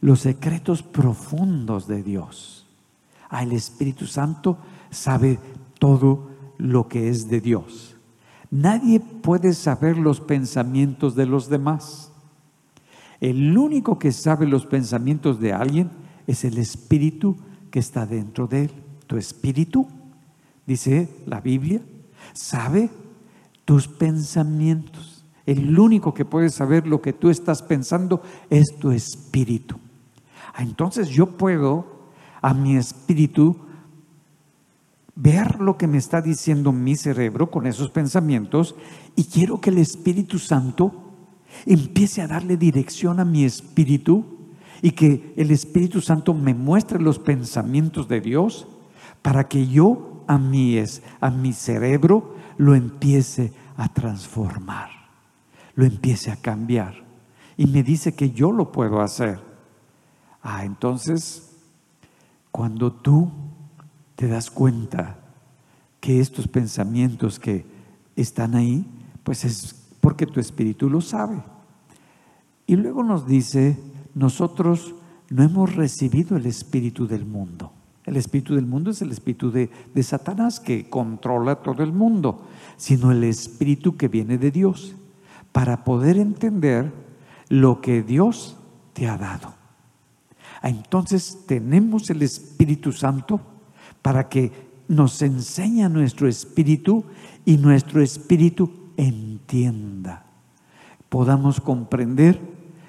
los 0.00 0.20
secretos 0.20 0.82
profundos 0.82 1.86
de 1.86 2.02
Dios. 2.02 2.66
Ah, 3.28 3.42
el 3.42 3.52
Espíritu 3.52 4.06
Santo 4.06 4.58
sabe 4.90 5.38
todo 5.78 6.29
lo 6.60 6.88
que 6.88 7.08
es 7.08 7.28
de 7.28 7.40
Dios. 7.40 7.96
Nadie 8.50 9.00
puede 9.00 9.54
saber 9.54 9.96
los 9.96 10.20
pensamientos 10.20 11.14
de 11.14 11.26
los 11.26 11.48
demás. 11.48 12.12
El 13.20 13.56
único 13.56 13.98
que 13.98 14.12
sabe 14.12 14.46
los 14.46 14.66
pensamientos 14.66 15.40
de 15.40 15.52
alguien 15.52 15.90
es 16.26 16.44
el 16.44 16.58
Espíritu 16.58 17.36
que 17.70 17.78
está 17.78 18.06
dentro 18.06 18.46
de 18.46 18.64
él. 18.64 18.70
Tu 19.06 19.16
Espíritu, 19.16 19.86
dice 20.66 21.08
la 21.26 21.40
Biblia, 21.40 21.80
sabe 22.32 22.90
tus 23.64 23.88
pensamientos. 23.88 25.24
El 25.46 25.78
único 25.78 26.14
que 26.14 26.24
puede 26.24 26.50
saber 26.50 26.86
lo 26.86 27.00
que 27.00 27.12
tú 27.12 27.30
estás 27.30 27.62
pensando 27.62 28.22
es 28.48 28.76
tu 28.78 28.90
Espíritu. 28.90 29.76
Ah, 30.54 30.62
entonces 30.62 31.08
yo 31.08 31.26
puedo 31.26 32.00
a 32.42 32.54
mi 32.54 32.76
espíritu 32.76 33.56
ver 35.22 35.60
lo 35.60 35.76
que 35.76 35.86
me 35.86 35.98
está 35.98 36.22
diciendo 36.22 36.72
mi 36.72 36.96
cerebro 36.96 37.50
con 37.50 37.66
esos 37.66 37.90
pensamientos 37.90 38.74
y 39.16 39.24
quiero 39.24 39.60
que 39.60 39.68
el 39.68 39.78
Espíritu 39.78 40.38
Santo 40.38 40.92
empiece 41.66 42.22
a 42.22 42.26
darle 42.26 42.56
dirección 42.56 43.20
a 43.20 43.24
mi 43.26 43.44
espíritu 43.44 44.24
y 44.80 44.92
que 44.92 45.34
el 45.36 45.50
Espíritu 45.50 46.00
Santo 46.00 46.32
me 46.32 46.54
muestre 46.54 46.98
los 47.00 47.18
pensamientos 47.18 48.08
de 48.08 48.22
Dios 48.22 48.66
para 49.20 49.46
que 49.46 49.66
yo 49.66 50.24
a 50.26 50.38
mi, 50.38 50.82
a 51.20 51.30
mi 51.30 51.52
cerebro 51.52 52.36
lo 52.56 52.74
empiece 52.74 53.52
a 53.76 53.92
transformar, 53.92 54.88
lo 55.74 55.84
empiece 55.84 56.30
a 56.30 56.36
cambiar. 56.36 56.94
Y 57.58 57.66
me 57.66 57.82
dice 57.82 58.14
que 58.14 58.30
yo 58.30 58.52
lo 58.52 58.72
puedo 58.72 59.02
hacer. 59.02 59.38
Ah, 60.42 60.64
entonces, 60.64 61.50
cuando 62.50 62.90
tú 62.90 63.30
te 64.20 64.28
das 64.28 64.50
cuenta 64.50 65.16
que 65.98 66.20
estos 66.20 66.46
pensamientos 66.46 67.40
que 67.40 67.64
están 68.16 68.54
ahí, 68.54 68.84
pues 69.24 69.46
es 69.46 69.74
porque 69.98 70.26
tu 70.26 70.40
espíritu 70.40 70.90
lo 70.90 71.00
sabe. 71.00 71.42
Y 72.66 72.76
luego 72.76 73.02
nos 73.02 73.26
dice, 73.26 73.78
nosotros 74.14 74.94
no 75.30 75.42
hemos 75.42 75.74
recibido 75.74 76.36
el 76.36 76.44
espíritu 76.44 77.06
del 77.06 77.24
mundo. 77.24 77.72
El 78.04 78.18
espíritu 78.18 78.54
del 78.54 78.66
mundo 78.66 78.90
es 78.90 79.00
el 79.00 79.10
espíritu 79.10 79.50
de, 79.50 79.70
Satanás 80.02 80.60
que 80.60 80.90
controla 80.90 81.62
todo 81.62 81.82
el 81.82 81.94
mundo, 81.94 82.42
sino 82.76 83.12
el 83.12 83.24
espíritu 83.24 83.96
que 83.96 84.08
viene 84.08 84.36
de 84.36 84.50
Dios, 84.50 84.96
para 85.50 85.82
poder 85.82 86.18
entender 86.18 86.92
lo 87.48 87.80
que 87.80 88.02
Dios 88.02 88.58
te 88.92 89.08
ha 89.08 89.16
dado. 89.16 89.54
Entonces 90.62 91.44
tenemos 91.46 92.10
el 92.10 92.20
Espíritu 92.20 92.92
Santo 92.92 93.40
para 94.02 94.28
que 94.28 94.52
nos 94.88 95.22
enseñe 95.22 95.88
nuestro 95.88 96.28
espíritu 96.28 97.04
y 97.44 97.56
nuestro 97.56 98.02
espíritu 98.02 98.70
entienda. 98.96 100.26
Podamos 101.08 101.60
comprender 101.60 102.40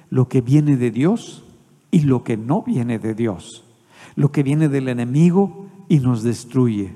lo 0.09 0.27
que 0.27 0.41
viene 0.41 0.77
de 0.77 0.91
Dios 0.91 1.43
y 1.91 2.01
lo 2.01 2.23
que 2.23 2.37
no 2.37 2.63
viene 2.63 2.99
de 2.99 3.13
Dios. 3.13 3.63
Lo 4.15 4.31
que 4.31 4.43
viene 4.43 4.67
del 4.67 4.89
enemigo 4.89 5.67
y 5.89 5.99
nos 5.99 6.23
destruye. 6.23 6.95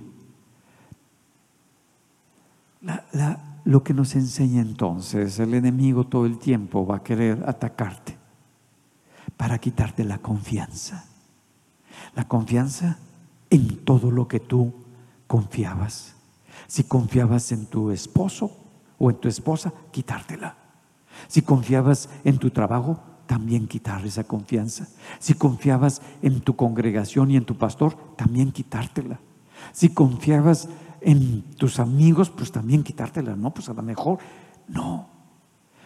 lo 3.64 3.84
que 3.84 3.94
nos 3.96 4.16
enseña 4.16 4.62
entonces, 4.62 5.40
el 5.40 5.56
enemigo 5.56 6.06
todo 6.06 6.28
el 6.28 6.38
tiempo 6.38 6.86
va 6.86 6.98
a 6.98 7.04
querer 7.04 7.44
atacarte 7.48 8.16
para 9.38 9.58
quitarte 9.58 10.04
la 10.04 10.20
confianza. 10.20 11.06
La 12.16 12.28
confianza 12.28 13.00
en 13.56 13.78
todo 13.86 14.12
lo 14.12 14.28
que 14.28 14.42
tú 14.42 14.74
confiabas. 15.28 16.16
Si 16.68 16.84
confiabas 16.84 17.52
en 17.54 17.68
tu 17.68 17.90
esposo 17.92 18.52
o 18.98 19.10
en 19.10 19.16
tu 19.18 19.30
esposa, 19.30 19.74
quitártela. 19.92 20.58
Si 21.28 21.42
confiabas 21.42 22.10
en 22.26 22.38
tu 22.38 22.50
trabajo, 22.52 23.00
también 23.28 23.68
quitar 23.68 24.06
esa 24.06 24.26
confianza. 24.26 24.88
Si 25.20 25.34
confiabas 25.34 26.02
en 26.22 26.42
tu 26.42 26.56
congregación 26.56 27.32
y 27.32 27.38
en 27.38 27.46
tu 27.46 27.56
pastor, 27.56 27.96
también 28.18 28.52
quitártela. 28.52 29.20
Si 29.72 29.90
confiabas 29.90 30.68
en 31.00 31.44
tus 31.58 31.80
amigos, 31.80 32.30
pues 32.30 32.52
también 32.52 32.84
quitártela. 32.84 33.36
No, 33.36 33.54
pues 33.54 33.70
a 33.70 33.74
lo 33.74 33.82
mejor 33.82 34.20
no. 34.68 35.08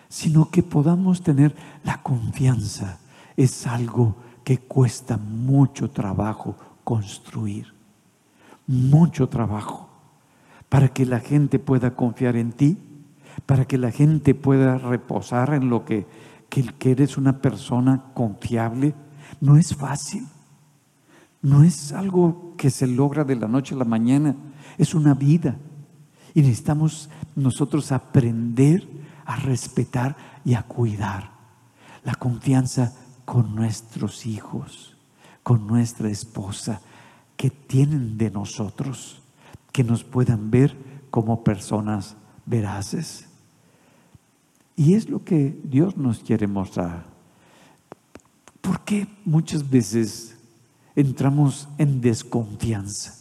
Sino 0.07 0.49
que 0.49 0.63
podamos 0.63 1.21
tener 1.21 1.55
la 1.83 2.01
confianza. 2.01 2.97
Es 3.37 3.67
algo 3.67 4.15
que 4.43 4.57
cuesta 4.57 5.17
mucho 5.17 5.91
trabajo 5.91 6.55
construir. 6.89 7.71
Mucho 8.65 9.29
trabajo 9.29 9.89
para 10.69 10.87
que 10.87 11.05
la 11.05 11.19
gente 11.19 11.59
pueda 11.59 11.95
confiar 11.95 12.35
en 12.35 12.51
ti, 12.51 12.79
para 13.45 13.65
que 13.65 13.77
la 13.77 13.91
gente 13.91 14.33
pueda 14.33 14.79
reposar 14.79 15.53
en 15.53 15.69
lo 15.69 15.85
que, 15.85 16.07
que, 16.49 16.91
eres 16.91 17.15
una 17.15 17.43
persona 17.43 18.05
confiable. 18.15 18.95
No 19.39 19.55
es 19.55 19.75
fácil. 19.75 20.25
No 21.43 21.61
es 21.63 21.91
algo 21.91 22.55
que 22.57 22.71
se 22.71 22.87
logra 22.87 23.23
de 23.23 23.35
la 23.35 23.47
noche 23.47 23.75
a 23.75 23.77
la 23.77 23.85
mañana, 23.85 24.35
es 24.79 24.95
una 24.95 25.13
vida. 25.13 25.57
Y 26.33 26.41
necesitamos 26.41 27.11
nosotros 27.35 27.91
aprender 27.91 28.87
a 29.27 29.35
respetar 29.35 30.17
y 30.43 30.55
a 30.55 30.63
cuidar 30.63 31.29
la 32.03 32.15
confianza 32.15 32.95
con 33.25 33.53
nuestros 33.53 34.25
hijos 34.25 34.98
con 35.43 35.67
nuestra 35.67 36.09
esposa, 36.09 36.81
que 37.37 37.49
tienen 37.49 38.17
de 38.17 38.29
nosotros, 38.31 39.21
que 39.71 39.83
nos 39.83 40.03
puedan 40.03 40.51
ver 40.51 40.75
como 41.09 41.43
personas 41.43 42.15
veraces. 42.45 43.27
Y 44.75 44.93
es 44.93 45.09
lo 45.09 45.23
que 45.23 45.59
Dios 45.63 45.97
nos 45.97 46.19
quiere 46.19 46.47
mostrar. 46.47 47.05
¿Por 48.61 48.81
qué 48.81 49.07
muchas 49.25 49.69
veces 49.69 50.35
entramos 50.95 51.67
en 51.77 52.01
desconfianza? 52.01 53.15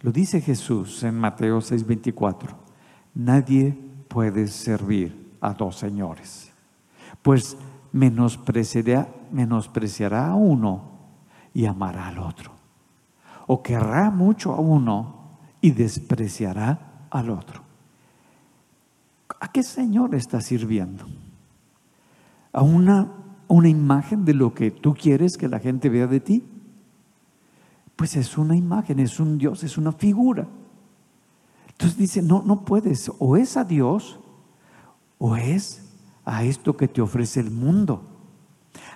Lo 0.00 0.12
dice 0.12 0.40
Jesús 0.40 1.02
en 1.02 1.18
Mateo 1.18 1.60
6:24. 1.60 2.54
Nadie 3.14 3.76
puede 4.08 4.48
servir 4.48 5.36
a 5.40 5.54
dos 5.54 5.76
señores, 5.76 6.50
pues 7.22 7.56
menospreciará, 7.92 9.08
menospreciará 9.32 10.28
a 10.28 10.34
uno 10.34 10.93
y 11.54 11.66
amará 11.66 12.08
al 12.08 12.18
otro. 12.18 12.52
O 13.46 13.62
querrá 13.62 14.10
mucho 14.10 14.52
a 14.52 14.60
uno 14.60 15.38
y 15.60 15.70
despreciará 15.70 17.06
al 17.10 17.30
otro. 17.30 17.62
¿A 19.40 19.48
qué 19.48 19.62
Señor 19.62 20.14
está 20.14 20.40
sirviendo? 20.40 21.06
¿A 22.52 22.62
una, 22.62 23.10
una 23.48 23.68
imagen 23.68 24.24
de 24.24 24.34
lo 24.34 24.52
que 24.52 24.70
tú 24.70 24.94
quieres 24.94 25.36
que 25.36 25.48
la 25.48 25.60
gente 25.60 25.88
vea 25.88 26.06
de 26.06 26.20
ti? 26.20 26.44
Pues 27.96 28.16
es 28.16 28.36
una 28.36 28.56
imagen, 28.56 28.98
es 28.98 29.20
un 29.20 29.38
Dios, 29.38 29.62
es 29.62 29.78
una 29.78 29.92
figura. 29.92 30.48
Entonces 31.68 31.96
dice, 31.96 32.22
no, 32.22 32.42
no 32.42 32.64
puedes, 32.64 33.10
o 33.18 33.36
es 33.36 33.56
a 33.56 33.64
Dios, 33.64 34.18
o 35.18 35.36
es 35.36 35.92
a 36.24 36.44
esto 36.44 36.76
que 36.76 36.88
te 36.88 37.00
ofrece 37.00 37.40
el 37.40 37.50
mundo 37.50 38.13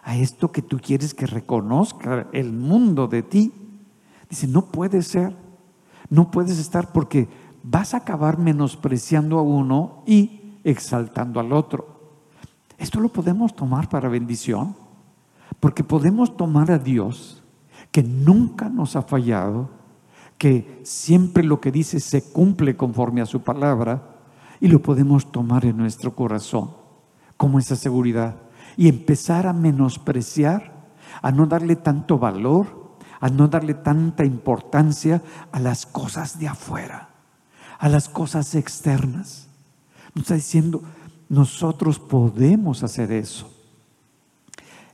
a 0.09 0.17
esto 0.17 0.51
que 0.51 0.63
tú 0.63 0.79
quieres 0.83 1.13
que 1.13 1.27
reconozca 1.27 2.29
el 2.33 2.51
mundo 2.51 3.09
de 3.09 3.23
ti. 3.23 3.53
Dice, 4.31 4.49
no 4.49 4.65
puede 4.65 5.03
ser, 5.03 5.37
no 6.09 6.31
puedes 6.31 6.59
estar 6.59 6.93
porque 6.93 7.29
vas 7.63 7.93
a 7.93 7.99
acabar 7.99 8.39
menospreciando 8.39 9.39
a 9.39 9.43
uno 9.43 10.03
y 10.07 10.61
exaltando 10.65 11.41
al 11.41 11.53
otro. 11.53 12.23
Esto 12.79 13.01
lo 13.01 13.11
podemos 13.11 13.55
tomar 13.55 13.91
para 13.91 14.09
bendición, 14.09 14.75
porque 15.61 15.85
podemos 15.85 16.39
tomar 16.39 16.71
a 16.71 16.79
Dios, 16.79 17.43
que 17.93 18.03
nunca 18.03 18.71
nos 18.71 18.97
ha 18.97 19.03
fallado, 19.03 19.69
que 20.39 20.81
siempre 20.85 21.45
lo 21.45 21.61
que 21.61 21.71
dice 21.71 22.01
se 22.01 22.33
cumple 22.33 22.79
conforme 22.79 23.21
a 23.21 23.27
su 23.27 23.43
palabra, 23.43 24.17
y 24.59 24.69
lo 24.69 24.81
podemos 24.81 25.31
tomar 25.31 25.67
en 25.67 25.77
nuestro 25.77 26.17
corazón 26.17 26.71
como 27.37 27.59
esa 27.59 27.77
seguridad 27.77 28.47
y 28.79 28.87
empezar 28.89 29.49
a 29.49 29.53
menospreciar 29.53 30.72
a 31.20 31.33
no 31.33 31.47
darle 31.47 31.74
tanto 31.74 32.16
valor, 32.16 32.97
a 33.18 33.29
no 33.29 33.49
darle 33.49 33.74
tanta 33.74 34.24
importancia 34.24 35.20
a 35.51 35.59
las 35.59 35.85
cosas 35.85 36.39
de 36.39 36.47
afuera, 36.47 37.09
a 37.81 37.89
las 37.89 38.09
cosas 38.09 38.55
externas. 38.55 39.49
Nos 40.14 40.22
está 40.22 40.35
diciendo, 40.37 40.85
nosotros 41.29 41.99
podemos 41.99 42.85
hacer 42.85 43.11
eso. 43.11 43.53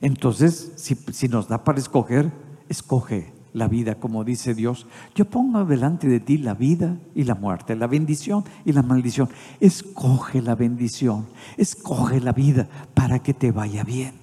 Entonces, 0.01 0.73
si, 0.77 0.95
si 0.95 1.27
nos 1.27 1.47
da 1.47 1.63
para 1.63 1.77
escoger, 1.77 2.31
escoge 2.67 3.34
la 3.55 3.69
vida, 3.69 3.95
como 3.95 4.25
dice 4.25 4.53
Dios. 4.53 4.85
Yo 5.15 5.25
pongo 5.25 5.63
delante 5.63 6.07
de 6.07 6.19
ti 6.19 6.37
la 6.37 6.53
vida 6.53 6.97
y 7.15 7.23
la 7.23 7.35
muerte, 7.35 7.75
la 7.75 7.87
bendición 7.87 8.43
y 8.65 8.73
la 8.73 8.83
maldición. 8.83 9.29
Escoge 9.61 10.41
la 10.41 10.55
bendición, 10.55 11.25
escoge 11.55 12.19
la 12.19 12.33
vida 12.33 12.67
para 12.93 13.19
que 13.19 13.33
te 13.33 13.53
vaya 13.53 13.85
bien. 13.85 14.13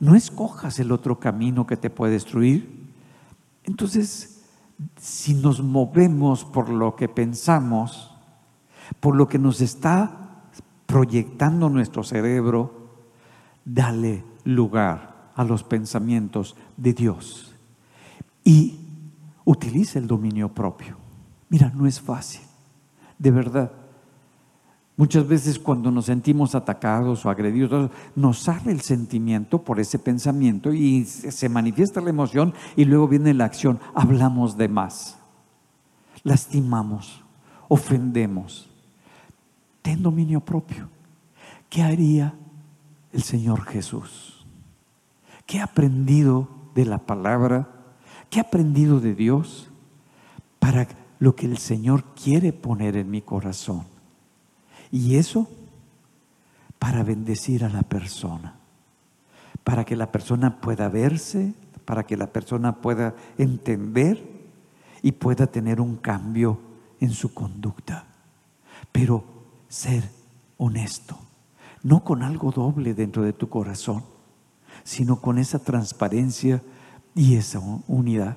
No 0.00 0.14
escojas 0.14 0.78
el 0.78 0.90
otro 0.90 1.20
camino 1.20 1.66
que 1.66 1.76
te 1.76 1.90
puede 1.90 2.14
destruir. 2.14 2.88
Entonces, 3.64 4.42
si 4.96 5.34
nos 5.34 5.62
movemos 5.62 6.46
por 6.46 6.70
lo 6.70 6.96
que 6.96 7.10
pensamos, 7.10 8.10
por 9.00 9.14
lo 9.16 9.28
que 9.28 9.38
nos 9.38 9.60
está 9.60 10.48
proyectando 10.86 11.68
nuestro 11.68 12.02
cerebro, 12.04 12.88
dale 13.66 14.24
lugar 14.44 15.30
a 15.34 15.44
los 15.44 15.62
pensamientos 15.62 16.56
de 16.78 16.94
Dios 16.94 17.51
y 18.44 18.78
utiliza 19.44 19.98
el 19.98 20.06
dominio 20.06 20.48
propio. 20.48 20.96
Mira, 21.48 21.70
no 21.74 21.86
es 21.86 22.00
fácil, 22.00 22.42
de 23.18 23.30
verdad. 23.30 23.72
Muchas 24.96 25.26
veces 25.26 25.58
cuando 25.58 25.90
nos 25.90 26.06
sentimos 26.06 26.54
atacados 26.54 27.24
o 27.24 27.30
agredidos, 27.30 27.90
nos 28.14 28.38
sale 28.38 28.72
el 28.72 28.82
sentimiento 28.82 29.62
por 29.62 29.80
ese 29.80 29.98
pensamiento 29.98 30.72
y 30.72 31.04
se 31.04 31.48
manifiesta 31.48 32.00
la 32.00 32.10
emoción 32.10 32.52
y 32.76 32.84
luego 32.84 33.08
viene 33.08 33.32
la 33.34 33.46
acción. 33.46 33.80
Hablamos 33.94 34.56
de 34.56 34.68
más, 34.68 35.18
lastimamos, 36.24 37.24
ofendemos. 37.68 38.68
Ten 39.80 40.02
dominio 40.02 40.40
propio. 40.40 40.88
¿Qué 41.68 41.82
haría 41.82 42.34
el 43.12 43.22
Señor 43.22 43.64
Jesús? 43.64 44.46
¿Qué 45.46 45.58
ha 45.58 45.64
aprendido 45.64 46.48
de 46.74 46.84
la 46.84 46.98
palabra? 46.98 47.81
¿Qué 48.32 48.38
he 48.38 48.40
aprendido 48.40 48.98
de 48.98 49.14
Dios 49.14 49.68
para 50.58 50.88
lo 51.18 51.36
que 51.36 51.44
el 51.44 51.58
Señor 51.58 52.14
quiere 52.14 52.54
poner 52.54 52.96
en 52.96 53.10
mi 53.10 53.20
corazón? 53.20 53.84
Y 54.90 55.16
eso 55.16 55.50
para 56.78 57.02
bendecir 57.02 57.62
a 57.62 57.68
la 57.68 57.82
persona, 57.82 58.54
para 59.64 59.84
que 59.84 59.96
la 59.96 60.10
persona 60.10 60.62
pueda 60.62 60.88
verse, 60.88 61.52
para 61.84 62.04
que 62.04 62.16
la 62.16 62.32
persona 62.32 62.76
pueda 62.76 63.14
entender 63.36 64.26
y 65.02 65.12
pueda 65.12 65.46
tener 65.46 65.78
un 65.78 65.96
cambio 65.96 66.58
en 67.00 67.10
su 67.10 67.34
conducta. 67.34 68.06
Pero 68.92 69.24
ser 69.68 70.08
honesto, 70.56 71.18
no 71.82 72.02
con 72.02 72.22
algo 72.22 72.50
doble 72.50 72.94
dentro 72.94 73.24
de 73.24 73.34
tu 73.34 73.50
corazón, 73.50 74.04
sino 74.84 75.20
con 75.20 75.36
esa 75.36 75.58
transparencia 75.58 76.62
y 77.14 77.36
esa 77.36 77.60
unidad. 77.86 78.36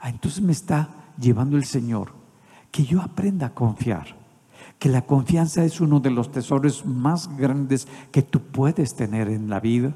Ah, 0.00 0.10
entonces 0.10 0.42
me 0.42 0.52
está 0.52 0.88
llevando 1.18 1.56
el 1.56 1.64
Señor 1.64 2.12
que 2.70 2.84
yo 2.84 3.02
aprenda 3.02 3.46
a 3.46 3.54
confiar, 3.54 4.16
que 4.78 4.88
la 4.88 5.02
confianza 5.02 5.64
es 5.64 5.80
uno 5.80 6.00
de 6.00 6.10
los 6.10 6.30
tesoros 6.30 6.86
más 6.86 7.36
grandes 7.36 7.88
que 8.12 8.22
tú 8.22 8.40
puedes 8.40 8.94
tener 8.94 9.28
en 9.28 9.50
la 9.50 9.60
vida, 9.60 9.92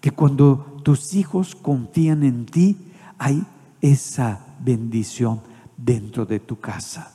que 0.00 0.10
cuando 0.10 0.80
tus 0.84 1.14
hijos 1.14 1.54
confían 1.54 2.22
en 2.22 2.46
ti, 2.46 2.76
hay 3.18 3.44
esa 3.80 4.44
bendición 4.60 5.40
dentro 5.76 6.26
de 6.26 6.40
tu 6.40 6.60
casa. 6.60 7.14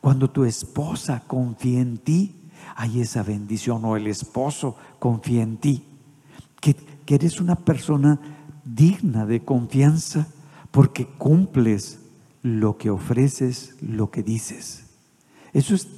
Cuando 0.00 0.30
tu 0.30 0.44
esposa 0.44 1.22
confía 1.26 1.80
en 1.80 1.98
ti, 1.98 2.34
hay 2.74 3.00
esa 3.00 3.22
bendición, 3.22 3.84
o 3.84 3.96
el 3.96 4.06
esposo 4.06 4.76
confía 4.98 5.42
en 5.42 5.58
ti, 5.58 5.84
que, 6.60 6.74
que 6.74 7.14
eres 7.14 7.40
una 7.40 7.56
persona 7.56 8.18
digna 8.74 9.26
de 9.26 9.44
confianza 9.44 10.28
porque 10.70 11.06
cumples 11.06 12.00
lo 12.42 12.78
que 12.78 12.90
ofreces, 12.90 13.76
lo 13.80 14.10
que 14.10 14.22
dices. 14.22 14.86
Eso 15.52 15.74
es 15.74 15.88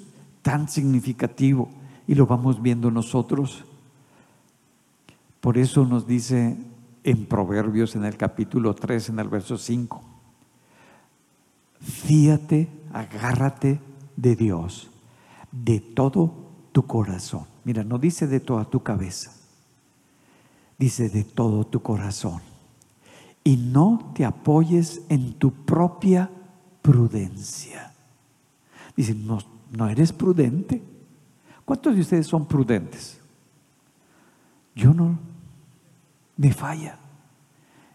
tan 0.43 0.69
significativo 0.69 1.71
y 2.07 2.15
lo 2.15 2.27
vamos 2.27 2.61
viendo 2.61 2.91
nosotros. 2.91 3.65
Por 5.41 5.59
eso 5.59 5.85
nos 5.85 6.07
dice 6.07 6.57
en 7.05 7.27
Proverbios 7.27 7.95
en 7.97 8.05
el 8.05 8.17
capítulo 8.17 8.75
3, 8.75 9.11
en 9.11 9.19
el 9.19 9.29
verso 9.29 9.59
5, 9.59 10.03
fíate, 11.81 12.69
agárrate 12.93 13.79
de 14.17 14.37
Dios, 14.37 14.91
de 15.53 15.81
todo 15.81 16.35
tu 16.73 16.87
corazón. 16.87 17.45
Mira, 17.65 17.85
no 17.85 17.99
dice 17.99 18.27
de 18.27 18.41
toda 18.41 18.65
tu 18.65 18.83
cabeza, 18.83 19.33
dice 20.79 21.11
de 21.11 21.25
todo 21.25 21.67
tu 21.67 21.81
corazón 21.81 22.54
y 23.45 23.59
no 23.59 24.13
te 24.15 24.25
apoyes 24.25 25.03
en 25.11 25.35
tu 25.35 25.53
propia 25.53 26.31
prudencia. 26.81 27.93
Dice, 28.97 29.15
no, 29.15 29.39
no 29.71 29.87
eres 29.87 30.13
prudente. 30.13 30.83
¿Cuántos 31.67 31.95
de 31.95 32.01
ustedes 32.01 32.27
son 32.27 32.47
prudentes? 32.47 33.21
Yo 34.75 34.95
no. 34.95 35.19
Me 36.39 36.53
falla. 36.53 36.99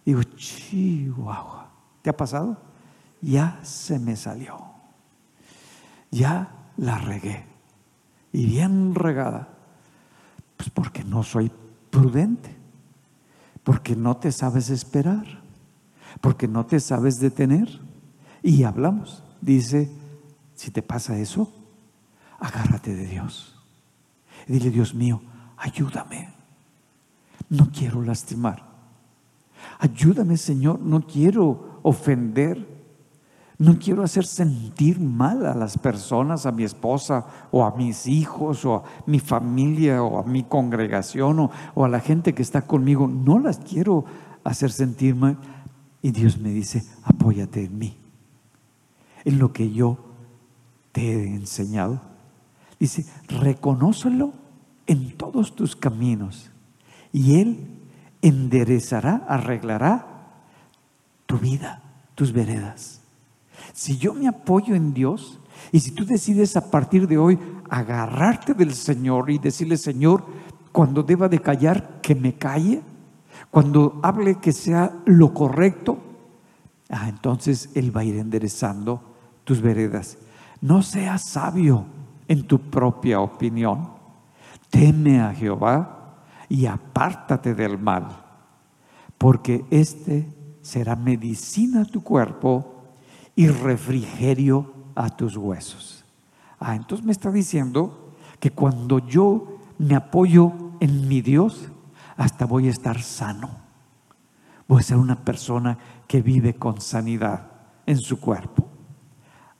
Digo, 0.05 0.21
chihuahua. 0.23 1.71
¿Te 2.03 2.11
ha 2.11 2.15
pasado? 2.15 2.61
Ya 3.19 3.59
se 3.63 3.97
me 3.97 4.15
salió. 4.15 4.59
Ya 6.11 6.51
la 6.77 6.99
regué. 6.99 7.43
Y 8.31 8.45
bien 8.45 8.93
regada. 8.93 9.49
Pues 10.55 10.69
porque 10.69 11.03
no 11.03 11.23
soy 11.23 11.51
prudente. 11.89 12.55
Porque 13.63 13.95
no 13.95 14.17
te 14.17 14.31
sabes 14.31 14.69
esperar 14.69 15.38
porque 16.21 16.47
no 16.47 16.65
te 16.65 16.79
sabes 16.79 17.19
detener. 17.19 17.81
Y 18.41 18.63
hablamos. 18.63 19.23
Dice, 19.41 19.89
si 20.55 20.71
te 20.71 20.81
pasa 20.81 21.17
eso, 21.17 21.51
agárrate 22.39 22.95
de 22.95 23.05
Dios. 23.05 23.55
Y 24.47 24.53
dile, 24.53 24.71
Dios 24.71 24.93
mío, 24.93 25.21
ayúdame. 25.57 26.33
No 27.49 27.69
quiero 27.71 28.01
lastimar. 28.01 28.67
Ayúdame, 29.79 30.37
Señor, 30.37 30.79
no 30.79 31.01
quiero 31.01 31.79
ofender. 31.83 32.79
No 33.57 33.77
quiero 33.77 34.03
hacer 34.03 34.25
sentir 34.25 35.01
mal 35.01 35.45
a 35.45 35.53
las 35.53 35.77
personas, 35.77 36.45
a 36.45 36.51
mi 36.53 36.63
esposa 36.63 37.25
o 37.51 37.65
a 37.65 37.75
mis 37.75 38.07
hijos 38.07 38.63
o 38.63 38.75
a 38.75 38.83
mi 39.05 39.19
familia 39.19 40.01
o 40.01 40.17
a 40.17 40.23
mi 40.23 40.43
congregación 40.43 41.39
o, 41.39 41.51
o 41.75 41.83
a 41.83 41.89
la 41.89 41.99
gente 41.99 42.33
que 42.33 42.41
está 42.41 42.61
conmigo. 42.61 43.07
No 43.07 43.37
las 43.37 43.59
quiero 43.59 44.05
hacer 44.45 44.71
sentir 44.71 45.15
mal. 45.15 45.37
Y 46.01 46.11
Dios 46.11 46.37
me 46.37 46.49
dice, 46.49 46.83
apóyate 47.03 47.65
en 47.65 47.77
mí, 47.77 47.97
en 49.25 49.39
lo 49.39 49.51
que 49.51 49.71
yo 49.71 49.97
te 50.91 51.01
he 51.01 51.35
enseñado. 51.35 52.01
Dice, 52.79 53.05
reconócelo 53.27 54.33
en 54.87 55.15
todos 55.17 55.55
tus 55.55 55.75
caminos 55.75 56.49
y 57.11 57.39
Él 57.39 57.67
enderezará, 58.21 59.25
arreglará 59.27 60.05
tu 61.25 61.37
vida, 61.37 61.81
tus 62.15 62.31
veredas. 62.31 63.01
Si 63.73 63.97
yo 63.97 64.13
me 64.13 64.27
apoyo 64.27 64.75
en 64.75 64.93
Dios 64.93 65.39
y 65.71 65.81
si 65.81 65.91
tú 65.91 66.05
decides 66.05 66.55
a 66.55 66.71
partir 66.71 67.07
de 67.07 67.17
hoy 67.17 67.37
agarrarte 67.69 68.53
del 68.53 68.73
Señor 68.73 69.29
y 69.29 69.37
decirle, 69.37 69.77
Señor, 69.77 70.25
cuando 70.71 71.03
deba 71.03 71.27
de 71.27 71.39
callar, 71.39 71.99
que 72.01 72.15
me 72.15 72.33
calle, 72.33 72.81
cuando 73.51 73.99
hable 74.03 74.35
que 74.35 74.51
sea 74.51 74.93
lo 75.05 75.33
correcto, 75.33 75.97
ah, 76.89 77.09
entonces 77.09 77.69
Él 77.75 77.95
va 77.95 78.01
a 78.01 78.05
ir 78.05 78.17
enderezando 78.17 79.01
tus 79.43 79.61
veredas. 79.61 80.17
No 80.61 80.81
seas 80.81 81.23
sabio 81.23 81.85
en 82.27 82.43
tu 82.43 82.59
propia 82.59 83.19
opinión. 83.21 83.89
Teme 84.69 85.19
a 85.19 85.33
Jehová 85.33 86.25
y 86.47 86.67
apártate 86.67 87.55
del 87.55 87.79
mal, 87.79 88.07
porque 89.17 89.65
este 89.71 90.27
será 90.61 90.95
medicina 90.95 91.81
a 91.81 91.85
tu 91.85 92.03
cuerpo 92.03 92.83
y 93.35 93.47
refrigerio 93.47 94.73
a 94.95 95.09
tus 95.09 95.37
huesos. 95.37 96.05
Ah, 96.59 96.75
entonces 96.75 97.05
me 97.05 97.11
está 97.11 97.31
diciendo 97.31 98.13
que 98.39 98.51
cuando 98.51 98.99
yo 98.99 99.59
me 99.77 99.95
apoyo 99.95 100.53
en 100.79 101.07
mi 101.07 101.21
Dios, 101.21 101.71
hasta 102.19 102.45
voy 102.45 102.67
a 102.67 102.71
estar 102.71 103.01
sano. 103.01 103.49
Voy 104.67 104.81
a 104.81 104.83
ser 104.83 104.97
una 104.97 105.23
persona 105.23 105.77
que 106.05 106.21
vive 106.21 106.53
con 106.53 106.81
sanidad 106.81 107.49
en 107.85 107.97
su 107.97 108.19
cuerpo. 108.19 108.67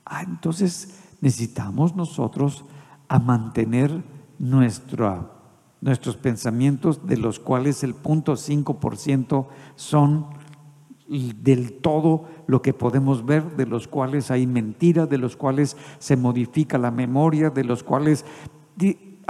Ah, 0.04 0.22
entonces 0.22 1.00
necesitamos 1.22 1.96
nosotros 1.96 2.66
a 3.08 3.18
mantener 3.18 4.04
nuestros 4.38 6.16
pensamientos, 6.20 7.06
de 7.06 7.16
los 7.16 7.40
cuales 7.40 7.82
el 7.82 7.94
punto 7.94 8.34
5% 8.34 9.46
son 9.74 10.26
del 11.08 11.80
todo 11.80 12.26
lo 12.46 12.60
que 12.60 12.74
podemos 12.74 13.24
ver, 13.24 13.56
de 13.56 13.64
los 13.66 13.88
cuales 13.88 14.30
hay 14.30 14.46
mentiras, 14.46 15.08
de 15.08 15.18
los 15.18 15.34
cuales 15.34 15.78
se 15.98 16.14
modifica 16.16 16.76
la 16.76 16.90
memoria, 16.90 17.48
de 17.48 17.64
los 17.64 17.82
cuales, 17.82 18.26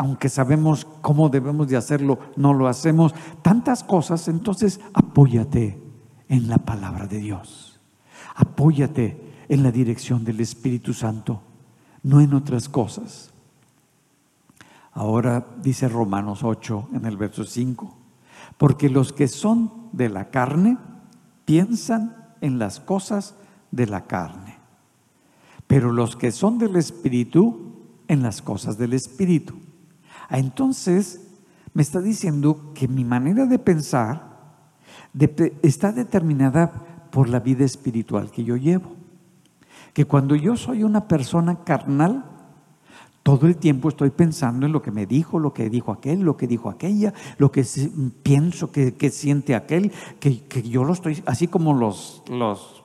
aunque 0.01 0.31
sabemos 0.31 0.87
cómo 1.03 1.29
debemos 1.29 1.69
de 1.69 1.77
hacerlo, 1.77 2.19
no 2.35 2.55
lo 2.55 2.69
hacemos. 2.69 3.15
Tantas 3.43 3.85
cosas, 3.85 4.29
entonces 4.29 4.81
apóyate 4.95 5.79
en 6.31 6.49
la 6.49 6.57
palabra 6.57 7.07
de 7.07 7.19
Dios. 7.19 7.79
Apóyate 8.35 9.45
en 9.51 9.63
la 9.63 9.71
dirección 9.71 10.25
del 10.25 10.41
Espíritu 10.41 10.95
Santo, 10.95 11.43
no 12.03 12.23
en 12.23 12.33
otras 12.33 12.71
cosas. 12.71 13.31
Ahora 14.93 15.47
dice 15.63 15.87
Romanos 15.87 16.45
8 16.45 16.89
en 16.95 17.05
el 17.05 17.19
verso 17.19 17.45
5, 17.45 17.95
porque 18.57 18.89
los 18.89 19.13
que 19.13 19.29
son 19.29 19.91
de 19.93 20.09
la 20.09 20.31
carne 20.31 20.79
piensan 21.45 22.17
en 22.41 22.59
las 22.59 22.81
cosas 22.81 23.35
de 23.71 23.87
la 23.87 24.07
carne, 24.07 24.57
pero 25.67 25.93
los 25.93 26.17
que 26.17 26.33
son 26.33 26.57
del 26.57 26.77
Espíritu 26.77 27.75
en 28.09 28.23
las 28.23 28.41
cosas 28.41 28.79
del 28.79 28.95
Espíritu. 28.95 29.69
Ah, 30.31 30.39
entonces, 30.39 31.21
me 31.75 31.83
está 31.83 32.01
diciendo 32.01 32.73
que 32.75 32.89
mi 32.89 33.05
manera 33.05 33.47
de 33.47 33.59
pensar 33.59 34.31
está 35.63 35.93
determinada 35.93 36.73
por 37.11 37.29
la 37.29 37.41
vida 37.41 37.65
espiritual 37.65 38.31
que 38.31 38.45
yo 38.45 38.57
llevo. 38.57 38.93
Que 39.93 40.05
cuando 40.05 40.37
yo 40.37 40.57
soy 40.57 40.85
una 40.85 41.09
persona 41.09 41.65
carnal, 41.65 42.25
todo 43.25 43.47
el 43.47 43.57
tiempo 43.57 43.89
estoy 43.89 44.11
pensando 44.11 44.67
en 44.67 44.73
lo 44.73 44.81
que 44.81 44.93
me 44.93 45.05
dijo, 45.05 45.39
lo 45.39 45.53
que 45.53 45.69
dijo 45.69 45.93
aquel, 45.93 46.21
lo 46.21 46.37
que 46.37 46.47
dijo 46.47 46.71
aquella, 46.71 47.13
lo 47.39 47.51
que 47.51 47.67
pienso 48.23 48.71
que, 48.71 49.11
siente 49.11 49.55
aquel, 49.55 49.93
que, 50.21 50.63
yo 50.63 50.85
lo 50.85 50.93
estoy, 50.93 51.23
así 51.27 51.49
como 51.49 51.75
los, 51.75 52.23
los 52.31 52.85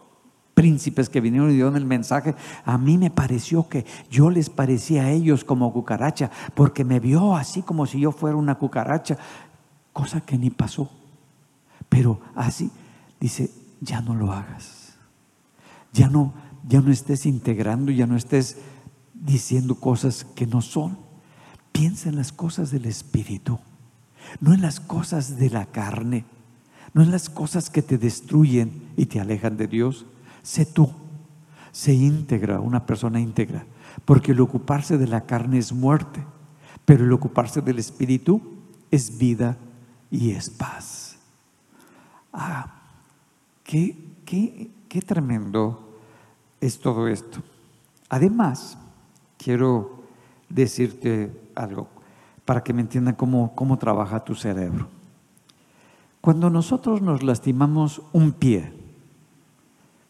príncipes 0.55 1.09
que 1.09 1.21
vinieron 1.21 1.51
y 1.51 1.55
dieron 1.55 1.75
el 1.75 1.85
mensaje, 1.85 2.33
a 2.63 2.77
mí 2.79 2.97
me 2.97 3.11
pareció 3.11 3.69
que 3.69 3.85
yo 4.09 4.31
les 4.31 4.49
parecía 4.49 5.03
a 5.03 5.11
ellos 5.11 5.43
como 5.43 5.71
cucaracha, 5.71 6.31
porque 6.55 6.83
me 6.83 6.99
vio 6.99 7.35
así 7.35 7.61
como 7.61 7.85
si 7.85 7.99
yo 7.99 8.11
fuera 8.11 8.37
una 8.37 8.55
cucaracha, 8.55 9.17
cosa 9.93 10.21
que 10.21 10.37
ni 10.37 10.49
pasó. 10.49 10.89
Pero 11.89 12.19
así, 12.35 12.71
dice, 13.19 13.51
ya 13.81 14.01
no 14.01 14.15
lo 14.15 14.31
hagas. 14.31 14.95
Ya 15.93 16.09
no, 16.09 16.33
ya 16.67 16.81
no 16.81 16.91
estés 16.91 17.25
integrando, 17.25 17.91
ya 17.91 18.07
no 18.07 18.15
estés 18.15 18.57
diciendo 19.13 19.75
cosas 19.75 20.25
que 20.35 20.47
no 20.47 20.61
son. 20.61 20.97
Piensa 21.71 22.09
en 22.09 22.15
las 22.15 22.31
cosas 22.31 22.71
del 22.71 22.85
Espíritu, 22.85 23.59
no 24.39 24.53
en 24.53 24.61
las 24.61 24.79
cosas 24.79 25.37
de 25.37 25.49
la 25.49 25.65
carne, 25.65 26.25
no 26.93 27.03
en 27.03 27.11
las 27.11 27.29
cosas 27.29 27.69
que 27.69 27.81
te 27.81 27.97
destruyen 27.97 28.89
y 28.95 29.07
te 29.07 29.19
alejan 29.19 29.57
de 29.57 29.67
Dios. 29.67 30.05
Sé 30.45 30.63
tú, 30.63 30.91
sé 31.71 31.95
íntegra, 31.95 32.59
una 32.59 32.85
persona 32.85 33.19
íntegra, 33.19 33.65
porque 34.05 34.31
el 34.31 34.41
ocuparse 34.41 34.99
de 34.99 35.07
la 35.07 35.21
carne 35.21 35.57
es 35.57 35.73
muerte, 35.73 36.23
pero 36.85 37.03
el 37.03 37.11
ocuparse 37.11 37.61
del 37.61 37.79
Espíritu 37.79 38.39
es 38.91 39.17
vida 39.17 39.57
y 40.11 40.29
es 40.29 40.51
paz. 40.51 41.17
Ah, 42.31 42.75
qué, 43.63 43.97
qué, 44.23 44.69
qué 44.87 45.01
tremendo 45.01 45.97
es 46.61 46.79
todo 46.79 47.07
esto. 47.07 47.41
Además, 48.09 48.77
quiero 49.39 50.03
decirte 50.47 51.49
algo 51.55 51.87
para 52.45 52.61
que 52.61 52.71
me 52.71 52.81
entiendan 52.81 53.15
cómo, 53.15 53.55
cómo 53.55 53.79
trabaja 53.79 54.23
tu 54.23 54.35
cerebro. 54.35 54.89
Cuando 56.21 56.51
nosotros 56.51 57.01
nos 57.01 57.23
lastimamos 57.23 58.03
un 58.13 58.31
pie, 58.31 58.74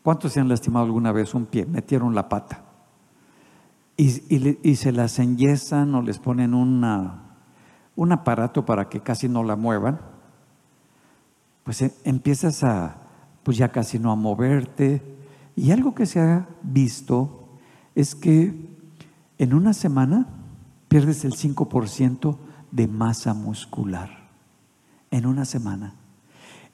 ¿cuántos 0.05 0.33
se 0.33 0.39
han 0.39 0.47
lastimado 0.47 0.85
alguna 0.85 1.11
vez 1.11 1.33
un 1.33 1.47
pie? 1.47 1.65
Metieron 1.65 2.13
la 2.13 2.29
pata 2.29 2.63
y, 3.97 4.75
se 4.75 4.91
las 4.91 5.17
enyesan 5.19 5.95
o 5.95 6.01
les 6.03 6.19
ponen 6.19 6.53
una, 6.53 7.37
un 7.95 8.11
aparato 8.11 8.65
para 8.65 8.87
que 8.87 8.99
casi 8.99 9.27
no 9.27 9.43
la 9.43 9.55
muevan, 9.55 9.99
pues 11.63 11.81
eh, 11.81 11.91
empiezas 12.03 12.63
a, 12.63 12.97
pues 13.41 13.57
ya 13.57 13.69
casi 13.71 13.97
no 13.97 14.11
a 14.11 14.15
moverte. 14.15 15.01
Y 15.55 15.71
algo 15.71 15.95
que 15.95 16.05
se 16.05 16.19
ha 16.19 16.47
visto 16.61 17.47
es 17.95 18.13
que 18.13 18.53
en 19.39 19.53
una 19.55 19.73
semana 19.73 20.27
pierdes 20.87 21.25
el 21.25 21.33
5% 21.33 22.37
de 22.71 22.87
masa 22.87 23.33
muscular. 23.33 24.29
En 25.09 25.25
una 25.25 25.45
semana. 25.45 25.95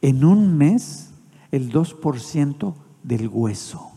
En 0.02 0.26
un 0.26 0.58
mes, 0.58 1.14
el 1.52 1.72
2% 1.72 2.74
del 3.04 3.28
hueso. 3.28 3.92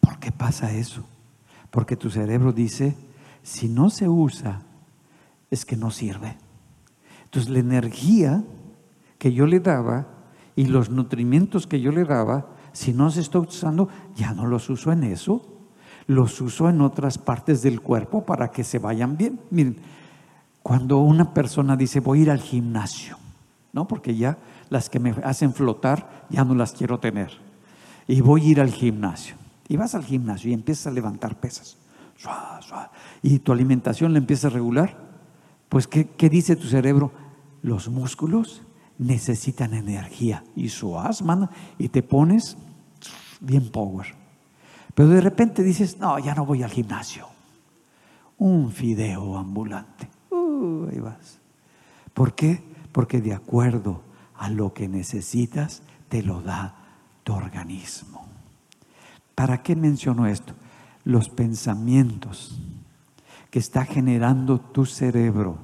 ¿Por 0.00 0.18
qué 0.18 0.32
pasa 0.32 0.72
eso? 0.72 1.04
Porque 1.70 1.96
tu 1.96 2.10
cerebro 2.10 2.52
dice, 2.52 2.96
si 3.42 3.68
no 3.68 3.90
se 3.90 4.08
usa, 4.08 4.62
es 5.50 5.64
que 5.64 5.76
no 5.76 5.90
sirve. 5.90 6.36
Entonces 7.24 7.50
la 7.50 7.58
energía 7.58 8.44
que 9.18 9.32
yo 9.32 9.46
le 9.46 9.60
daba 9.60 10.06
y 10.54 10.66
los 10.66 10.90
nutrimentos 10.90 11.66
que 11.66 11.80
yo 11.80 11.92
le 11.92 12.04
daba, 12.04 12.48
si 12.72 12.92
no 12.92 13.10
se 13.10 13.20
está 13.20 13.38
usando, 13.38 13.88
ya 14.14 14.32
no 14.32 14.46
los 14.46 14.70
uso 14.70 14.92
en 14.92 15.04
eso 15.04 15.56
los 16.06 16.40
uso 16.40 16.68
en 16.68 16.80
otras 16.80 17.18
partes 17.18 17.62
del 17.62 17.80
cuerpo 17.80 18.24
para 18.24 18.50
que 18.50 18.64
se 18.64 18.78
vayan 18.78 19.16
bien. 19.16 19.40
Miren, 19.50 19.76
cuando 20.62 20.98
una 20.98 21.34
persona 21.34 21.76
dice 21.76 22.00
voy 22.00 22.20
a 22.20 22.22
ir 22.22 22.30
al 22.30 22.40
gimnasio, 22.40 23.16
¿no? 23.76 23.86
Porque 23.86 24.16
ya 24.16 24.38
las 24.70 24.88
que 24.88 24.98
me 24.98 25.10
hacen 25.22 25.52
flotar 25.52 26.24
ya 26.30 26.44
no 26.44 26.54
las 26.54 26.72
quiero 26.72 26.98
tener. 26.98 27.30
Y 28.08 28.22
voy 28.22 28.40
a 28.40 28.48
ir 28.48 28.60
al 28.62 28.72
gimnasio. 28.72 29.36
Y 29.68 29.76
vas 29.76 29.94
al 29.94 30.02
gimnasio 30.02 30.50
y 30.50 30.54
empiezas 30.54 30.86
a 30.86 30.90
levantar 30.92 31.38
pesas. 31.38 31.76
Y 33.22 33.38
tu 33.40 33.52
alimentación 33.52 34.14
la 34.14 34.18
empieza 34.18 34.46
a 34.46 34.50
regular. 34.50 34.96
Pues, 35.68 35.86
¿qué, 35.86 36.08
¿qué 36.08 36.30
dice 36.30 36.56
tu 36.56 36.66
cerebro? 36.68 37.12
Los 37.60 37.90
músculos 37.90 38.62
necesitan 38.96 39.74
energía. 39.74 40.42
Y 40.56 40.70
suaz, 40.70 41.20
man, 41.20 41.50
y 41.78 41.90
te 41.90 42.02
pones 42.02 42.56
bien 43.40 43.70
power. 43.70 44.06
Pero 44.94 45.10
de 45.10 45.20
repente 45.20 45.62
dices, 45.62 45.98
no, 45.98 46.18
ya 46.18 46.34
no 46.34 46.46
voy 46.46 46.62
al 46.62 46.70
gimnasio. 46.70 47.26
Un 48.38 48.72
fideo 48.72 49.36
ambulante. 49.36 50.08
Ahí 50.32 50.98
vas. 50.98 51.40
¿Por 52.14 52.34
qué? 52.34 52.75
Porque 52.96 53.20
de 53.20 53.34
acuerdo 53.34 54.00
a 54.34 54.48
lo 54.48 54.72
que 54.72 54.88
necesitas, 54.88 55.82
te 56.08 56.22
lo 56.22 56.40
da 56.40 56.76
tu 57.24 57.34
organismo. 57.34 58.24
¿Para 59.34 59.62
qué 59.62 59.76
menciono 59.76 60.26
esto? 60.26 60.54
Los 61.04 61.28
pensamientos 61.28 62.58
que 63.50 63.58
está 63.58 63.84
generando 63.84 64.58
tu 64.58 64.86
cerebro, 64.86 65.58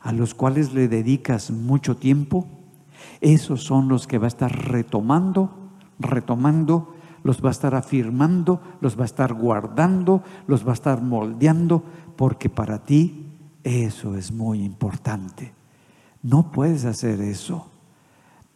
a 0.00 0.12
los 0.12 0.32
cuales 0.32 0.72
le 0.72 0.88
dedicas 0.88 1.50
mucho 1.50 1.98
tiempo, 1.98 2.46
esos 3.20 3.62
son 3.62 3.88
los 3.88 4.06
que 4.06 4.16
va 4.16 4.24
a 4.24 4.28
estar 4.28 4.70
retomando, 4.70 5.50
retomando 5.98 6.94
los 7.22 7.44
va 7.44 7.48
a 7.48 7.52
estar 7.52 7.74
afirmando, 7.74 8.62
los 8.80 8.98
va 8.98 9.02
a 9.02 9.04
estar 9.12 9.34
guardando, 9.34 10.22
los 10.46 10.66
va 10.66 10.70
a 10.70 10.80
estar 10.80 11.02
moldeando, 11.02 11.84
porque 12.16 12.48
para 12.48 12.82
ti 12.82 13.26
eso 13.62 14.16
es 14.16 14.32
muy 14.32 14.64
importante. 14.64 15.55
No 16.26 16.50
puedes 16.50 16.84
hacer 16.84 17.20
eso. 17.20 17.68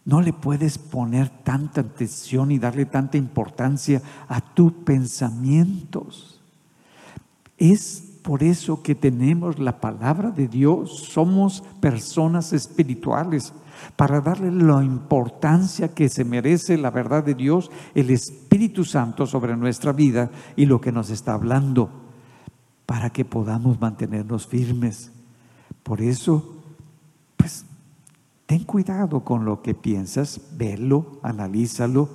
No 0.05 0.21
le 0.21 0.33
puedes 0.33 0.77
poner 0.77 1.29
tanta 1.29 1.83
atención 1.83 2.51
y 2.51 2.59
darle 2.59 2.85
tanta 2.85 3.17
importancia 3.17 4.03
a 4.27 4.41
tus 4.41 4.73
pensamientos. 4.73 6.41
Es 7.59 8.03
por 8.23 8.43
eso 8.43 8.83
que 8.83 8.97
tenemos 8.97 9.61
la 9.61 9.81
palabra 9.81 10.33
de 10.33 10.49
Dios. 10.49 10.91
Somos 11.13 11.63
personas 11.81 12.53
espirituales 12.53 13.53
para 13.95 14.21
darle 14.21 14.51
la 14.51 14.83
importancia 14.83 15.95
que 15.95 16.09
se 16.09 16.25
merece 16.25 16.77
la 16.77 16.91
verdad 16.91 17.23
de 17.23 17.37
Dios, 17.37 17.71
el 17.95 18.11
Espíritu 18.11 18.85
Santo 18.85 19.29
sobre 19.29 19.57
nuestra 19.57 19.93
vida 19.93 20.29
y 20.57 20.67
lo 20.67 20.81
que 20.81 20.91
nos 20.91 21.09
está 21.11 21.35
hablando, 21.35 21.89
para 22.85 23.11
que 23.11 23.25
podamos 23.25 23.81
mantenernos 23.81 24.49
firmes. 24.49 25.13
Por 25.85 26.01
eso, 26.01 26.60
pues, 27.41 27.65
ten 28.47 28.65
cuidado 28.65 29.25
con 29.25 29.45
lo 29.45 29.63
que 29.63 29.75
piensas, 29.75 30.41
velo, 30.57 31.19
analízalo. 31.23 32.09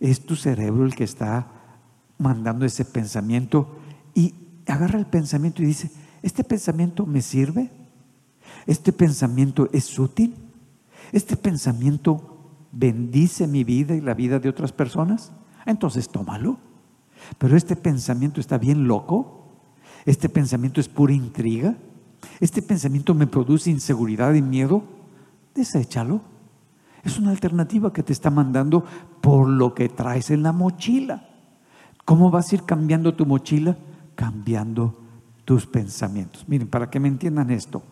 Es 0.00 0.26
tu 0.26 0.36
cerebro 0.36 0.84
el 0.84 0.94
que 0.94 1.04
está 1.04 1.46
mandando 2.18 2.66
ese 2.66 2.84
pensamiento 2.84 3.78
y 4.14 4.34
agarra 4.66 4.98
el 4.98 5.06
pensamiento 5.06 5.62
y 5.62 5.66
dice, 5.66 5.90
¿este 6.22 6.44
pensamiento 6.44 7.06
me 7.06 7.22
sirve? 7.22 7.70
¿Este 8.66 8.92
pensamiento 8.92 9.68
es 9.72 9.98
útil? 9.98 10.34
¿Este 11.12 11.36
pensamiento 11.36 12.38
bendice 12.72 13.46
mi 13.46 13.64
vida 13.64 13.94
y 13.94 14.00
la 14.00 14.14
vida 14.14 14.38
de 14.38 14.48
otras 14.48 14.72
personas? 14.72 15.32
Entonces 15.66 16.08
tómalo. 16.08 16.58
Pero 17.38 17.56
este 17.56 17.76
pensamiento 17.76 18.40
está 18.40 18.58
bien 18.58 18.86
loco. 18.86 19.62
Este 20.04 20.28
pensamiento 20.28 20.80
es 20.80 20.88
pura 20.88 21.12
intriga. 21.12 21.76
Este 22.40 22.62
pensamiento 22.62 23.14
me 23.14 23.26
produce 23.26 23.70
inseguridad 23.70 24.34
y 24.34 24.42
miedo. 24.42 24.82
Deséchalo. 25.54 26.20
Es 27.04 27.18
una 27.18 27.30
alternativa 27.30 27.92
que 27.92 28.02
te 28.02 28.12
está 28.12 28.30
mandando 28.30 28.84
por 29.20 29.48
lo 29.48 29.74
que 29.74 29.88
traes 29.88 30.30
en 30.30 30.42
la 30.42 30.52
mochila. 30.52 31.28
¿Cómo 32.04 32.30
vas 32.30 32.52
a 32.52 32.56
ir 32.56 32.64
cambiando 32.64 33.14
tu 33.14 33.24
mochila? 33.26 33.76
Cambiando 34.14 34.98
tus 35.44 35.66
pensamientos. 35.66 36.48
Miren, 36.48 36.68
para 36.68 36.88
que 36.90 37.00
me 37.00 37.08
entiendan 37.08 37.50
esto. 37.50 37.82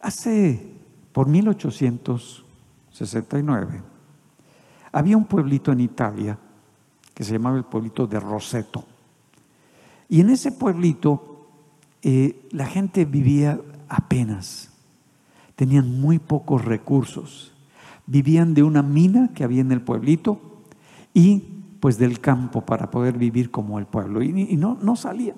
Hace, 0.00 0.72
por 1.12 1.28
1869, 1.28 3.82
había 4.92 5.16
un 5.16 5.24
pueblito 5.24 5.72
en 5.72 5.80
Italia 5.80 6.38
que 7.14 7.24
se 7.24 7.32
llamaba 7.32 7.56
el 7.58 7.64
pueblito 7.64 8.06
de 8.06 8.18
Roseto. 8.18 8.84
Y 10.08 10.20
en 10.20 10.30
ese 10.30 10.52
pueblito 10.52 11.29
eh, 12.02 12.48
la 12.50 12.66
gente 12.66 13.04
vivía 13.04 13.60
apenas, 13.88 14.70
tenían 15.56 16.00
muy 16.00 16.18
pocos 16.18 16.64
recursos, 16.64 17.52
vivían 18.06 18.54
de 18.54 18.62
una 18.62 18.82
mina 18.82 19.30
que 19.34 19.44
había 19.44 19.60
en 19.60 19.72
el 19.72 19.82
pueblito 19.82 20.40
y 21.14 21.60
pues 21.80 21.98
del 21.98 22.20
campo 22.20 22.60
para 22.62 22.90
poder 22.90 23.16
vivir 23.16 23.50
como 23.50 23.78
el 23.78 23.86
pueblo. 23.86 24.22
Y, 24.22 24.56
no, 24.56 24.78
no 24.80 24.96
salían. 24.96 25.36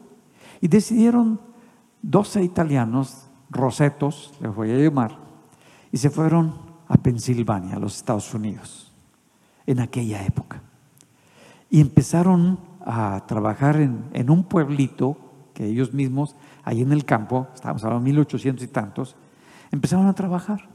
Y 0.60 0.68
decidieron 0.68 1.40
12 2.02 2.42
italianos, 2.42 3.28
rosetos, 3.50 4.32
les 4.40 4.54
voy 4.54 4.70
a 4.70 4.76
llamar, 4.76 5.16
y 5.90 5.96
se 5.98 6.10
fueron 6.10 6.54
a 6.88 6.96
Pensilvania, 6.96 7.76
a 7.76 7.78
los 7.78 7.96
Estados 7.96 8.34
Unidos, 8.34 8.92
en 9.66 9.80
aquella 9.80 10.24
época. 10.24 10.62
Y 11.70 11.80
empezaron 11.80 12.58
a 12.84 13.24
trabajar 13.26 13.76
en, 13.76 14.30
un 14.30 14.44
pueblito 14.44 15.16
que 15.54 15.66
ellos 15.66 15.92
mismos, 15.92 16.36
ahí 16.64 16.82
en 16.82 16.92
el 16.92 17.04
campo, 17.04 17.48
estábamos 17.54 17.84
hablando 17.84 18.04
de 18.04 18.10
1800 18.10 18.64
y 18.64 18.68
tantos, 18.68 19.16
empezaron 19.70 20.06
a 20.06 20.14
trabajar. 20.14 20.68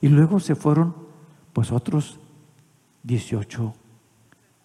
Y 0.00 0.08
luego 0.08 0.40
se 0.40 0.54
fueron, 0.54 0.94
pues, 1.52 1.72
otros 1.72 2.18
18 3.02 3.74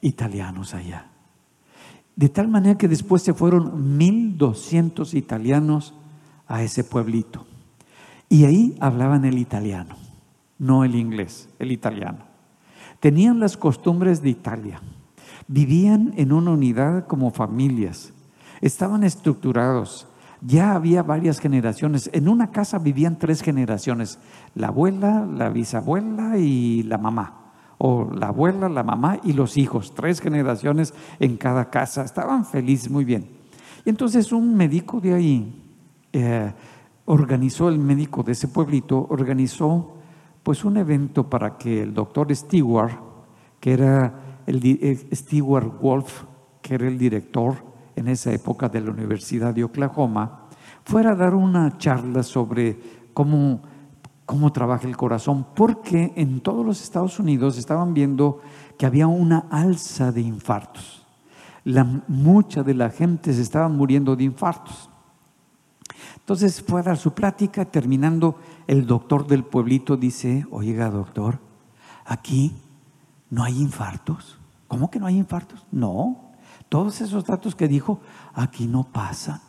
italianos 0.01 0.73
allá. 0.73 1.07
De 2.15 2.29
tal 2.29 2.47
manera 2.47 2.77
que 2.77 2.87
después 2.87 3.21
se 3.21 3.33
fueron 3.33 3.97
1200 3.97 5.13
italianos 5.13 5.93
a 6.47 6.63
ese 6.63 6.83
pueblito. 6.83 7.45
Y 8.29 8.45
ahí 8.45 8.77
hablaban 8.79 9.25
el 9.25 9.37
italiano, 9.37 9.95
no 10.57 10.83
el 10.83 10.95
inglés, 10.95 11.49
el 11.59 11.71
italiano. 11.71 12.25
Tenían 12.99 13.39
las 13.39 13.57
costumbres 13.57 14.21
de 14.21 14.29
Italia 14.29 14.81
Vivían 15.47 16.13
en 16.17 16.31
una 16.31 16.51
unidad 16.51 17.05
como 17.05 17.29
familias. 17.29 18.13
Estaban 18.61 19.03
estructurados. 19.03 20.07
Ya 20.41 20.73
había 20.73 21.03
varias 21.03 21.39
generaciones. 21.39 22.09
En 22.13 22.27
una 22.27 22.51
casa 22.51 22.79
vivían 22.79 23.17
tres 23.17 23.41
generaciones. 23.41 24.19
La 24.53 24.67
abuela, 24.67 25.25
la 25.25 25.49
bisabuela 25.49 26.37
y 26.37 26.83
la 26.83 26.97
mamá. 26.97 27.53
O 27.77 28.09
la 28.13 28.27
abuela, 28.27 28.69
la 28.69 28.83
mamá 28.83 29.19
y 29.23 29.33
los 29.33 29.57
hijos. 29.57 29.93
Tres 29.95 30.21
generaciones 30.21 30.93
en 31.19 31.37
cada 31.37 31.69
casa. 31.69 32.03
Estaban 32.03 32.45
felices, 32.45 32.89
muy 32.89 33.05
bien. 33.05 33.27
Y 33.85 33.89
entonces 33.89 34.31
un 34.31 34.55
médico 34.55 34.99
de 34.99 35.13
ahí 35.13 35.63
eh, 36.11 36.53
organizó, 37.05 37.69
el 37.69 37.79
médico 37.79 38.23
de 38.23 38.31
ese 38.31 38.47
pueblito, 38.47 39.07
organizó 39.09 39.95
pues 40.43 40.63
un 40.63 40.77
evento 40.77 41.29
para 41.29 41.57
que 41.57 41.81
el 41.81 41.93
doctor 41.93 42.33
Stewart, 42.35 42.93
que 43.59 43.73
era 43.73 44.41
el, 44.45 45.07
Stewart 45.13 45.81
Wolf, 45.81 46.23
que 46.61 46.75
era 46.75 46.87
el 46.87 46.97
director 46.97 47.55
en 47.95 48.07
esa 48.07 48.31
época 48.31 48.69
de 48.69 48.81
la 48.81 48.91
Universidad 48.91 49.53
de 49.53 49.63
Oklahoma, 49.63 50.47
fuera 50.83 51.11
a 51.11 51.15
dar 51.15 51.33
una 51.33 51.77
charla 51.77 52.23
sobre 52.23 52.79
cómo, 53.13 53.61
cómo 54.25 54.51
trabaja 54.51 54.87
el 54.87 54.97
corazón, 54.97 55.47
porque 55.55 56.13
en 56.15 56.41
todos 56.41 56.65
los 56.65 56.81
Estados 56.81 57.19
Unidos 57.19 57.57
estaban 57.57 57.93
viendo 57.93 58.41
que 58.77 58.85
había 58.85 59.07
una 59.07 59.45
alza 59.49 60.11
de 60.11 60.21
infartos. 60.21 61.05
La, 61.63 61.83
mucha 62.07 62.63
de 62.63 62.73
la 62.73 62.89
gente 62.89 63.33
se 63.33 63.41
estaba 63.41 63.67
muriendo 63.69 64.15
de 64.15 64.23
infartos. 64.25 64.89
Entonces 66.17 66.61
fue 66.61 66.81
a 66.81 66.83
dar 66.83 66.97
su 66.97 67.13
plática, 67.13 67.65
terminando, 67.65 68.39
el 68.67 68.85
doctor 68.85 69.25
del 69.27 69.43
pueblito 69.43 69.95
dice, 69.95 70.45
oiga 70.51 70.89
doctor, 70.89 71.39
aquí 72.05 72.55
¿No 73.29 73.43
hay 73.43 73.59
infartos? 73.59 74.37
¿Cómo 74.67 74.89
que 74.89 74.99
no 74.99 75.07
hay 75.07 75.17
infartos? 75.17 75.65
No. 75.71 76.24
Todos 76.75 76.99
esos 76.99 77.23
datos 77.23 77.55
que 77.55 77.69
dijo, 77.69 78.01
aquí 78.33 78.67
no 78.67 78.83
pasan. 78.83 79.39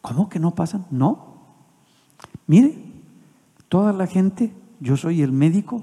¿Cómo 0.00 0.28
que 0.28 0.38
no 0.38 0.54
pasan? 0.54 0.86
No. 0.88 1.34
Mire, 2.46 2.78
toda 3.68 3.92
la 3.92 4.06
gente, 4.06 4.54
yo 4.78 4.96
soy 4.96 5.22
el 5.22 5.32
médico, 5.32 5.82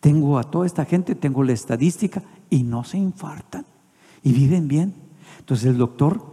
tengo 0.00 0.38
a 0.38 0.44
toda 0.44 0.64
esta 0.64 0.86
gente, 0.86 1.14
tengo 1.14 1.44
la 1.44 1.52
estadística 1.52 2.22
y 2.48 2.62
no 2.62 2.84
se 2.84 2.96
infartan 2.96 3.66
y 4.22 4.32
viven 4.32 4.66
bien. 4.66 4.94
Entonces 5.40 5.66
el 5.66 5.76
doctor, 5.76 6.24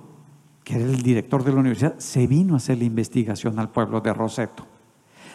que 0.64 0.76
era 0.76 0.86
el 0.86 1.02
director 1.02 1.44
de 1.44 1.52
la 1.52 1.60
universidad, 1.60 2.00
se 2.00 2.28
vino 2.28 2.54
a 2.54 2.58
hacer 2.58 2.78
la 2.78 2.86
investigación 2.86 3.60
al 3.60 3.72
pueblo 3.72 4.00
de 4.00 4.14
Roseto. 4.14 4.66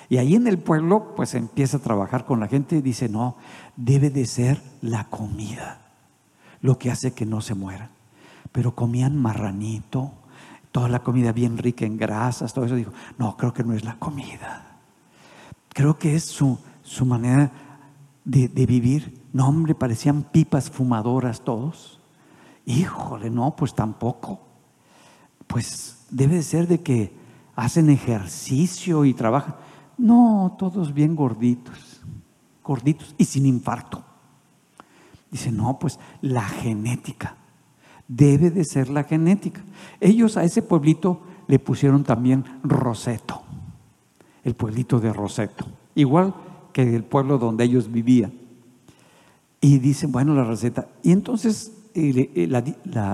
Y 0.09 0.17
ahí 0.17 0.35
en 0.35 0.47
el 0.47 0.57
pueblo, 0.57 1.15
pues 1.15 1.35
empieza 1.35 1.77
a 1.77 1.81
trabajar 1.81 2.25
con 2.25 2.41
la 2.41 2.49
gente 2.49 2.77
y 2.77 2.81
dice, 2.81 3.11
no, 3.11 3.37
debe 3.77 4.09
de 4.09 4.25
ser 4.25 4.63
la 4.81 5.11
comida 5.11 5.82
lo 6.63 6.79
que 6.79 6.91
hace 6.91 7.13
que 7.13 7.27
no 7.27 7.41
se 7.41 7.55
mueran. 7.55 7.91
Pero 8.53 8.75
comían 8.75 9.17
marranito, 9.17 10.13
toda 10.71 10.89
la 10.89 11.03
comida 11.03 11.33
bien 11.33 11.59
rica 11.59 11.85
en 11.85 11.99
grasas, 11.99 12.55
todo 12.55 12.65
eso. 12.65 12.77
Dijo, 12.77 12.93
no, 13.19 13.37
creo 13.37 13.53
que 13.53 13.65
no 13.65 13.75
es 13.75 13.85
la 13.85 13.99
comida. 13.99 14.79
Creo 15.69 15.99
que 15.99 16.15
es 16.15 16.25
su, 16.25 16.59
su 16.83 17.05
manera 17.05 17.51
de, 18.25 18.49
de 18.49 18.67
vivir. 18.67 19.21
No, 19.33 19.49
hombre, 19.49 19.75
parecían 19.75 20.23
pipas 20.23 20.71
fumadoras 20.71 21.43
todos. 21.43 22.01
Híjole, 22.65 23.31
no, 23.31 23.55
pues 23.57 23.75
tampoco. 23.75 24.41
Pues 25.47 26.07
debe 26.11 26.37
de 26.37 26.43
ser 26.43 26.69
de 26.69 26.81
que 26.81 27.13
hacen 27.57 27.91
ejercicio 27.91 29.05
y 29.05 29.15
trabajan. 29.15 29.57
No, 29.99 30.57
todos 30.59 30.95
bien 30.95 31.15
gorditos, 31.15 32.01
gorditos 32.63 33.15
y 33.19 33.25
sin 33.25 33.47
infarto. 33.47 34.05
Dice, 35.33 35.51
no, 35.51 35.79
pues 35.79 35.99
la 36.21 36.43
genética. 36.43 37.37
Debe 38.07 38.51
de 38.51 38.65
ser 38.65 38.91
la 38.91 39.05
genética. 39.05 39.63
Ellos 39.99 40.37
a 40.37 40.45
ese 40.45 40.61
pueblito 40.61 41.23
le 41.49 41.59
pusieron 41.59 42.05
también 42.05 42.45
Roseto, 42.63 43.43
el 44.45 44.55
pueblito 44.55 45.01
de 45.01 45.13
Roseto, 45.13 45.67
igual 45.95 46.35
que 46.73 46.95
el 46.95 47.03
pueblo 47.03 47.39
donde 47.39 47.65
ellos 47.65 47.91
vivían. 47.91 48.33
Y 49.61 49.79
dicen, 49.79 50.13
bueno, 50.13 50.35
la 50.35 50.45
receta. 50.45 50.89
Y 51.03 51.13
entonces 51.13 51.73
la, 51.95 52.63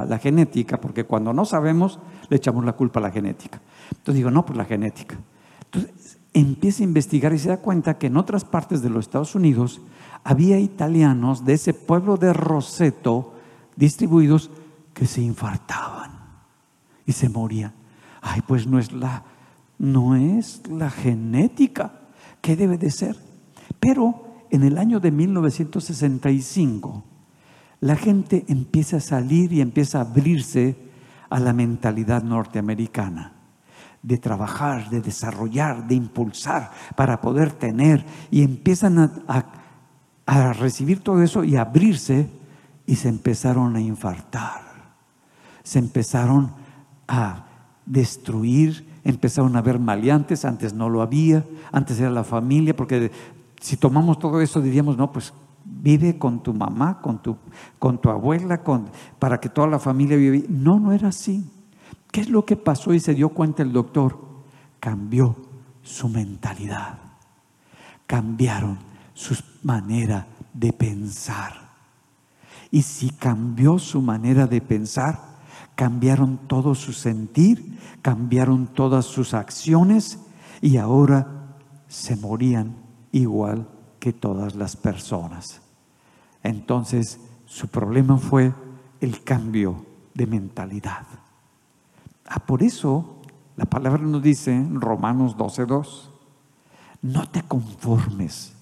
la, 0.07 0.19
genética, 0.19 0.81
porque 0.81 1.05
cuando 1.05 1.33
no 1.33 1.45
sabemos, 1.45 2.01
le 2.29 2.37
echamos 2.37 2.65
la 2.65 2.73
culpa 2.73 2.99
a 2.99 3.05
la 3.05 3.11
genética. 3.11 3.61
Entonces 3.91 4.17
digo, 4.17 4.31
no, 4.31 4.45
pues 4.45 4.57
la 4.57 4.65
genética. 4.65 5.17
Entonces 5.65 6.19
empieza 6.33 6.83
a 6.83 6.85
investigar 6.85 7.33
y 7.33 7.39
se 7.39 7.49
da 7.49 7.59
cuenta 7.59 7.99
que 7.99 8.09
en 8.09 8.17
otras 8.17 8.45
partes 8.45 8.83
de 8.83 8.91
los 8.91 9.07
Estados 9.07 9.35
Unidos 9.35 9.81
había 10.29 10.61
italianos 10.61 11.47
de 11.47 11.55
ese 11.55 11.73
pueblo 11.73 12.19
de 12.19 12.35
Roseto 12.35 13.33
distribuidos 13.77 14.51
que 14.93 15.07
se 15.07 15.23
infartaban 15.23 16.11
y 17.07 17.13
se 17.13 17.31
morían. 17.31 17.73
Ay, 18.21 18.43
pues 18.47 18.67
no 18.67 18.79
es 18.79 18.93
la 18.93 19.25
no 19.79 20.17
es 20.17 20.61
la 20.69 20.91
genética 20.91 21.93
que 22.43 22.57
debe 22.57 22.77
de 22.77 22.91
ser. 22.91 23.17
Pero 23.81 24.45
en 24.51 24.65
el 24.65 24.77
año 24.77 25.01
de 25.01 25.13
1965 25.13 27.05
la 27.81 27.97
gente 27.97 28.45
empieza 28.49 28.99
a 28.99 29.01
salir 29.01 29.55
y 29.55 29.63
empieza 29.63 29.97
a 29.97 30.03
abrirse 30.03 30.77
a 31.31 31.41
la 31.41 31.55
mentalidad 31.55 32.23
norteamericana 32.23 33.33
de 34.03 34.19
trabajar, 34.19 34.91
de 34.91 35.01
desarrollar, 35.01 35.89
de 35.89 35.95
impulsar 35.95 36.71
para 36.97 37.23
poder 37.23 37.53
tener 37.53 38.05
y 38.31 38.43
empiezan 38.43 38.99
a, 39.27 39.58
recibir 40.53 41.01
todo 41.01 41.23
eso 41.23 41.45
y 41.45 41.57
abrirse 41.57 42.29
y 42.87 42.97
se 42.97 43.09
empezaron 43.09 43.77
a 43.77 43.81
infartar, 43.81 44.63
se 45.63 45.79
empezaron 45.79 46.53
a 47.07 47.47
destruir, 47.87 48.87
empezaron 49.05 49.57
a 49.57 49.63
ver 49.63 49.79
maleantes, 49.79 50.45
antes 50.45 50.75
no 50.75 50.89
lo 50.89 51.01
había, 51.01 51.45
antes 51.73 51.99
era 51.99 52.11
la 52.11 52.25
familia, 52.25 52.77
porque 52.77 53.11
si 53.61 53.77
tomamos 53.77 54.19
todo 54.19 54.41
eso 54.41 54.61
diríamos, 54.61 54.97
no, 54.97 55.11
pues 55.11 55.33
vive 55.65 56.19
con 56.19 56.43
tu 56.43 56.53
mamá, 56.55 57.01
con 57.01 57.23
tu, 57.23 57.37
con 57.79 58.01
tu 58.01 58.11
abuela, 58.11 58.63
con, 58.63 58.89
para 59.19 59.41
que 59.41 59.49
toda 59.49 59.67
la 59.67 59.79
familia 59.79 60.17
viva. 60.17 60.45
No, 60.49 60.79
no 60.79 60.93
era 60.93 61.09
así. 61.09 61.45
¿Qué 62.11 62.21
es 62.21 62.29
lo 62.29 62.45
que 62.45 62.57
pasó 62.57 62.95
y 62.95 63.01
se 63.01 63.15
dio 63.15 63.31
cuenta 63.31 63.63
el 63.63 63.73
doctor? 63.73 64.19
Cambió 64.81 65.37
su 65.83 66.09
mentalidad. 66.09 66.99
Cambiaron 68.07 68.79
su 69.15 69.37
manera 69.63 70.27
de 70.53 70.73
pensar. 70.73 71.69
Y 72.71 72.83
si 72.83 73.11
cambió 73.11 73.79
su 73.79 74.03
manera 74.03 74.47
de 74.47 74.61
pensar, 74.61 75.21
cambiaron 75.75 76.39
todo 76.49 76.75
su 76.75 76.93
sentir, 76.93 77.79
cambiaron 78.03 78.67
todas 78.67 79.07
sus 79.07 79.35
acciones 79.35 80.19
y 80.61 80.77
ahora 80.77 81.57
se 81.87 82.17
morían 82.17 82.77
igual 83.13 83.69
que 83.99 84.13
todas 84.13 84.55
las 84.55 84.77
personas. 84.77 85.61
Entonces, 86.43 87.21
su 87.47 87.69
problema 87.69 88.19
fue 88.19 88.53
el 89.01 89.23
cambio 89.23 89.87
de 90.15 90.27
mentalidad. 90.27 91.07
Ah, 92.27 92.41
por 92.41 92.63
eso 92.63 93.23
la 93.57 93.65
palabra 93.65 94.03
nos 94.03 94.23
dice 94.23 94.55
en 94.55 94.81
Romanos 94.81 95.37
12:2, 95.37 96.11
no 97.03 97.29
te 97.29 97.43
conformes, 97.43 98.55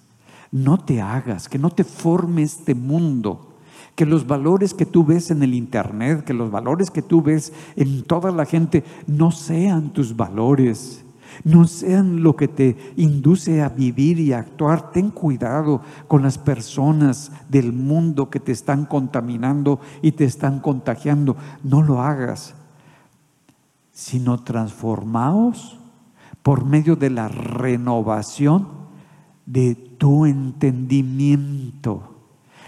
no 0.50 0.78
te 0.78 1.00
hagas, 1.00 1.48
que 1.48 1.58
no 1.58 1.70
te 1.70 1.84
forme 1.84 2.42
este 2.42 2.74
mundo, 2.74 3.54
que 3.94 4.06
los 4.06 4.26
valores 4.26 4.74
que 4.74 4.86
tú 4.86 5.04
ves 5.04 5.30
en 5.30 5.42
el 5.42 5.54
internet, 5.54 6.24
que 6.24 6.34
los 6.34 6.50
valores 6.50 6.90
que 6.90 7.02
tú 7.02 7.22
ves 7.22 7.52
en 7.76 8.02
toda 8.02 8.30
la 8.30 8.44
gente 8.44 8.84
no 9.06 9.30
sean 9.30 9.92
tus 9.92 10.16
valores 10.16 11.06
no 11.44 11.66
sean 11.66 12.22
lo 12.22 12.36
que 12.36 12.48
te 12.48 12.76
induce 12.96 13.62
a 13.62 13.68
vivir 13.68 14.18
y 14.18 14.32
a 14.32 14.38
actuar. 14.38 14.90
Ten 14.92 15.10
cuidado 15.10 15.82
con 16.08 16.22
las 16.22 16.38
personas 16.38 17.32
del 17.48 17.72
mundo 17.72 18.30
que 18.30 18.40
te 18.40 18.52
están 18.52 18.86
contaminando 18.86 19.80
y 20.02 20.12
te 20.12 20.24
están 20.24 20.60
contagiando. 20.60 21.36
No 21.62 21.82
lo 21.82 22.02
hagas, 22.02 22.54
sino 23.92 24.42
transformaos 24.42 25.78
por 26.42 26.64
medio 26.64 26.96
de 26.96 27.10
la 27.10 27.28
renovación 27.28 28.68
de 29.46 29.85
tu 29.98 30.26
entendimiento 30.26 32.16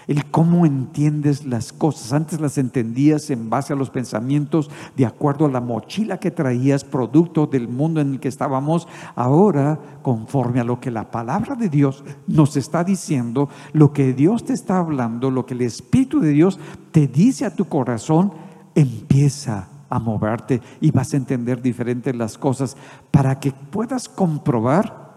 el 0.09 0.25
cómo 0.25 0.65
entiendes 0.67 1.45
las 1.45 1.73
cosas. 1.73 2.13
Antes 2.13 2.41
las 2.41 2.59
entendías 2.59 3.31
en 3.31 3.51
base 3.51 3.75
a 3.75 3.77
los 3.77 3.91
pensamientos, 3.91 4.71
de 4.97 5.07
acuerdo 5.07 5.45
a 5.45 5.51
la 5.51 5.61
mochila 5.61 6.19
que 6.19 6.31
traías, 6.31 6.83
producto 6.83 7.47
del 7.47 7.69
mundo 7.69 8.01
en 8.01 8.15
el 8.15 8.21
que 8.21 8.29
estábamos. 8.29 8.89
Ahora, 9.15 9.79
conforme 10.03 10.61
a 10.61 10.65
lo 10.65 10.81
que 10.81 10.91
la 10.91 11.11
palabra 11.11 11.55
de 11.55 11.69
Dios 11.69 12.03
nos 12.27 12.57
está 12.57 12.83
diciendo, 12.83 13.51
lo 13.73 13.93
que 13.93 14.15
Dios 14.15 14.45
te 14.45 14.55
está 14.55 14.79
hablando, 14.79 15.31
lo 15.31 15.45
que 15.45 15.55
el 15.55 15.61
Espíritu 15.61 16.21
de 16.21 16.31
Dios 16.31 16.59
te 16.91 17.07
dice 17.07 17.45
a 17.45 17.55
tu 17.55 17.67
corazón, 17.67 18.33
empieza 18.75 19.69
a 19.91 19.99
moverte 19.99 20.63
y 20.81 20.91
vas 20.91 21.13
a 21.13 21.19
entender 21.19 21.61
diferentes 21.61 22.17
las 22.17 22.39
cosas 22.39 22.79
para 23.11 23.39
que 23.39 23.53
puedas 23.53 24.09
comprobar 24.09 25.08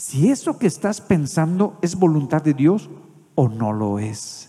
si 0.00 0.30
eso 0.30 0.58
que 0.58 0.66
estás 0.66 1.02
pensando 1.02 1.78
es 1.82 1.94
voluntad 1.94 2.40
de 2.40 2.54
Dios 2.54 2.88
o 3.34 3.50
no 3.50 3.70
lo 3.70 3.98
es. 3.98 4.48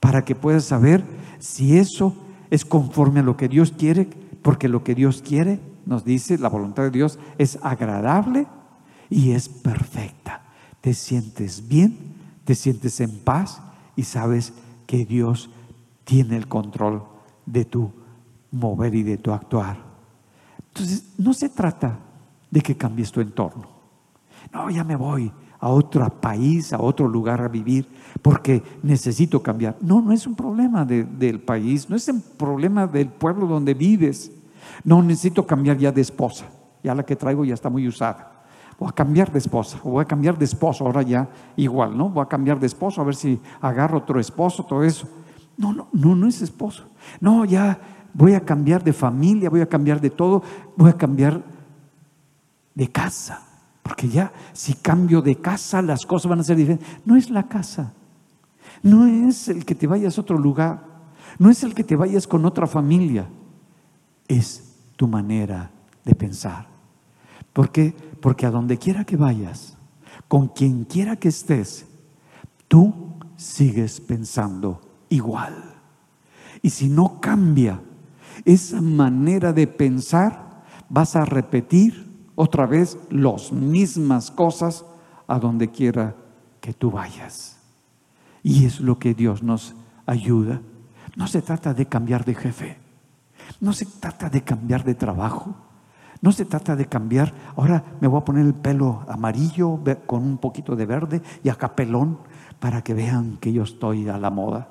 Para 0.00 0.24
que 0.24 0.34
puedas 0.34 0.64
saber 0.64 1.04
si 1.38 1.76
eso 1.76 2.16
es 2.48 2.64
conforme 2.64 3.20
a 3.20 3.22
lo 3.22 3.36
que 3.36 3.48
Dios 3.48 3.74
quiere, 3.76 4.08
porque 4.40 4.70
lo 4.70 4.82
que 4.82 4.94
Dios 4.94 5.20
quiere, 5.20 5.60
nos 5.84 6.06
dice, 6.06 6.38
la 6.38 6.48
voluntad 6.48 6.84
de 6.84 6.90
Dios 6.90 7.18
es 7.36 7.58
agradable 7.60 8.46
y 9.10 9.32
es 9.32 9.50
perfecta. 9.50 10.42
Te 10.80 10.94
sientes 10.94 11.68
bien, 11.68 11.98
te 12.46 12.54
sientes 12.54 12.98
en 13.00 13.18
paz 13.18 13.60
y 13.94 14.04
sabes 14.04 14.54
que 14.86 15.04
Dios 15.04 15.50
tiene 16.04 16.34
el 16.34 16.48
control 16.48 17.02
de 17.44 17.66
tu 17.66 17.92
mover 18.50 18.94
y 18.94 19.02
de 19.02 19.18
tu 19.18 19.32
actuar. 19.32 19.76
Entonces, 20.68 21.10
no 21.18 21.34
se 21.34 21.50
trata 21.50 21.98
de 22.50 22.62
que 22.62 22.74
cambies 22.74 23.12
tu 23.12 23.20
entorno. 23.20 23.71
No, 24.52 24.70
ya 24.70 24.84
me 24.84 24.96
voy, 24.96 25.32
a 25.58 25.68
otro 25.68 26.08
país, 26.20 26.72
a 26.72 26.80
otro 26.80 27.08
lugar 27.08 27.40
a 27.40 27.48
vivir, 27.48 27.88
porque 28.20 28.62
necesito 28.82 29.42
cambiar. 29.42 29.76
No, 29.80 30.02
no 30.02 30.12
es 30.12 30.26
un 30.26 30.34
problema 30.34 30.84
del 30.84 31.40
país, 31.40 31.88
no 31.88 31.96
es 31.96 32.08
un 32.08 32.20
problema 32.20 32.86
del 32.86 33.08
pueblo 33.08 33.46
donde 33.46 33.72
vives. 33.72 34.30
No 34.84 35.02
necesito 35.02 35.46
cambiar 35.46 35.78
ya 35.78 35.92
de 35.92 36.00
esposa, 36.00 36.46
ya 36.82 36.94
la 36.94 37.04
que 37.04 37.16
traigo 37.16 37.44
ya 37.44 37.54
está 37.54 37.70
muy 37.70 37.86
usada. 37.86 38.44
Voy 38.78 38.88
a 38.88 38.92
cambiar 38.92 39.30
de 39.30 39.38
esposa, 39.38 39.78
voy 39.84 40.02
a 40.02 40.04
cambiar 40.06 40.36
de 40.36 40.44
esposo, 40.44 40.84
ahora 40.84 41.02
ya 41.02 41.28
igual, 41.56 41.96
¿no? 41.96 42.08
Voy 42.08 42.22
a 42.22 42.28
cambiar 42.28 42.58
de 42.58 42.66
esposo, 42.66 43.00
a 43.00 43.04
ver 43.04 43.14
si 43.14 43.40
agarro 43.60 43.98
otro 43.98 44.18
esposo, 44.18 44.64
todo 44.64 44.82
eso. 44.82 45.08
No, 45.56 45.72
no, 45.72 45.86
no, 45.92 46.16
no 46.16 46.26
es 46.26 46.42
esposo. 46.42 46.84
No, 47.20 47.44
ya 47.44 47.78
voy 48.12 48.34
a 48.34 48.40
cambiar 48.40 48.82
de 48.82 48.92
familia, 48.92 49.48
voy 49.48 49.60
a 49.60 49.68
cambiar 49.68 50.00
de 50.00 50.10
todo, 50.10 50.42
voy 50.76 50.90
a 50.90 50.96
cambiar 50.96 51.40
de 52.74 52.88
casa. 52.90 53.51
Porque 53.82 54.08
ya 54.08 54.32
si 54.52 54.74
cambio 54.74 55.20
de 55.22 55.36
casa 55.36 55.82
las 55.82 56.06
cosas 56.06 56.30
van 56.30 56.40
a 56.40 56.44
ser 56.44 56.56
diferentes. 56.56 56.88
No 57.04 57.16
es 57.16 57.30
la 57.30 57.48
casa. 57.48 57.92
No 58.82 59.06
es 59.06 59.48
el 59.48 59.64
que 59.64 59.74
te 59.74 59.86
vayas 59.86 60.16
a 60.16 60.20
otro 60.20 60.38
lugar. 60.38 60.84
No 61.38 61.50
es 61.50 61.62
el 61.62 61.74
que 61.74 61.84
te 61.84 61.96
vayas 61.96 62.26
con 62.26 62.44
otra 62.44 62.66
familia. 62.66 63.28
Es 64.28 64.76
tu 64.96 65.08
manera 65.08 65.70
de 66.04 66.14
pensar. 66.14 66.66
¿Por 67.52 67.70
qué? 67.70 67.94
Porque 68.20 68.46
a 68.46 68.50
donde 68.50 68.78
quiera 68.78 69.04
que 69.04 69.16
vayas, 69.16 69.76
con 70.28 70.48
quien 70.48 70.84
quiera 70.84 71.16
que 71.16 71.28
estés, 71.28 71.86
tú 72.68 72.94
sigues 73.36 74.00
pensando 74.00 74.80
igual. 75.08 75.54
Y 76.62 76.70
si 76.70 76.88
no 76.88 77.20
cambia 77.20 77.80
esa 78.44 78.80
manera 78.80 79.52
de 79.52 79.66
pensar, 79.66 80.62
vas 80.88 81.16
a 81.16 81.24
repetir 81.24 82.11
otra 82.34 82.66
vez 82.66 82.98
las 83.10 83.52
mismas 83.52 84.30
cosas 84.30 84.84
a 85.26 85.38
donde 85.38 85.70
quiera 85.70 86.14
que 86.60 86.72
tú 86.72 86.90
vayas. 86.90 87.58
Y 88.42 88.64
es 88.64 88.80
lo 88.80 88.98
que 88.98 89.14
Dios 89.14 89.42
nos 89.42 89.74
ayuda. 90.06 90.60
No 91.16 91.26
se 91.26 91.42
trata 91.42 91.74
de 91.74 91.86
cambiar 91.86 92.24
de 92.24 92.34
jefe, 92.34 92.78
no 93.60 93.72
se 93.72 93.86
trata 93.86 94.30
de 94.30 94.42
cambiar 94.42 94.82
de 94.84 94.94
trabajo, 94.94 95.54
no 96.22 96.32
se 96.32 96.44
trata 96.44 96.76
de 96.76 96.86
cambiar, 96.86 97.34
ahora 97.56 97.84
me 98.00 98.08
voy 98.08 98.20
a 98.20 98.24
poner 98.24 98.46
el 98.46 98.54
pelo 98.54 99.04
amarillo 99.08 99.78
con 100.06 100.22
un 100.22 100.38
poquito 100.38 100.76
de 100.76 100.86
verde 100.86 101.22
y 101.42 101.48
acá 101.48 101.74
pelón 101.74 102.18
para 102.60 102.82
que 102.82 102.94
vean 102.94 103.36
que 103.38 103.52
yo 103.52 103.64
estoy 103.64 104.08
a 104.08 104.18
la 104.18 104.30
moda. 104.30 104.68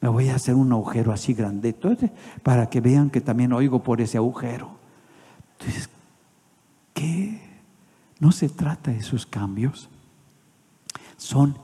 Me 0.00 0.08
voy 0.08 0.28
a 0.28 0.36
hacer 0.36 0.54
un 0.54 0.70
agujero 0.72 1.12
así 1.12 1.34
grande 1.34 1.74
para 2.42 2.68
que 2.68 2.80
vean 2.80 3.10
que 3.10 3.20
también 3.20 3.52
oigo 3.52 3.82
por 3.82 4.00
ese 4.00 4.18
agujero. 4.18 4.70
Entonces, 5.58 5.90
¿Qué? 6.98 7.38
No 8.18 8.32
se 8.32 8.48
trata 8.48 8.90
de 8.90 8.96
esos 8.96 9.24
cambios, 9.24 9.88
son 11.16 11.56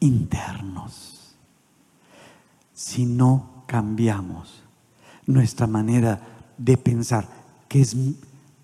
internos. 0.00 1.34
Si 2.72 3.04
no 3.04 3.64
cambiamos 3.66 4.62
nuestra 5.26 5.66
manera 5.66 6.22
de 6.56 6.78
pensar, 6.78 7.28
que 7.68 7.82
es 7.82 7.94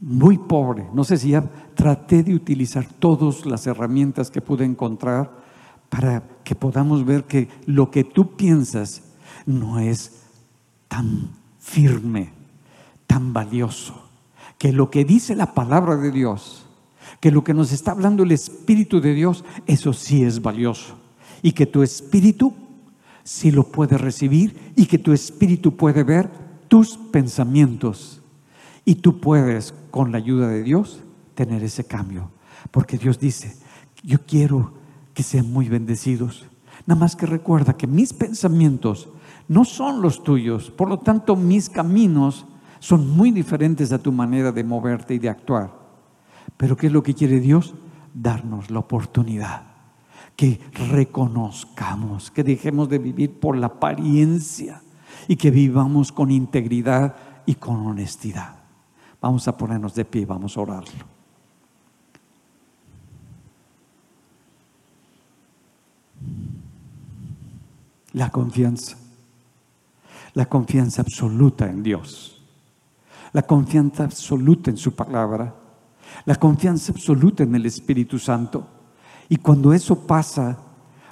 muy 0.00 0.38
pobre, 0.38 0.88
no 0.94 1.04
sé 1.04 1.18
si 1.18 1.28
ya 1.30 1.42
traté 1.74 2.22
de 2.22 2.34
utilizar 2.34 2.86
todas 2.86 3.44
las 3.44 3.66
herramientas 3.66 4.30
que 4.30 4.40
pude 4.40 4.64
encontrar 4.64 5.30
para 5.90 6.22
que 6.42 6.54
podamos 6.54 7.04
ver 7.04 7.24
que 7.24 7.50
lo 7.66 7.90
que 7.90 8.02
tú 8.02 8.34
piensas 8.34 9.02
no 9.44 9.78
es 9.78 10.22
tan 10.88 11.28
firme, 11.58 12.32
tan 13.06 13.34
valioso 13.34 14.03
que 14.64 14.72
lo 14.72 14.88
que 14.88 15.04
dice 15.04 15.36
la 15.36 15.52
palabra 15.52 15.98
de 15.98 16.10
Dios, 16.10 16.64
que 17.20 17.30
lo 17.30 17.44
que 17.44 17.52
nos 17.52 17.70
está 17.70 17.90
hablando 17.90 18.22
el 18.22 18.32
Espíritu 18.32 18.98
de 18.98 19.12
Dios, 19.12 19.44
eso 19.66 19.92
sí 19.92 20.24
es 20.24 20.40
valioso. 20.40 20.96
Y 21.42 21.52
que 21.52 21.66
tu 21.66 21.82
espíritu 21.82 22.54
sí 23.24 23.50
lo 23.50 23.64
puede 23.64 23.98
recibir 23.98 24.72
y 24.74 24.86
que 24.86 24.96
tu 24.96 25.12
espíritu 25.12 25.76
puede 25.76 26.02
ver 26.02 26.30
tus 26.68 26.96
pensamientos. 26.96 28.22
Y 28.86 28.94
tú 28.94 29.20
puedes, 29.20 29.74
con 29.90 30.12
la 30.12 30.16
ayuda 30.16 30.48
de 30.48 30.62
Dios, 30.62 31.02
tener 31.34 31.62
ese 31.62 31.84
cambio. 31.84 32.30
Porque 32.70 32.96
Dios 32.96 33.18
dice, 33.18 33.58
yo 34.02 34.20
quiero 34.26 34.72
que 35.12 35.22
sean 35.22 35.52
muy 35.52 35.68
bendecidos. 35.68 36.46
Nada 36.86 36.98
más 36.98 37.16
que 37.16 37.26
recuerda 37.26 37.76
que 37.76 37.86
mis 37.86 38.14
pensamientos 38.14 39.10
no 39.46 39.66
son 39.66 40.00
los 40.00 40.24
tuyos, 40.24 40.70
por 40.70 40.88
lo 40.88 41.00
tanto 41.00 41.36
mis 41.36 41.68
caminos 41.68 42.46
son 42.84 43.08
muy 43.08 43.30
diferentes 43.30 43.92
a 43.92 43.98
tu 43.98 44.12
manera 44.12 44.52
de 44.52 44.62
moverte 44.62 45.14
y 45.14 45.18
de 45.18 45.30
actuar. 45.30 45.72
Pero 46.58 46.76
¿qué 46.76 46.88
es 46.88 46.92
lo 46.92 47.02
que 47.02 47.14
quiere 47.14 47.40
Dios? 47.40 47.74
Darnos 48.12 48.70
la 48.70 48.80
oportunidad. 48.80 49.62
Que 50.36 50.60
reconozcamos, 50.90 52.30
que 52.30 52.44
dejemos 52.44 52.90
de 52.90 52.98
vivir 52.98 53.40
por 53.40 53.56
la 53.56 53.68
apariencia 53.68 54.82
y 55.28 55.36
que 55.36 55.50
vivamos 55.50 56.12
con 56.12 56.30
integridad 56.30 57.16
y 57.46 57.54
con 57.54 57.86
honestidad. 57.86 58.56
Vamos 59.18 59.48
a 59.48 59.56
ponernos 59.56 59.94
de 59.94 60.04
pie, 60.04 60.26
vamos 60.26 60.54
a 60.58 60.60
orarlo. 60.60 61.06
La 68.12 68.28
confianza, 68.28 68.98
la 70.34 70.44
confianza 70.44 71.00
absoluta 71.00 71.64
en 71.70 71.82
Dios 71.82 72.33
la 73.34 73.42
confianza 73.42 74.04
absoluta 74.04 74.70
en 74.70 74.76
su 74.76 74.94
palabra, 74.94 75.54
la 76.24 76.36
confianza 76.36 76.92
absoluta 76.92 77.42
en 77.42 77.54
el 77.56 77.66
Espíritu 77.66 78.18
Santo. 78.18 78.66
Y 79.28 79.36
cuando 79.36 79.72
eso 79.72 80.06
pasa, 80.06 80.56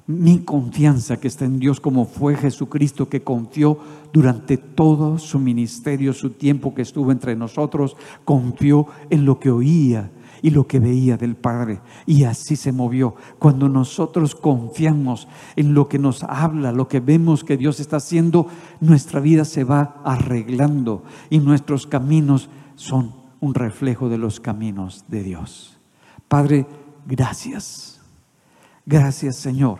mi 0.06 0.38
confianza 0.38 1.18
que 1.18 1.26
está 1.26 1.44
en 1.44 1.58
Dios 1.58 1.80
como 1.80 2.04
fue 2.04 2.36
Jesucristo 2.36 3.08
que 3.08 3.22
confió 3.22 3.76
durante 4.12 4.56
todo 4.56 5.18
su 5.18 5.40
ministerio, 5.40 6.12
su 6.12 6.30
tiempo 6.30 6.74
que 6.74 6.82
estuvo 6.82 7.10
entre 7.10 7.34
nosotros, 7.34 7.96
confió 8.24 8.86
en 9.10 9.24
lo 9.24 9.40
que 9.40 9.50
oía 9.50 10.10
y 10.42 10.50
lo 10.50 10.66
que 10.66 10.80
veía 10.80 11.16
del 11.16 11.36
Padre. 11.36 11.80
Y 12.04 12.24
así 12.24 12.56
se 12.56 12.72
movió. 12.72 13.14
Cuando 13.38 13.68
nosotros 13.68 14.34
confiamos 14.34 15.28
en 15.56 15.72
lo 15.72 15.88
que 15.88 15.98
nos 15.98 16.24
habla, 16.24 16.72
lo 16.72 16.88
que 16.88 17.00
vemos 17.00 17.44
que 17.44 17.56
Dios 17.56 17.80
está 17.80 17.96
haciendo, 17.96 18.48
nuestra 18.80 19.20
vida 19.20 19.44
se 19.44 19.64
va 19.64 20.02
arreglando 20.04 21.04
y 21.30 21.38
nuestros 21.38 21.86
caminos 21.86 22.50
son 22.74 23.14
un 23.40 23.54
reflejo 23.54 24.08
de 24.08 24.18
los 24.18 24.40
caminos 24.40 25.04
de 25.08 25.22
Dios. 25.22 25.78
Padre, 26.28 26.66
gracias. 27.06 27.92
Gracias 28.84 29.36
Señor, 29.36 29.78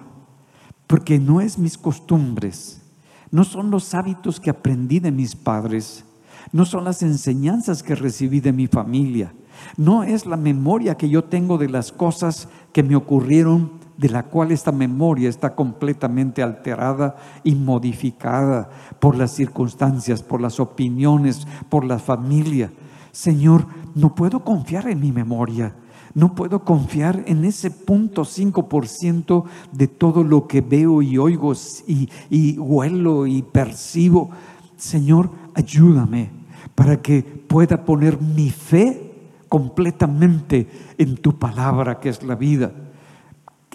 porque 0.87 1.19
no 1.19 1.41
es 1.41 1.59
mis 1.59 1.77
costumbres, 1.77 2.83
no 3.31 3.43
son 3.45 3.71
los 3.71 3.95
hábitos 3.95 4.39
que 4.39 4.51
aprendí 4.51 5.01
de 5.01 5.11
mis 5.11 5.35
padres, 5.35 6.05
no 6.53 6.65
son 6.65 6.85
las 6.85 7.03
enseñanzas 7.03 7.83
que 7.83 7.97
recibí 7.97 8.41
de 8.41 8.53
mi 8.53 8.69
familia, 8.69 9.35
no 9.77 10.03
es 10.03 10.27
la 10.27 10.37
memoria 10.37 10.97
que 10.97 11.09
yo 11.09 11.25
tengo 11.25 11.59
de 11.59 11.69
las 11.69 11.93
cosas 11.93 12.49
que 12.73 12.83
me 12.83 12.97
ocurrieron, 12.97 13.73
de 13.97 14.09
la 14.09 14.25
cual 14.25 14.51
esta 14.51 14.73
memoria 14.73 15.29
está 15.29 15.55
completamente 15.55 16.43
alterada 16.43 17.17
y 17.45 17.55
modificada 17.55 18.71
por 18.99 19.17
las 19.17 19.33
circunstancias, 19.33 20.23
por 20.23 20.41
las 20.41 20.59
opiniones, 20.61 21.47
por 21.69 21.85
la 21.85 21.99
familia. 21.99 22.73
Señor, 23.13 23.67
no 23.95 24.15
puedo 24.15 24.41
confiar 24.41 24.89
en 24.89 25.01
mi 25.01 25.13
memoria. 25.13 25.75
No 26.15 26.35
puedo 26.35 26.65
confiar 26.65 27.23
en 27.27 27.45
ese 27.45 27.71
punto 27.71 28.23
5% 28.23 29.45
de 29.73 29.87
todo 29.87 30.25
lo 30.25 30.47
que 30.47 30.61
veo 30.61 31.01
y 31.01 31.17
oigo 31.17 31.53
y, 31.87 32.09
y 32.29 32.59
huelo 32.59 33.27
y 33.27 33.43
percibo. 33.43 34.31
Señor, 34.77 35.31
ayúdame 35.55 36.31
para 36.75 37.01
que 37.01 37.23
pueda 37.23 37.85
poner 37.85 38.21
mi 38.21 38.51
fe 38.51 39.12
completamente 39.53 40.67
en 40.97 41.19
tu 41.19 41.39
palabra 41.39 42.01
que 42.01 42.09
es 42.09 42.23
la 42.23 42.37
vida, 42.37 42.73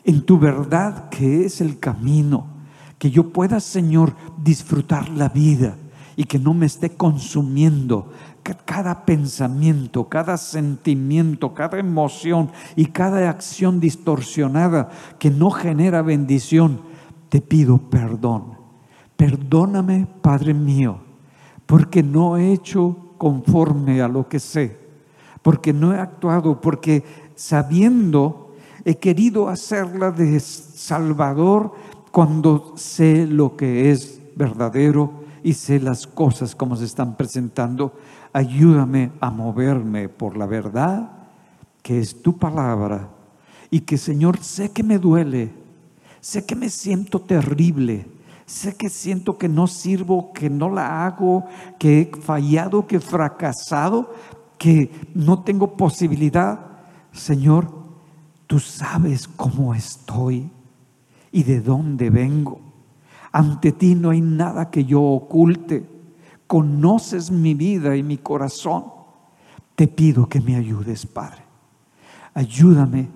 en 0.05 0.23
tu 0.23 0.39
verdad 0.39 1.07
que 1.09 1.45
es 1.45 1.61
el 1.61 1.77
camino, 1.77 2.47
que 2.97 3.11
yo 3.11 3.31
pueda, 3.31 3.59
Señor, 3.59 4.15
disfrutar 4.43 5.07
la 5.09 5.29
vida 5.29 5.77
y 6.15 6.23
que 6.23 6.39
no 6.39 6.55
me 6.55 6.65
esté 6.65 6.95
consumiendo 6.95 8.11
cada 8.65 9.05
pensamiento, 9.05 10.09
cada 10.09 10.37
sentimiento, 10.37 11.53
cada 11.53 11.77
emoción 11.77 12.49
y 12.75 12.87
cada 12.87 13.29
acción 13.29 13.79
distorsionada 13.79 14.89
que 15.19 15.29
no 15.29 15.51
genera 15.51 16.01
bendición. 16.01 16.81
Te 17.29 17.39
pido 17.39 17.77
perdón. 17.77 18.57
Perdóname, 19.15 20.07
Padre 20.23 20.55
mío, 20.55 20.97
porque 21.67 22.01
no 22.01 22.35
he 22.35 22.51
hecho 22.51 23.13
conforme 23.19 24.01
a 24.01 24.07
lo 24.07 24.27
que 24.27 24.39
sé 24.39 24.86
porque 25.47 25.71
no 25.71 25.93
he 25.93 25.97
actuado, 25.97 26.59
porque 26.59 27.05
sabiendo 27.35 28.53
he 28.83 28.97
querido 28.97 29.47
hacerla 29.47 30.11
de 30.11 30.41
Salvador 30.41 31.71
cuando 32.11 32.73
sé 32.75 33.25
lo 33.25 33.55
que 33.55 33.89
es 33.89 34.19
verdadero 34.35 35.23
y 35.43 35.53
sé 35.53 35.79
las 35.79 36.05
cosas 36.05 36.53
como 36.53 36.75
se 36.75 36.83
están 36.83 37.15
presentando. 37.15 37.93
Ayúdame 38.33 39.13
a 39.21 39.29
moverme 39.31 40.09
por 40.09 40.35
la 40.35 40.47
verdad 40.47 41.11
que 41.81 41.97
es 41.99 42.21
tu 42.21 42.37
palabra 42.37 43.07
y 43.71 43.79
que 43.79 43.97
Señor 43.97 44.39
sé 44.39 44.73
que 44.73 44.83
me 44.83 44.99
duele, 44.99 45.53
sé 46.19 46.45
que 46.45 46.57
me 46.57 46.69
siento 46.69 47.21
terrible, 47.21 48.05
sé 48.45 48.75
que 48.75 48.89
siento 48.89 49.37
que 49.37 49.47
no 49.47 49.67
sirvo, 49.67 50.33
que 50.33 50.49
no 50.49 50.69
la 50.69 51.05
hago, 51.05 51.45
que 51.79 52.01
he 52.01 52.21
fallado, 52.21 52.85
que 52.85 52.97
he 52.97 52.99
fracasado, 52.99 54.13
que 54.57 54.91
no 55.13 55.43
tengo 55.43 55.75
posibilidad, 55.75 56.59
Señor, 57.11 57.71
tú 58.47 58.59
sabes 58.59 59.27
cómo 59.27 59.73
estoy 59.73 60.49
y 61.31 61.43
de 61.43 61.61
dónde 61.61 62.09
vengo. 62.09 62.59
Ante 63.31 63.71
ti 63.71 63.95
no 63.95 64.09
hay 64.09 64.21
nada 64.21 64.69
que 64.69 64.85
yo 64.85 65.01
oculte. 65.01 65.88
Conoces 66.47 67.29
mi 67.29 67.53
vida 67.53 67.95
y 67.95 68.03
mi 68.03 68.17
corazón. 68.17 68.85
Te 69.75 69.88
pido 69.88 70.27
que 70.27 70.41
me 70.41 70.55
ayudes, 70.55 71.05
Padre. 71.05 71.43
Ayúdame 72.34 73.09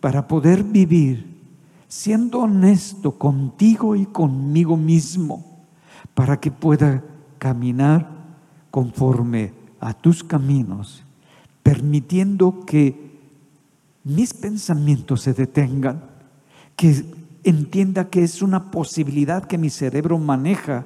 para 0.00 0.26
poder 0.26 0.62
vivir 0.62 1.36
siendo 1.88 2.40
honesto 2.40 3.18
contigo 3.18 3.96
y 3.96 4.06
conmigo 4.06 4.76
mismo, 4.76 5.66
para 6.14 6.38
que 6.38 6.50
pueda 6.50 7.02
caminar 7.38 8.08
conforme 8.70 9.52
a 9.80 9.94
tus 9.94 10.24
caminos, 10.24 11.04
permitiendo 11.62 12.64
que 12.64 13.06
mis 14.04 14.32
pensamientos 14.34 15.22
se 15.22 15.34
detengan, 15.34 16.02
que 16.76 17.04
entienda 17.42 18.08
que 18.08 18.22
es 18.22 18.42
una 18.42 18.70
posibilidad 18.70 19.44
que 19.44 19.58
mi 19.58 19.70
cerebro 19.70 20.18
maneja, 20.18 20.84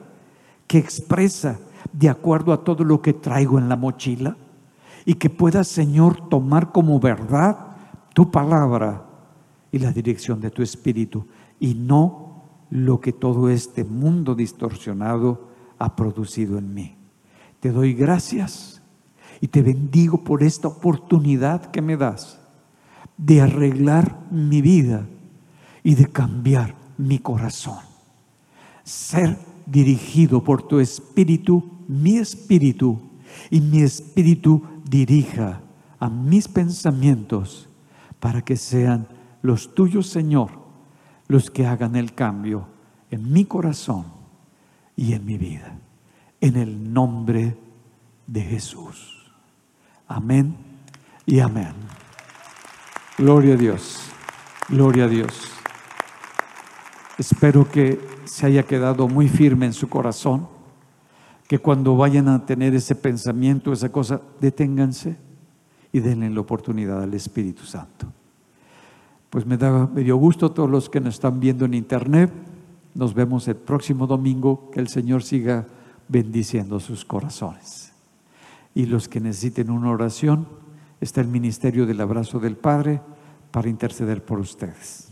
que 0.66 0.78
expresa 0.78 1.58
de 1.92 2.08
acuerdo 2.08 2.52
a 2.52 2.64
todo 2.64 2.84
lo 2.84 3.02
que 3.02 3.12
traigo 3.12 3.58
en 3.58 3.68
la 3.68 3.76
mochila 3.76 4.36
y 5.04 5.14
que 5.14 5.30
pueda, 5.30 5.64
Señor, 5.64 6.28
tomar 6.28 6.72
como 6.72 7.00
verdad 7.00 7.58
tu 8.14 8.30
palabra 8.30 9.04
y 9.72 9.78
la 9.78 9.92
dirección 9.92 10.40
de 10.40 10.50
tu 10.50 10.62
espíritu 10.62 11.26
y 11.58 11.74
no 11.74 12.44
lo 12.70 13.00
que 13.00 13.12
todo 13.12 13.48
este 13.50 13.84
mundo 13.84 14.34
distorsionado 14.34 15.48
ha 15.78 15.96
producido 15.96 16.58
en 16.58 16.72
mí. 16.72 16.96
Te 17.60 17.70
doy 17.70 17.94
gracias 17.94 18.79
y 19.40 19.48
te 19.48 19.62
bendigo 19.62 20.22
por 20.22 20.42
esta 20.42 20.68
oportunidad 20.68 21.70
que 21.70 21.82
me 21.82 21.96
das 21.96 22.38
de 23.16 23.40
arreglar 23.40 24.18
mi 24.30 24.60
vida 24.60 25.06
y 25.82 25.94
de 25.94 26.06
cambiar 26.06 26.74
mi 26.98 27.18
corazón. 27.18 27.78
Ser 28.84 29.38
dirigido 29.66 30.42
por 30.42 30.62
tu 30.62 30.80
espíritu, 30.80 31.64
mi 31.88 32.16
espíritu, 32.16 33.00
y 33.50 33.60
mi 33.60 33.82
espíritu 33.82 34.62
dirija 34.88 35.60
a 35.98 36.08
mis 36.08 36.48
pensamientos 36.48 37.68
para 38.18 38.42
que 38.42 38.56
sean 38.56 39.06
los 39.42 39.74
tuyos, 39.74 40.08
Señor, 40.08 40.50
los 41.28 41.50
que 41.50 41.66
hagan 41.66 41.96
el 41.96 42.14
cambio 42.14 42.66
en 43.10 43.32
mi 43.32 43.44
corazón 43.44 44.06
y 44.96 45.12
en 45.12 45.24
mi 45.24 45.38
vida. 45.38 45.78
En 46.40 46.56
el 46.56 46.92
nombre 46.92 47.56
de 48.26 48.40
Jesús. 48.42 49.19
Amén 50.10 50.56
y 51.24 51.38
amén. 51.38 51.72
Gloria 53.16 53.54
a 53.54 53.56
Dios, 53.56 54.00
gloria 54.68 55.04
a 55.04 55.06
Dios. 55.08 55.52
Espero 57.16 57.70
que 57.70 58.00
se 58.24 58.46
haya 58.46 58.64
quedado 58.64 59.06
muy 59.06 59.28
firme 59.28 59.66
en 59.66 59.72
su 59.72 59.88
corazón, 59.88 60.48
que 61.46 61.60
cuando 61.60 61.96
vayan 61.96 62.26
a 62.26 62.44
tener 62.44 62.74
ese 62.74 62.96
pensamiento, 62.96 63.72
esa 63.72 63.92
cosa, 63.92 64.20
deténganse 64.40 65.16
y 65.92 66.00
denle 66.00 66.28
la 66.28 66.40
oportunidad 66.40 67.04
al 67.04 67.14
Espíritu 67.14 67.62
Santo. 67.62 68.12
Pues 69.30 69.46
me 69.46 69.56
da 69.56 69.86
medio 69.86 70.16
gusto 70.16 70.46
a 70.46 70.54
todos 70.54 70.68
los 70.68 70.90
que 70.90 71.00
nos 71.00 71.14
están 71.14 71.38
viendo 71.38 71.66
en 71.66 71.74
internet. 71.74 72.32
Nos 72.96 73.14
vemos 73.14 73.46
el 73.46 73.54
próximo 73.54 74.08
domingo. 74.08 74.72
Que 74.72 74.80
el 74.80 74.88
Señor 74.88 75.22
siga 75.22 75.68
bendiciendo 76.08 76.80
sus 76.80 77.04
corazones 77.04 77.89
y 78.74 78.86
los 78.86 79.08
que 79.08 79.20
necesiten 79.20 79.70
una 79.70 79.90
oración, 79.90 80.48
está 81.00 81.20
el 81.20 81.28
Ministerio 81.28 81.86
del 81.86 82.00
Abrazo 82.00 82.38
del 82.38 82.56
Padre 82.56 83.00
para 83.50 83.68
interceder 83.68 84.24
por 84.24 84.38
ustedes. 84.38 85.09